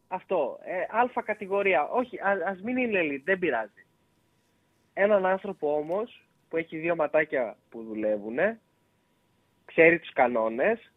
[0.08, 0.60] Αυτό.
[0.64, 1.88] Ε, αλφα κατηγορία.
[1.88, 3.86] Όχι, α, ας μην είναι elite, δεν πειράζει.
[4.94, 8.38] Έναν άνθρωπο όμως που έχει δύο ματάκια που δουλεύουν,
[9.66, 10.92] ξέρει τους κανόνες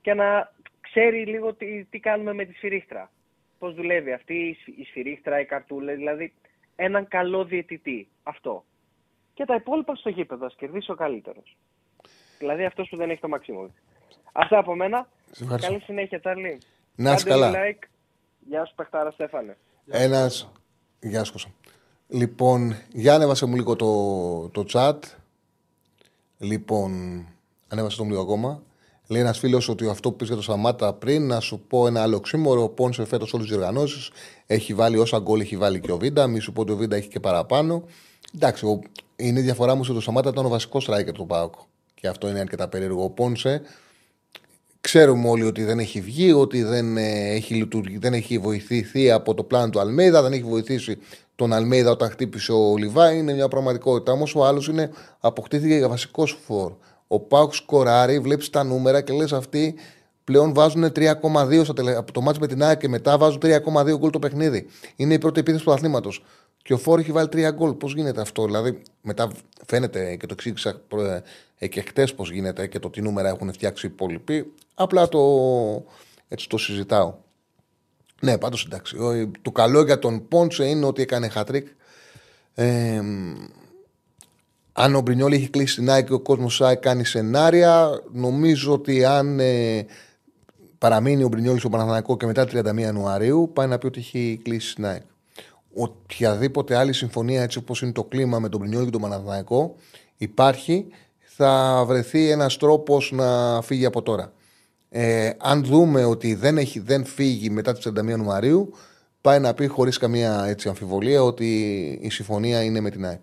[0.00, 3.10] και να ξέρει λίγο τι, τι κάνουμε με τη σφυρίχτρα.
[3.58, 6.32] Πώς δουλεύει αυτή η, σφυ- η σφυρίχτρα, η καρτούλα, δηλαδή
[6.76, 8.08] έναν καλό διαιτητή.
[8.22, 8.64] Αυτό.
[9.34, 11.56] Και τα υπόλοιπα στο γήπεδο, ας κερδίσει ο καλύτερος.
[12.38, 13.74] Δηλαδή αυτός που δεν έχει το μαξίμου.
[14.36, 15.08] Αυτά από μένα.
[15.30, 15.70] Σε ευχαριστώ.
[15.70, 16.58] Καλή συνέχεια, Τσάρλι.
[16.94, 17.52] Να είσαι Κάντε καλά.
[17.58, 17.84] like.
[18.48, 19.56] Γεια σου, Πεχτάρα Στέφανε.
[19.86, 20.30] Ένα.
[21.00, 21.50] Γεια σου, Κώστα.
[22.08, 24.98] Λοιπόν, για ανέβασε μου λίγο το, το chat.
[26.38, 26.92] Λοιπόν,
[27.68, 28.62] ανέβασε το μου λίγο ακόμα.
[29.08, 32.02] Λέει ένας φίλος ότι αυτό που πεις για το Σαμάτα πριν, να σου πω ένα
[32.02, 32.62] άλλο ξύμορο.
[32.62, 34.10] Ο Πόνσε φέτος όλες τις διοργανώσεις
[34.46, 36.26] έχει βάλει όσα γκολ έχει βάλει και ο Βίντα.
[36.26, 37.84] Μη σου πω ότι ο Βίντα έχει και παραπάνω.
[38.34, 38.80] Εντάξει, ο-
[39.16, 41.54] είναι η διαφορά μου ότι ο Σαμάτα ήταν ο βασικός striker του Πάουκ.
[41.94, 43.04] Και αυτό είναι αρκετά περίεργο.
[43.04, 43.62] Ο Πόνσε
[44.84, 49.34] Ξέρουμε όλοι ότι δεν έχει βγει, ότι δεν, ε, έχει, λειτουργεί, δεν έχει βοηθηθεί από
[49.34, 50.98] το πλάνο του Αλμέιδα, δεν έχει βοηθήσει
[51.34, 53.12] τον Αλμέιδα όταν χτύπησε ο Λιβά.
[53.12, 54.12] Είναι μια πραγματικότητα.
[54.12, 54.90] Όμως ο άλλος είναι
[55.20, 56.72] αποκτήθηκε για βασικό σου φόρ.
[57.06, 59.74] Ο Πάουκ σκοράρει, βλέπεις τα νούμερα και λες αυτοί
[60.24, 61.96] πλέον βάζουν 3,2 στα τελε...
[61.96, 64.66] από το μάτς με την ΑΕΚ και μετά βάζουν 3,2 γκολ το παιχνίδι.
[64.96, 66.24] Είναι η πρώτη επίθεση του αθλήματος.
[66.66, 67.72] Και ο Φόρ έχει βάλει 3 γκολ.
[67.72, 69.30] Πώς γίνεται αυτό, δηλαδή μετά
[69.66, 71.22] φαίνεται και το εξήγησα προ-
[71.58, 74.52] ε, και χτες πώς γίνεται και το τι νούμερα έχουν φτιάξει οι υπόλοιποι.
[74.74, 75.20] Απλά το,
[76.28, 77.14] έτσι το συζητάω.
[78.20, 78.96] Ναι, πάντως εντάξει.
[78.98, 81.66] Ο- Το καλό για τον Πόντσε είναι ότι έκανε χατρίκ.
[82.54, 83.00] Ε,
[84.72, 89.04] αν ο Μπρινιόλ έχει κλείσει την ΑΕΚ και ο κόσμος ΑΕΚ κάνει σενάρια, νομίζω ότι
[89.04, 89.86] αν ε,
[90.78, 94.74] παραμείνει ο Μπρινιόλ στο Παναθανικό και μετά 31 Ιανουαρίου, πάει να πει ότι έχει κλείσει
[94.74, 95.02] την ΑΕΚ.
[95.74, 99.74] Οποιαδήποτε άλλη συμφωνία, έτσι όπως είναι το κλίμα με τον Μπρινιόλ και τον Παναθανικό,
[100.16, 100.86] υπάρχει,
[101.18, 104.32] θα βρεθεί ένας τρόπος να φύγει από τώρα.
[104.88, 108.72] Ε, αν δούμε ότι δεν, έχει, δεν φύγει μετά τις 31 Ιανουαρίου,
[109.20, 111.48] πάει να πει χωρίς καμία έτσι, αμφιβολία ότι
[112.02, 113.20] η συμφωνία είναι με την ΑΕΚ.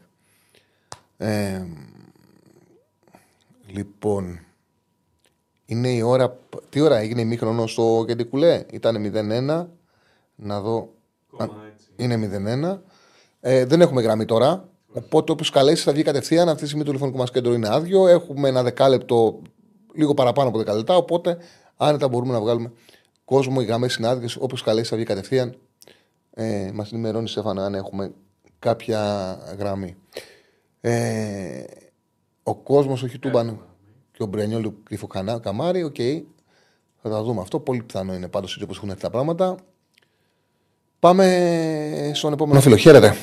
[1.17, 1.65] Ε,
[3.67, 4.39] λοιπόν,
[5.65, 6.37] είναι η ώρα.
[6.69, 9.67] Τι ώρα έγινε η μήχρονο στο Κεντικουλέ, ήταν 0-1.
[10.35, 10.93] Να δω.
[11.37, 11.70] Ακόμα έτσι.
[12.01, 12.81] Είναι 0-1.
[13.39, 14.69] Ε, δεν έχουμε γραμμή τώρα.
[14.93, 16.47] Οπότε όποιο καλέσει θα βγει κατευθείαν.
[16.49, 18.07] Αυτή τη στιγμή το τηλεφωνικό μας κέντρο είναι άδειο.
[18.07, 19.41] Έχουμε ένα δεκάλεπτο,
[19.95, 20.95] λίγο παραπάνω από δεκαλεπτά.
[20.95, 21.37] Οπότε
[21.77, 22.71] άνετα μπορούμε να βγάλουμε
[23.25, 23.57] κόσμο.
[23.61, 24.35] Οι γραμμές είναι άδειες.
[24.35, 25.55] Όποιο καλέσει θα βγει κατευθείαν.
[26.33, 28.11] Ε, μας ενημερώνει ο Στέφανος αν έχουμε
[28.59, 29.95] κάποια γραμμή.
[30.81, 31.63] Ε,
[32.43, 33.65] ο κόσμος, το 'χει τούμπανο
[34.11, 35.83] και ο Μπρινιόλι κρυφό κανά- καμάρι.
[35.83, 35.95] Οκ.
[37.01, 37.59] Θα τα δούμε αυτό.
[37.59, 39.55] Πολύ πιθανό είναι πάντως έτσι όπως έχουν έρθει τα πράγματα.
[41.01, 42.75] Πάμε στον επόμενο φίλο.
[42.75, 43.15] Χαίρετε.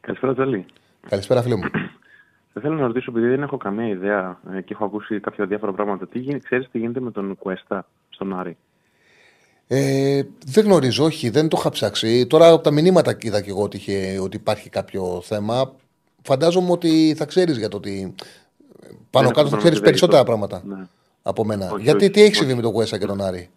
[0.00, 0.66] Καλησπέρα, Τσάρλι.
[1.08, 1.62] Καλησπέρα, φίλο μου.
[2.52, 5.72] Θα ήθελα να ρωτήσω, επειδή δεν έχω καμία ιδέα ε, και έχω ακούσει κάποια διάφορα
[5.72, 8.56] πράγματα, τι γίνει, ξέρεις τι γίνεται με τον Κουέστα στον Άρη;
[9.66, 12.26] Ε, δεν γνωρίζω, όχι, δεν το είχα ψάξει.
[12.26, 15.72] Τώρα από τα μηνύματα είδα και εγώ ότι, είχε, ότι υπάρχει κάποιο θέμα.
[16.22, 18.14] Φαντάζομαι ότι θα ξέρεις για το ότι.
[19.10, 20.86] Πάνω έχω κάτω θα τον ξέρεις ιδέα περισσότερα για το- πράγματα Ναι.
[21.22, 21.70] από μένα.
[21.70, 22.38] Όχι, Γιατί όχι, τι έχει όχι.
[22.38, 23.48] συμβεί με τον Κουέσσα και τον Άρη;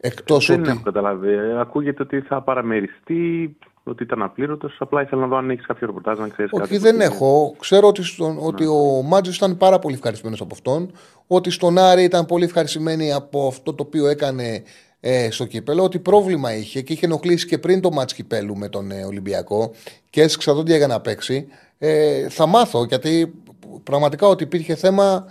[0.00, 0.70] Εκτός δεν ότι.
[0.70, 1.28] έχω καταλάβει.
[1.32, 4.76] Ε, Ακούγεται ότι θα παραμεριστεί, ότι ήταν απλήρωτος.
[4.78, 6.62] Απλά ήθελα να δω αν έχεις κάποιο ρεπορτάζ, να ξέρεις κάτι.
[6.62, 7.54] Όχι, δεν έχω.
[7.58, 10.90] Ξέρω ότι, στον, ότι ο Μάτζιος ήταν πάρα πολύ ευχαριστημένος από αυτόν.
[11.26, 14.62] Ότι στον Άρη ήταν πολύ ευχαριστημένοι από αυτό το οποίο έκανε
[15.00, 15.82] ε, στο κύπελο.
[15.82, 19.70] Ότι πρόβλημα είχε και είχε ενοχλήσει και πριν το μάτς κυπέλου με τον ε, Ολυμπιακό
[20.10, 21.46] και έσυξα δόντια για να παίξει.
[21.78, 23.34] Ε, θα μάθω γιατί
[23.82, 25.26] πραγματικά ότι υπήρχε θέμα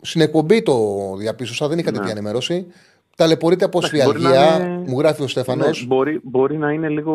[0.00, 0.76] στην εκπομπή το
[1.16, 1.68] διαπίστωσα.
[1.68, 1.96] Δεν είχα Ναι.
[1.96, 2.66] τέτοια ενημέρωση.
[3.16, 5.80] Ταλαιπωρείται από Εντάξει, μπορεί να σφιαλγία, είναι- μου γράφει ο Στέφανος.
[5.80, 7.14] Ναι, μπορεί, μπορεί να είναι λίγο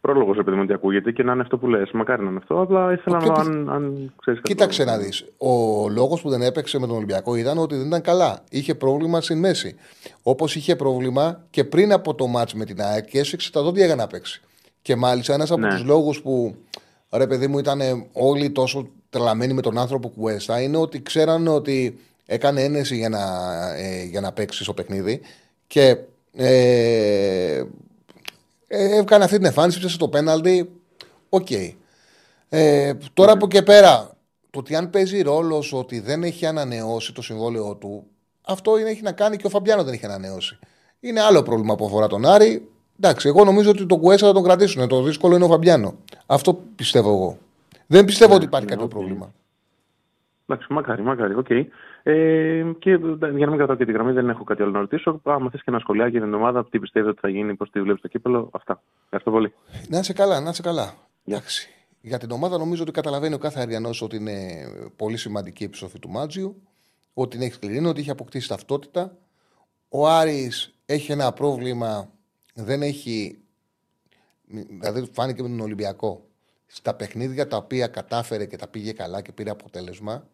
[0.00, 1.90] πρόλογος, επειδή μου ότι ακούγεται και να είναι αυτό που λες.
[1.92, 2.60] Μακάρι να είναι αυτό.
[2.60, 4.52] Απλά ήθελα να δω Κοίτα- αν, αν ξέρεις κάτι.
[4.54, 5.24] Κοίταξε να δεις.
[5.38, 5.52] Ο
[5.88, 8.38] λόγος που δεν έπαιξε με τον Ολυμπιακό ήταν ότι δεν ήταν καλά.
[8.50, 9.74] Είχε πρόβλημα στη μέση.
[10.22, 13.86] Όπως είχε πρόβλημα και πριν από το μάτς με την ΑΕΚ και έσυξε τα δόντια
[13.86, 14.40] για να παίξει.
[14.82, 15.68] Και μάλιστα ένας από Ναι.
[15.68, 16.54] τους λόγους που
[17.12, 17.80] ρε παιδί μου ήταν
[18.12, 21.98] όλοι τόσο τρελαμένοι με τον άνθρωπο Κουέστα είναι ότι ξέρανε ότι
[22.30, 23.20] έκανε ένεση για να,
[23.76, 25.20] ε, για να παίξει στο παιχνίδι
[25.66, 25.98] και
[26.32, 27.62] ε,
[28.66, 30.70] ε, έκανε αυτή την εμφάνιση, έσωσε το πέναλτι.
[31.28, 31.48] Οκ.
[32.48, 34.10] Ε, τώρα από εκεί πέρα,
[34.50, 38.06] το ότι αν παίζει ρόλος ότι δεν έχει ανανεώσει το συμβόλαιό του,
[38.46, 40.58] αυτό είναι, έχει να κάνει και ο Φαμπιάνο δεν έχει ανανεώσει.
[41.00, 42.68] Είναι άλλο πρόβλημα που αφορά τον Άρη.
[43.00, 44.88] Εντάξει, εγώ νομίζω ότι τον Κουέστα θα τον κρατήσουν.
[44.88, 45.94] Το δύσκολο είναι ο Φαμπιάνο.
[46.26, 47.38] Αυτό πιστεύω εγώ.
[47.86, 48.92] Δεν πιστεύω ότι υπάρχει ναι, κάποιο οκ.
[48.92, 49.32] πρόβλημα.
[50.46, 51.48] Εντάξει, μακάρι, μακάρι, οκ.
[52.10, 55.20] Ε, και για να μην κρατάω και τη γραμμή, δεν έχω κάτι άλλο να ρωτήσω.
[55.24, 57.80] Άμα θες και ένα σχολιάκι για την εβδομάδα, τι πιστεύεις ότι θα γίνει, πώς τη
[57.82, 58.82] βλέπεις το κύπελο, αυτά.
[59.02, 59.52] Ευχαριστώ πολύ.
[59.88, 60.94] Να είσαι καλά, να είσαι καλά.
[61.24, 61.68] Εντάξει.
[62.00, 64.36] Για την ομάδα νομίζω ότι καταλαβαίνει ο κάθε Αρειανός ότι είναι
[64.96, 66.62] πολύ σημαντική η επιστροφή του Μάντζιου.
[67.14, 69.16] Ότι είναι σκληρή, ότι έχει αποκτήσει ταυτότητα.
[69.88, 72.10] Ο Άρης έχει ένα πρόβλημα,
[72.54, 73.38] δεν έχει.
[74.68, 76.26] Δηλαδή φάνηκε με τον Ολυμπιακό.
[76.66, 80.26] Στα παιχνίδια τα οποία κατάφερε και τα πήγε καλά και πήρε αποτέλεσμα,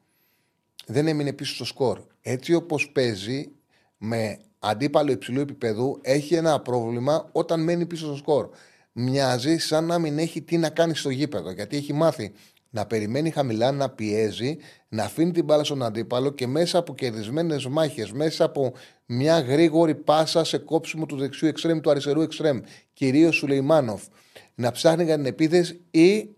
[0.87, 2.01] δεν έμεινε πίσω στο σκορ.
[2.21, 3.51] Έτσι όπως παίζει,
[3.97, 8.49] με αντίπαλο υψηλού επίπεδου, έχει ένα πρόβλημα όταν μένει πίσω στο σκορ.
[8.93, 11.51] Μοιάζει σαν να μην έχει τι να κάνει στο γήπεδο.
[11.51, 12.33] Γιατί έχει μάθει
[12.71, 14.57] να περιμένει χαμηλά, να πιέζει,
[14.89, 18.73] να αφήνει την μπάλα στον αντίπαλο και μέσα από κερδισμένες μάχες, μέσα από
[19.07, 22.61] μια γρήγορη πάσα σε κόψιμο του δεξιού εξτρέμ, του αριστερού εξτρέμ,
[22.93, 24.03] κυρίως του Λεϊμάνοφ,
[24.55, 26.29] να ψάχνει για την επίθεση ή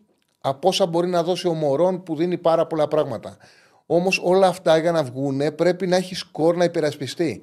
[0.40, 3.36] από όσα μπορεί να δώσει ο Μωρόν που δίνει πάρα πολλά πράγματα.
[3.86, 7.42] Όμως όλα αυτά για να βγουν πρέπει να έχει σκορ να υπερασπιστεί.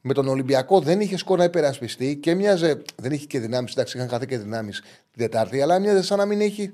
[0.00, 2.82] Με τον Ολυμπιακό δεν είχε σκορ να υπερασπιστεί και μοιάζε.
[2.96, 6.26] Δεν είχε και δυνάμεις, εντάξει, είχαν χαθεί και δυνάμεις την Τετάρτη, αλλά μοιάζε σαν να
[6.26, 6.72] μην έχει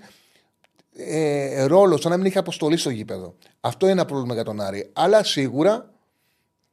[0.97, 3.35] ε, ρόλο, σαν να μην έχει αποστολή στο γήπεδο.
[3.61, 4.91] Αυτό είναι ένα πρόβλημα για τον Άρη.
[4.93, 5.91] Αλλά σίγουρα,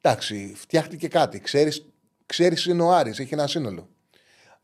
[0.01, 1.39] εντάξει, φτιάχτηκε κάτι.
[1.39, 1.85] Ξέρεις,
[2.25, 3.89] ξέρεις είναι ο Άρης, έχει ένα σύνολο.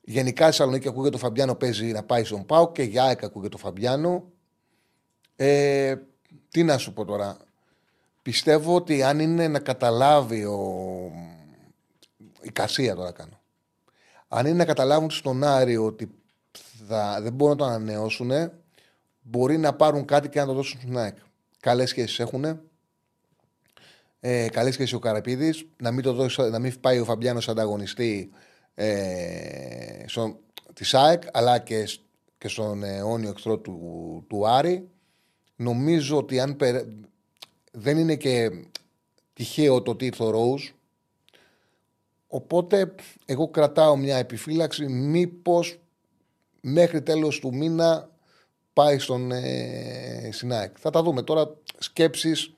[0.01, 3.49] Γενικά η Σαλονίκη ακούγεται το Φαμπιάνο παίζει να πάει στον Πάο και για ΑΕΚ ακούγεται
[3.49, 4.31] το Φαμπιάνο.
[5.35, 5.95] Ε,
[6.49, 7.37] τι να σου πω τώρα.
[8.27, 11.11] Πιστεύω ότι αν είναι να καταλάβει ο...
[12.41, 13.39] η Κασία τώρα κάνω.
[14.27, 16.11] Αν είναι να καταλάβουν στον Άρη ότι
[16.87, 18.31] θα, δεν μπορούν να το ανανεώσουν,
[19.21, 21.15] μπορεί να πάρουν κάτι και να το δώσουν στην ΑΕΚ.
[21.59, 22.59] Καλές σχέσεις έχουν.
[24.19, 25.65] Ε, Καλές σχέσεις ο Καραπίδης.
[25.77, 28.29] Να, μην το δώσει- να μην πάει ο Φαμπιάνος ανταγωνιστή
[28.73, 30.39] ε, στο,
[30.73, 32.01] της ΑΕΚ, αλλά και, σ-
[32.37, 34.89] και στον ε, αιώνιο εχθρό του, του Άρη.
[35.55, 36.85] Νομίζω ότι αν περ-
[37.79, 38.51] δεν είναι και
[39.33, 40.69] τυχαίο το ότι ήρθε ο Ρόουζ.
[42.27, 42.95] Οπότε
[43.25, 45.79] εγώ κρατάω μια επιφύλαξη μήπως
[46.61, 48.09] μέχρι τέλος του μήνα
[48.73, 50.75] πάει στον ε, στην ΑΕΚ.
[50.79, 52.53] Θα τα δούμε τώρα σκέψεις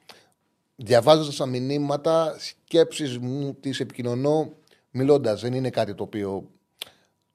[0.75, 4.53] διαβάζοντας τα μηνύματα σκέψεις μου τις επικοινωνώ
[4.91, 5.41] μιλώντας.
[5.41, 6.49] Δεν είναι κάτι το οποίο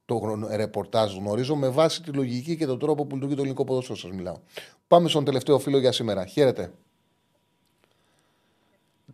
[0.05, 3.65] το γνω- ρεπορτάζ γνωρίζω με βάση τη λογική και τον τρόπο που λειτουργεί το ελληνικό
[3.65, 4.37] ποδόσφαιρο σας μιλάω.
[4.87, 6.27] Πάμε στον τελευταίο φίλο για σήμερα.
[6.27, 6.73] Χαίρετε.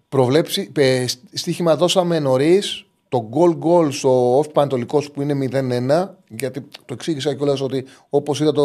[0.09, 6.17] Προβλέψει, ε, στοίχημα δώσαμε νωρίς το goal goal στο off πανετολικό που είναι 0-1.
[6.29, 8.65] Γιατί το εξήγησα κιόλας ότι όπως είδα το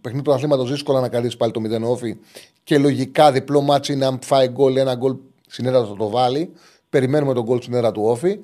[0.00, 2.16] παιχνίδι του αθλήματος, δύσκολα να καλύψει πάλι το 0 όφη.
[2.64, 5.16] Και λογικά διπλό μάτσι είναι αν φάει γκολ, ένα γκολ
[5.46, 6.52] στην έδρα θα το βάλει.
[6.90, 8.38] Περιμένουμε τον γκολ στην έδρα του όφη.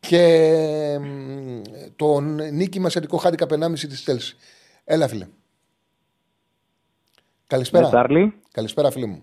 [0.00, 1.60] Και μ,
[1.96, 2.20] το
[2.52, 4.36] νίκη μας σχετικό χάντικα 1,5 της Τέλση.
[4.84, 5.26] Έλα, φίλε.
[7.46, 7.84] Καλησπέρα.
[7.84, 8.34] Ναι, Τσάρλι.
[8.52, 9.22] Καλησπέρα, φίλε μου.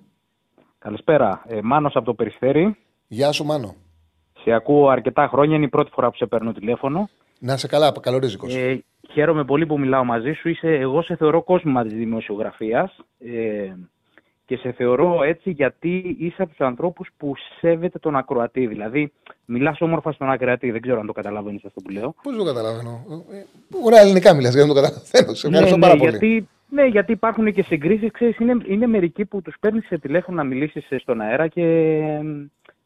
[0.84, 1.44] Καλησπέρα.
[1.48, 2.78] Ε, Μάνος από το Περιστέρι.
[3.08, 3.76] Γεια σου, Μάνο.
[4.44, 7.10] Σε ακούω αρκετά χρόνια, είναι η πρώτη φορά που σε παίρνω τηλέφωνο.
[7.40, 8.56] Να σε καλά, καλορίζικος.
[8.56, 10.50] Ε, χαίρομαι πολύ που μιλάω μαζί σου.
[10.50, 13.74] Είσαι, εγώ σε θεωρώ κόσμημα της δημοσιογραφίας ε,
[14.46, 18.68] και σε θεωρώ έτσι γιατί είσαι από τους ανθρώπους που σέβεται τον ακροατή.
[18.68, 19.12] Δηλαδή,
[19.46, 20.72] μιλάς όμορφα στον ακροατή.
[20.72, 22.16] Δεν ξέρω αν το καταλαβαίνεις αυτό που λέω.
[22.24, 23.44] Πώς το καταλαβαίνω; Ε,
[23.86, 25.34] Ωραία ελληνικά μιλάς, για να το καταλαβαίνω.
[25.34, 26.10] Σε ευχαριστώ ναι, πάρα ναι, πολύ.
[26.10, 28.12] Γιατί, ναι, γιατί υπάρχουν και συγκρίσεις.
[28.12, 31.62] Ξέρεις, είναι, είναι μερικοί που τους παίρνεις σε τηλέφωνο να μιλήσεις στον αέρα και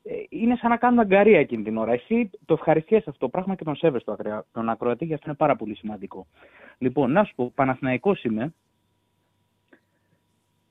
[0.04, 1.92] ε, είναι σαν να κάνουν αγκαρία εκείνη την ώρα.
[1.94, 5.26] Εσύ το ευχαριστιέσαι αυτό το πράγμα και τον σέβεσαι το ακροα- τον ακροατή, γι' αυτό
[5.28, 6.28] είναι πάρα πολύ σημαντικό.
[6.78, 8.54] Λοιπόν, να σου πω, Παναθηναϊκός είμαι.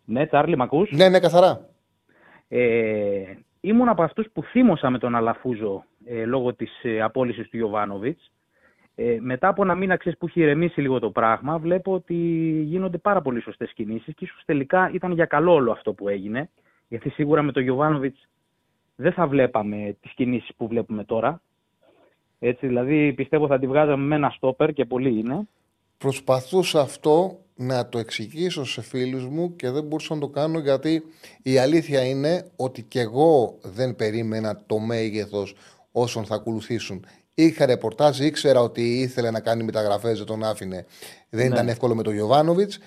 [0.04, 1.68] Ναι, Τσάρλι, μ' ακούς; Ναι, ναι, καθαρά.
[2.48, 3.22] Ε,
[3.60, 8.30] ήμουν από αυτούς που θύμωσα με τον Αλαφούζο ε, λόγω της ε, απόλυσης του Ιωβάνοβιτς.
[8.98, 12.14] Ε, μετά από ένα μήνα ξέρεις, που έχει ηρεμήσει λίγο το πράγμα, βλέπω ότι
[12.64, 16.50] γίνονται πάρα πολύ σωστές κινήσεις και ίσως τελικά ήταν για καλό όλο αυτό που έγινε.
[16.88, 18.28] Γιατί σίγουρα με τον Ιωβάνοβιτς
[18.96, 21.40] δεν θα βλέπαμε τις κινήσεις που βλέπουμε τώρα.
[22.38, 25.48] Έτσι, δηλαδή πιστεύω θα τη βγάζαμε με ένα στόπερ και πολύ είναι.
[25.98, 31.02] Προσπαθούσα αυτό να το εξηγήσω σε φίλους μου και δεν μπορούσα να το κάνω γιατί
[31.42, 35.54] η αλήθεια είναι ότι και εγώ δεν περίμενα το μέγεθος
[35.92, 37.04] όσων θα ακολουθήσουν.
[37.38, 40.86] Είχα ρεπορτάζ, ήξερα ότι ήθελε να κάνει μεταγραφές, δεν τον άφηνε.
[41.30, 41.54] Δεν Ναι.
[41.54, 42.78] ήταν εύκολο με τον Γιωβάνοβιτς.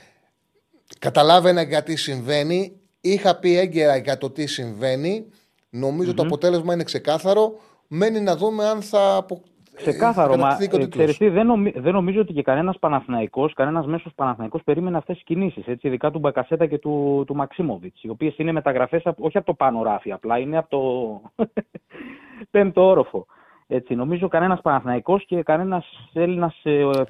[1.00, 2.74] Καταλάβαινα γιατί συμβαίνει.
[3.02, 5.26] Είχα πει έγκαιρα για το τι συμβαίνει.
[5.70, 7.54] Νομίζω το αποτέλεσμα είναι ξεκάθαρο.
[7.88, 9.42] Μένει να δούμε αν θα απο...
[9.76, 11.06] Ξεκάθαρο, θα μα κατακτηθεί και ο ε, τίτλος.
[11.06, 15.16] ξέρεις τι, δεν, νομι- δεν νομίζω ότι και κανένας Παναθηναϊκός, κανένας μέσος Παναθηναϊκός περίμενε αυτές
[15.16, 15.64] τις κινήσεις.
[15.82, 18.04] Ειδικά του Μπακασέτα και του, του Μαξίμοβιτς.
[18.04, 21.44] Οι οποίες είναι μεταγραφές όχι από το πάνω ράφι, απλά είναι από το
[22.52, 23.26] πέμπτο όροφο.
[23.72, 26.62] Έτσι, νομίζω κανένας Παναθηναϊκός και κανένας Έλληνας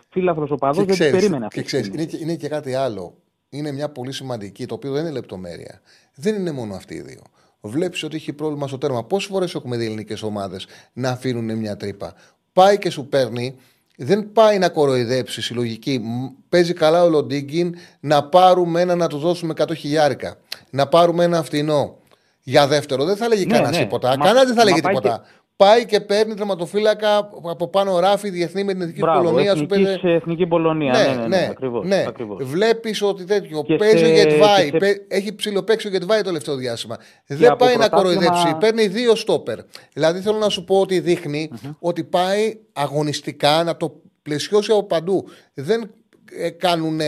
[0.10, 2.73] φίλαθρο οπαδός Και δεν τις ξέρεις, περίμενε και αυτέ ξέρεις, είναι, και, είναι και κάτι
[2.73, 3.14] άλλο.
[3.49, 5.81] Είναι μια πολύ σημαντική, το οποίο δεν είναι λεπτομέρεια.
[6.15, 7.22] Δεν είναι μόνο αυτοί οι δύο.
[7.61, 9.03] Βλέπεις ότι έχει πρόβλημα στο τέρμα.
[9.03, 12.14] Πόσες φορές έχουμε δει ελληνικές ομάδες να αφήνουν μια τρύπα;
[12.53, 13.56] Πάει και σου παίρνει,
[13.98, 15.99] δεν πάει να κοροϊδέψει συλλογική.
[16.03, 20.36] Μ, Παίζει καλά ο Λοντίγκιν να πάρουμε ένα να του δώσουμε 100 χιλιάρικα.
[20.69, 21.98] Να πάρουμε ένα φτηνό.
[22.44, 23.84] Για δεύτερο, δεν θα λέγει Ναι, κανένας ναι.
[23.84, 24.07] τίποτα.
[24.07, 25.23] Μα- Κανένας δεν θα μα λέγει πάει τίποτα.
[25.64, 29.56] Πάει και παίρνει τερματοφύλακα από πάνω ράφι διεθνή με την εθνική Μπράβο, Πολωνία.
[29.56, 30.91] Σου εθνικής, παίζει- εθνική Πολωνία.
[30.91, 32.03] Ναι, ναι, ναι, ακριβώς, ναι.
[32.07, 32.44] ακριβώς.
[32.44, 33.64] Βλέπεις ότι τέτοιο.
[33.64, 34.64] Και παίζει σε- ο Γετβάη.
[34.64, 36.98] και σε- παι- Έχει ψηλοπαίξει ο Γετβάη το τελευταίο διάστημα.
[37.27, 38.56] Δεν από πάει να πρωτάθλημα- κοροϊδέψει.
[38.60, 39.60] Παίρνει δύο στόπερ.
[39.94, 41.49] Δηλαδή θέλω να σου πω ότι δείχνει
[41.80, 45.26] ότι πάει αγωνιστικά να το πλαισιώσει από παντού.
[45.53, 45.91] Δεν
[46.38, 46.99] ε, κάνουν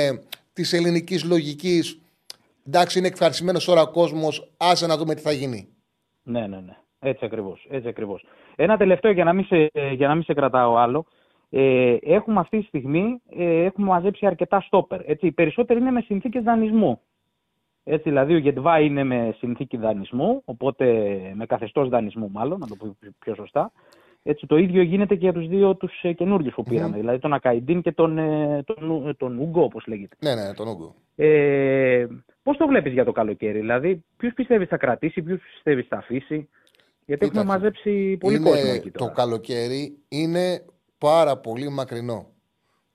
[0.54, 2.00] της ελληνικής λογικής.
[2.68, 4.52] Εντάξει, είναι εκφρασμένος τώρα ο κόσμος.
[4.58, 5.68] Άσε να δούμε τι θα γίνει.
[6.24, 6.76] Ναι, ναι, ναι.
[7.04, 8.26] Έτσι ακριβώς, έτσι ακριβώς.
[8.62, 11.06] Ένα τελευταίο για να μην σε, για να μην σε κρατάω άλλο.
[11.50, 15.00] Ε, έχουμε αυτή τη στιγμή ε, έχουμε μαζέψει αρκετά στόπερ.
[15.10, 17.00] Έτσι, οι περισσότεροι είναι με συνθήκες δανεισμού.
[17.84, 20.86] Έτσι, δηλαδή ο Γετβά είναι με συνθήκη δανεισμού, οπότε
[21.34, 23.72] με καθεστώς δανεισμού μάλλον, να το πω πιο σωστά.
[24.24, 27.34] Έτσι, το ίδιο γίνεται και για τους δύο τους ε, καινούργιους που πήραμε, δηλαδή τον
[27.34, 30.16] Ακαϊντίν και τον, ε, τον, ε, τον Ούγκο όπως λέγεται.
[30.20, 30.96] Ναι, ναι, τον Όγκο.
[31.16, 32.08] Ε,
[32.44, 36.50] πώς το βλέπεις για το καλοκαίρι, δηλαδή ποιους πιστεύεις θα κρατήσει, ποιους πιστεύεις θα αφήσει,
[37.06, 39.12] γιατί έχουμε Κοίταξε, μαζέψει πολύ είναι, κόσμο εκεί τώρα.
[39.12, 40.66] Το καλοκαίρι είναι
[40.98, 42.30] πάρα πολύ μακρινό.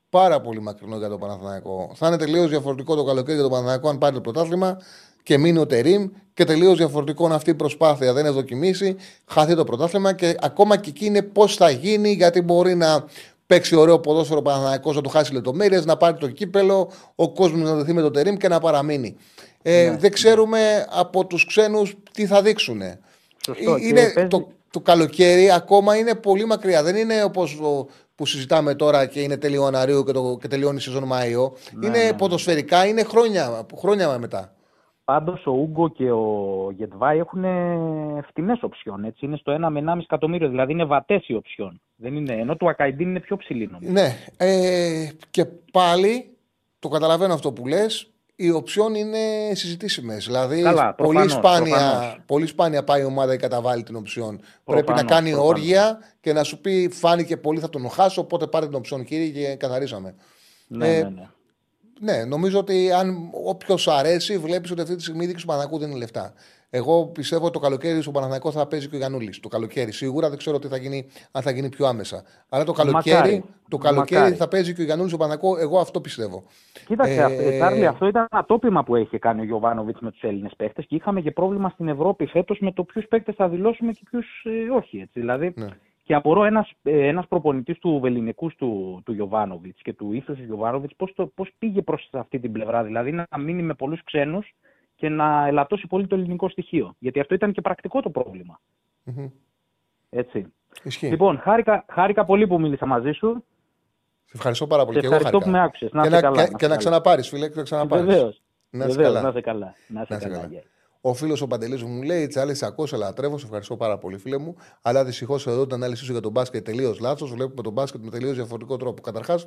[0.08, 1.90] Πάρα πολύ μακρινό για το Παναθηναϊκό.
[1.94, 4.78] Θα είναι τελείως διαφορετικό το καλοκαίρι για το Παναθηναϊκό αν πάρει το πρωτάθλημα
[5.22, 8.96] και μείνει ο Τερήμ και τελείως διαφορετικό αν αυτή η προσπάθεια δεν ευδοκιμήσει,
[9.26, 13.04] χαθεί το πρωτάθλημα και ακόμα και εκεί είναι πώς θα γίνει, γιατί μπορεί να
[13.46, 17.60] παίξει ωραίο ποδόσφαιρο ο Παναθηναϊκός, να το χάσει λεπτομέρειες, να πάρει το κύπελο, ο κόσμος
[17.60, 19.16] να δεθεί με το Τερήμ και να παραμείνει.
[19.62, 22.82] Ε, Ναι, δεν ξέρουμε από τους ξένους τι θα δείξουν.
[23.54, 23.78] Σωστό.
[23.78, 26.82] Και Είναι, παίζει- το, το καλοκαίρι ακόμα είναι πολύ μακριά.
[26.82, 27.60] Δεν είναι όπως
[28.14, 31.52] που συζητάμε τώρα και είναι τέλειο Ιανουαρίου και, το, και τελειώνει η σεζόν Μάιο.
[31.72, 32.12] Ναι, είναι ναι, ναι.
[32.12, 34.50] ποδοσφαιρικά, είναι χρόνια, χρόνια μετά.
[35.04, 37.44] Πάντως ο Ούγκο και ο Γετβάη έχουν
[38.28, 41.80] φτηνές οψιόν, έτσι, είναι στο 1 με 1,5 εκατομμύριο, δηλαδή είναι βατές οι οψιόν.
[41.96, 43.92] Δεν είναι, ενώ του Ακαϊντίν είναι πιο ψηλή νομίζω.
[43.92, 44.16] Ναι.
[44.36, 46.30] Ε, και πάλι
[46.78, 48.10] το καταλαβαίνω αυτό που λες.
[48.38, 49.18] Οι οψιόν είναι
[49.54, 50.24] συζητήσιμες.
[50.24, 52.18] Δηλαδή, Καλά, πολύ, προφανώς, σπάνια, προφανώς.
[52.26, 54.36] πολύ σπάνια πάει η ομάδα και καταβάλει την οψιόν.
[54.36, 55.50] Πρέπει να Προφανώς, κάνει προφανώς.
[55.52, 58.20] όργια και να σου πει φάνηκε πολύ θα τον χάσω.
[58.20, 60.14] Οπότε πάρε την οψιόν, κύριε, και καθαρίσαμε.
[60.68, 61.28] Ναι, Ε, ναι, ναι.
[62.00, 65.80] Ναι, νομίζω ότι αν όποιος αρέσει, βλέπεις ότι αυτή τη στιγμή η δίκη του Παναθηναϊκού
[65.80, 66.32] δεν είναι λεφτά.
[66.70, 69.40] Εγώ πιστεύω ότι το καλοκαίρι στον Παναθηναϊκό θα παίζει και ο Γιανούλης.
[69.40, 72.22] Το καλοκαίρι σίγουρα δεν ξέρω τι θα γίνει, αν θα γίνει πιο άμεσα.
[72.48, 73.44] Αλλά το καλοκαίρι, Μακάρι.
[73.68, 74.36] το καλοκαίρι Μακάρι.
[74.36, 75.60] θα παίζει και ο Γιανούλης στον Παναθηναϊκό.
[75.60, 76.42] Εγώ αυτό πιστεύω.
[76.86, 80.22] Κοίταξε, Ε, ε, Τσάρλι, αυτό ήταν ένα τόπιμα που είχε κάνει ο Γιωβάνοβιτς με τους
[80.22, 83.92] Έλληνες παίχτες και είχαμε και πρόβλημα στην Ευρώπη φέτος με το ποιους παίχτες θα δηλώσουμε
[83.92, 84.26] και ποιους
[84.76, 84.98] όχι.
[84.98, 85.20] Έτσι.
[85.20, 85.66] Δηλαδή, Ναι.
[86.02, 90.94] Και απορώ ένας ένας προπονητής του βεληνικού του, του Γιωβάνοβιτς και του ήθου του Γιωβάνοβιτς
[90.96, 92.82] πώς πώς πήγε προς αυτή την πλευρά.
[92.82, 94.54] Δηλαδή να μείνει με πολλούς ξένους
[94.96, 96.94] και να ελαττώσει πολύ το ελληνικό στοιχείο.
[96.98, 98.60] Γιατί αυτό ήταν και πρακτικό το πρόβλημα.
[99.02, 99.26] Μμμ.
[100.10, 100.52] Έτσι.
[100.82, 101.08] Ισχύει.
[101.08, 103.44] Λοιπόν, χάρηκα, χάρηκα πολύ που μίλησα μαζί σου.
[104.24, 104.94] Σε ευχαριστώ πάρα πολύ.
[104.94, 105.58] Σε και εγώ ευχαριστώ χάρηκα.
[105.58, 105.92] που με άκουσες.
[105.92, 106.76] Να και είσαι να, καλά, και, να και είσαι να καλά.
[106.76, 108.04] ξαναπάρεις, φίλε, και να ξαναπάρεις.
[108.04, 108.42] Βεβαίως.
[108.70, 109.22] Να είσαι Βεβαίως, καλά.
[109.22, 109.74] να είσαι καλά.
[109.86, 110.48] Να είσαι Να είσαι καλά.
[111.14, 111.14] Καλά.
[111.14, 111.14] γεια.
[111.14, 114.18] Ο φίλος ο Παντελής μου λέει: Τσάρλι, σε ακούω, σε λατρεύω, σε ευχαριστώ πάρα πολύ,
[114.18, 114.56] φίλε μου.
[114.82, 117.30] Αλλά δυστυχώς εδώ την ανάλυση σου για τον μπάσκετ τελείως λάθος.
[117.30, 119.02] Βλέπουμε τον μπάσκετ με τελείως διαφορετικό τρόπο.
[119.02, 119.46] Καταρχάς,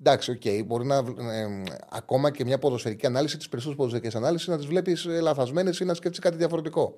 [0.00, 0.96] εντάξει, οκ, μπορεί να.
[0.96, 5.84] ε, ακόμα και μια ποδοσφαιρική ανάλυση, τις περισσότερες ποδοσφαιρικές ανάλυσεις να τις βλέπεις λαθασμένες ή
[5.84, 6.94] να σκέφτεσαι κάτι διαφορετικό.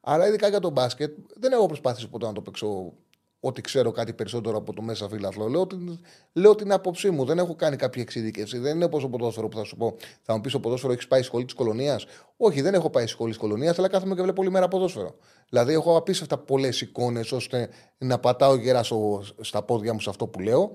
[0.00, 2.92] Αλλά ειδικά για τον μπάσκετ, δεν έχω προσπαθήσει ποτέ να το παίξω
[3.40, 5.48] ότι ξέρω κάτι περισσότερο από το μέσα φίλαθλο.
[5.48, 6.00] Λέω, την,
[6.32, 7.24] λέω την άποψή μου.
[7.24, 8.58] Δεν έχω κάνει κάποια εξειδίκευση.
[8.58, 9.96] Δεν είναι όπω το ποδόσφαιρο που θα σου πω.
[10.22, 12.06] Θα μου πεις στο ποδόσφαιρο, έχεις πάει σχολή της κολονίας.
[12.36, 15.14] Όχι, δεν έχω πάει σχολή της κολονίας, αλλά κάθομαι και βλέπω όλη μέρα ποδόσφαιρο.
[15.48, 20.26] Δηλαδή, έχω απίστευτα πολλές εικόνες ώστε να πατάω γερά στο- στα πόδια μου σε αυτό
[20.26, 20.72] που λέω.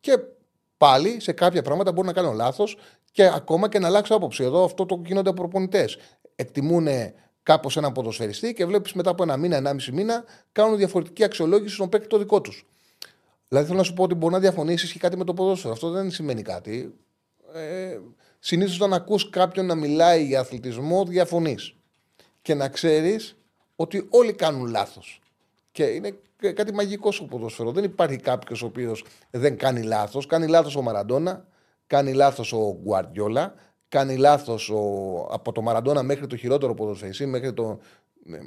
[0.00, 0.18] Και
[0.76, 2.76] πάλι σε κάποια πράγματα μπορεί να κάνω λάθος
[3.12, 4.44] και ακόμα και να αλλάξω άποψη.
[4.44, 5.96] Εδώ αυτό το γίνονται προπονητές.
[6.34, 6.86] Εκτιμούν
[7.46, 11.88] κάπως έναν ποδοσφαιριστή και βλέπεις μετά από ένα μήνα, ενάμιση μήνα, κάνουν διαφορετική αξιολόγηση στον
[11.88, 12.66] παίκτη το δικό τους.
[13.48, 15.72] Δηλαδή θέλω να σου πω ότι μπορεί να διαφωνήσεις και κάτι με το ποδόσφαιρο.
[15.72, 16.94] Αυτό δεν σημαίνει κάτι.
[17.54, 17.98] Ε,
[18.38, 21.74] Συνήθως όταν ακούς κάποιον να μιλάει για αθλητισμό, διαφωνείς.
[22.42, 23.36] Και να ξέρεις
[23.76, 25.20] ότι όλοι κάνουν λάθος.
[25.72, 27.72] Και είναι και κάτι μαγικό στο ποδόσφαιρο.
[27.72, 30.26] Δεν υπάρχει κάποιος ο οποίος δεν κάνει λάθος.
[30.26, 31.46] Κάνει λάθος ο Μαραντόνα,
[31.86, 33.54] κάνει λάθος ο Γκουαρδιόλα,
[33.88, 34.72] κάνει λάθος
[35.30, 37.78] από το Μαραντόνα μέχρι το χειρότερο ποδοσφαιριστή, μέχρι το.
[38.32, 38.38] ε,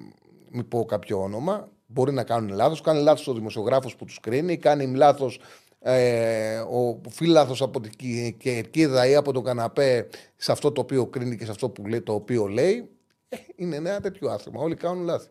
[0.51, 1.67] Μην πω κάποιο όνομα.
[1.85, 2.81] Μπορεί να κάνουν λάθος.
[2.81, 5.39] Κάνει λάθος ο δημοσιογράφος που τους κρίνει, κάνει λάθος
[5.79, 11.05] ε, ο φίλαθο από την κυ- κερκίδα ή από το καναπέ σε αυτό το οποίο
[11.05, 12.89] κρίνει και σε αυτό που λέει, το οποίο λέει.
[13.29, 14.61] Ε, είναι ένα τέτοιο άθλημα.
[14.61, 15.27] Όλοι κάνουν λάθη.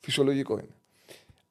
[0.00, 0.74] Φυσιολογικό είναι.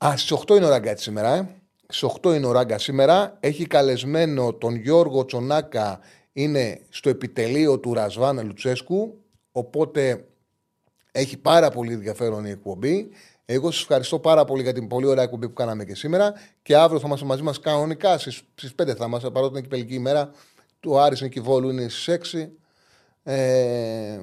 [0.05, 1.33] Α, στις 8 είναι ο Ράγκα σήμερα.
[1.35, 1.55] Ε.
[1.87, 3.37] Στις 8 είναι ο Ράγκα σήμερα.
[3.39, 5.99] Έχει καλεσμένο τον Γιώργο Τσονάκα.
[6.33, 9.23] Είναι στο επιτελείο του Ρασβάνα Λουτσέσκου.
[9.51, 10.27] Οπότε
[11.11, 13.09] έχει πάρα πολύ ενδιαφέρον η εκπομπή.
[13.45, 16.33] Εγώ σας ευχαριστώ πάρα πολύ για την πολύ ωραία εκπομπή που κάναμε και σήμερα.
[16.61, 18.43] Και αύριο θα είμαστε μαζί μας κανονικά στις
[18.83, 20.31] 5 θα είμαστε, παρότι είναι κυπελική ημέρα.
[20.79, 22.49] Το Άρης Νικηβόλου είναι στις 6.
[23.23, 24.19] Ε,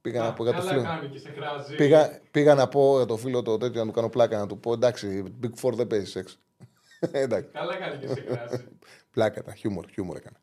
[0.00, 0.82] πήγα να πω για το Καλά φίλο.
[0.82, 1.74] κάνει και σε κράζει.
[1.74, 4.58] Πήγα, πήγα να πω για το φίλο το τέτοιο να του κάνω πλάκα να του
[4.58, 6.38] πω εντάξει, Big Four δεν παίζει σεξ.
[7.10, 7.50] εντάξει.
[7.52, 8.64] Καλά κάνει και σε κράζει.
[9.12, 10.36] Πλάκα τα, χιούμορ, χιούμορ έκανα.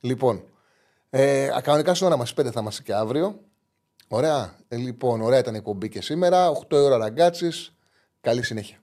[0.00, 0.44] Λοιπόν,
[1.10, 3.40] ε, κανονικά στην ώρα μας 5 θα είμαστε και αύριο.
[4.08, 4.56] Ωραία.
[4.68, 6.50] Ε, λοιπόν, ωραία ήταν η εκπομπή και σήμερα.
[6.50, 7.74] 8 η ώρα ραγκάτσης.
[8.20, 8.78] Καλή συνέχεια.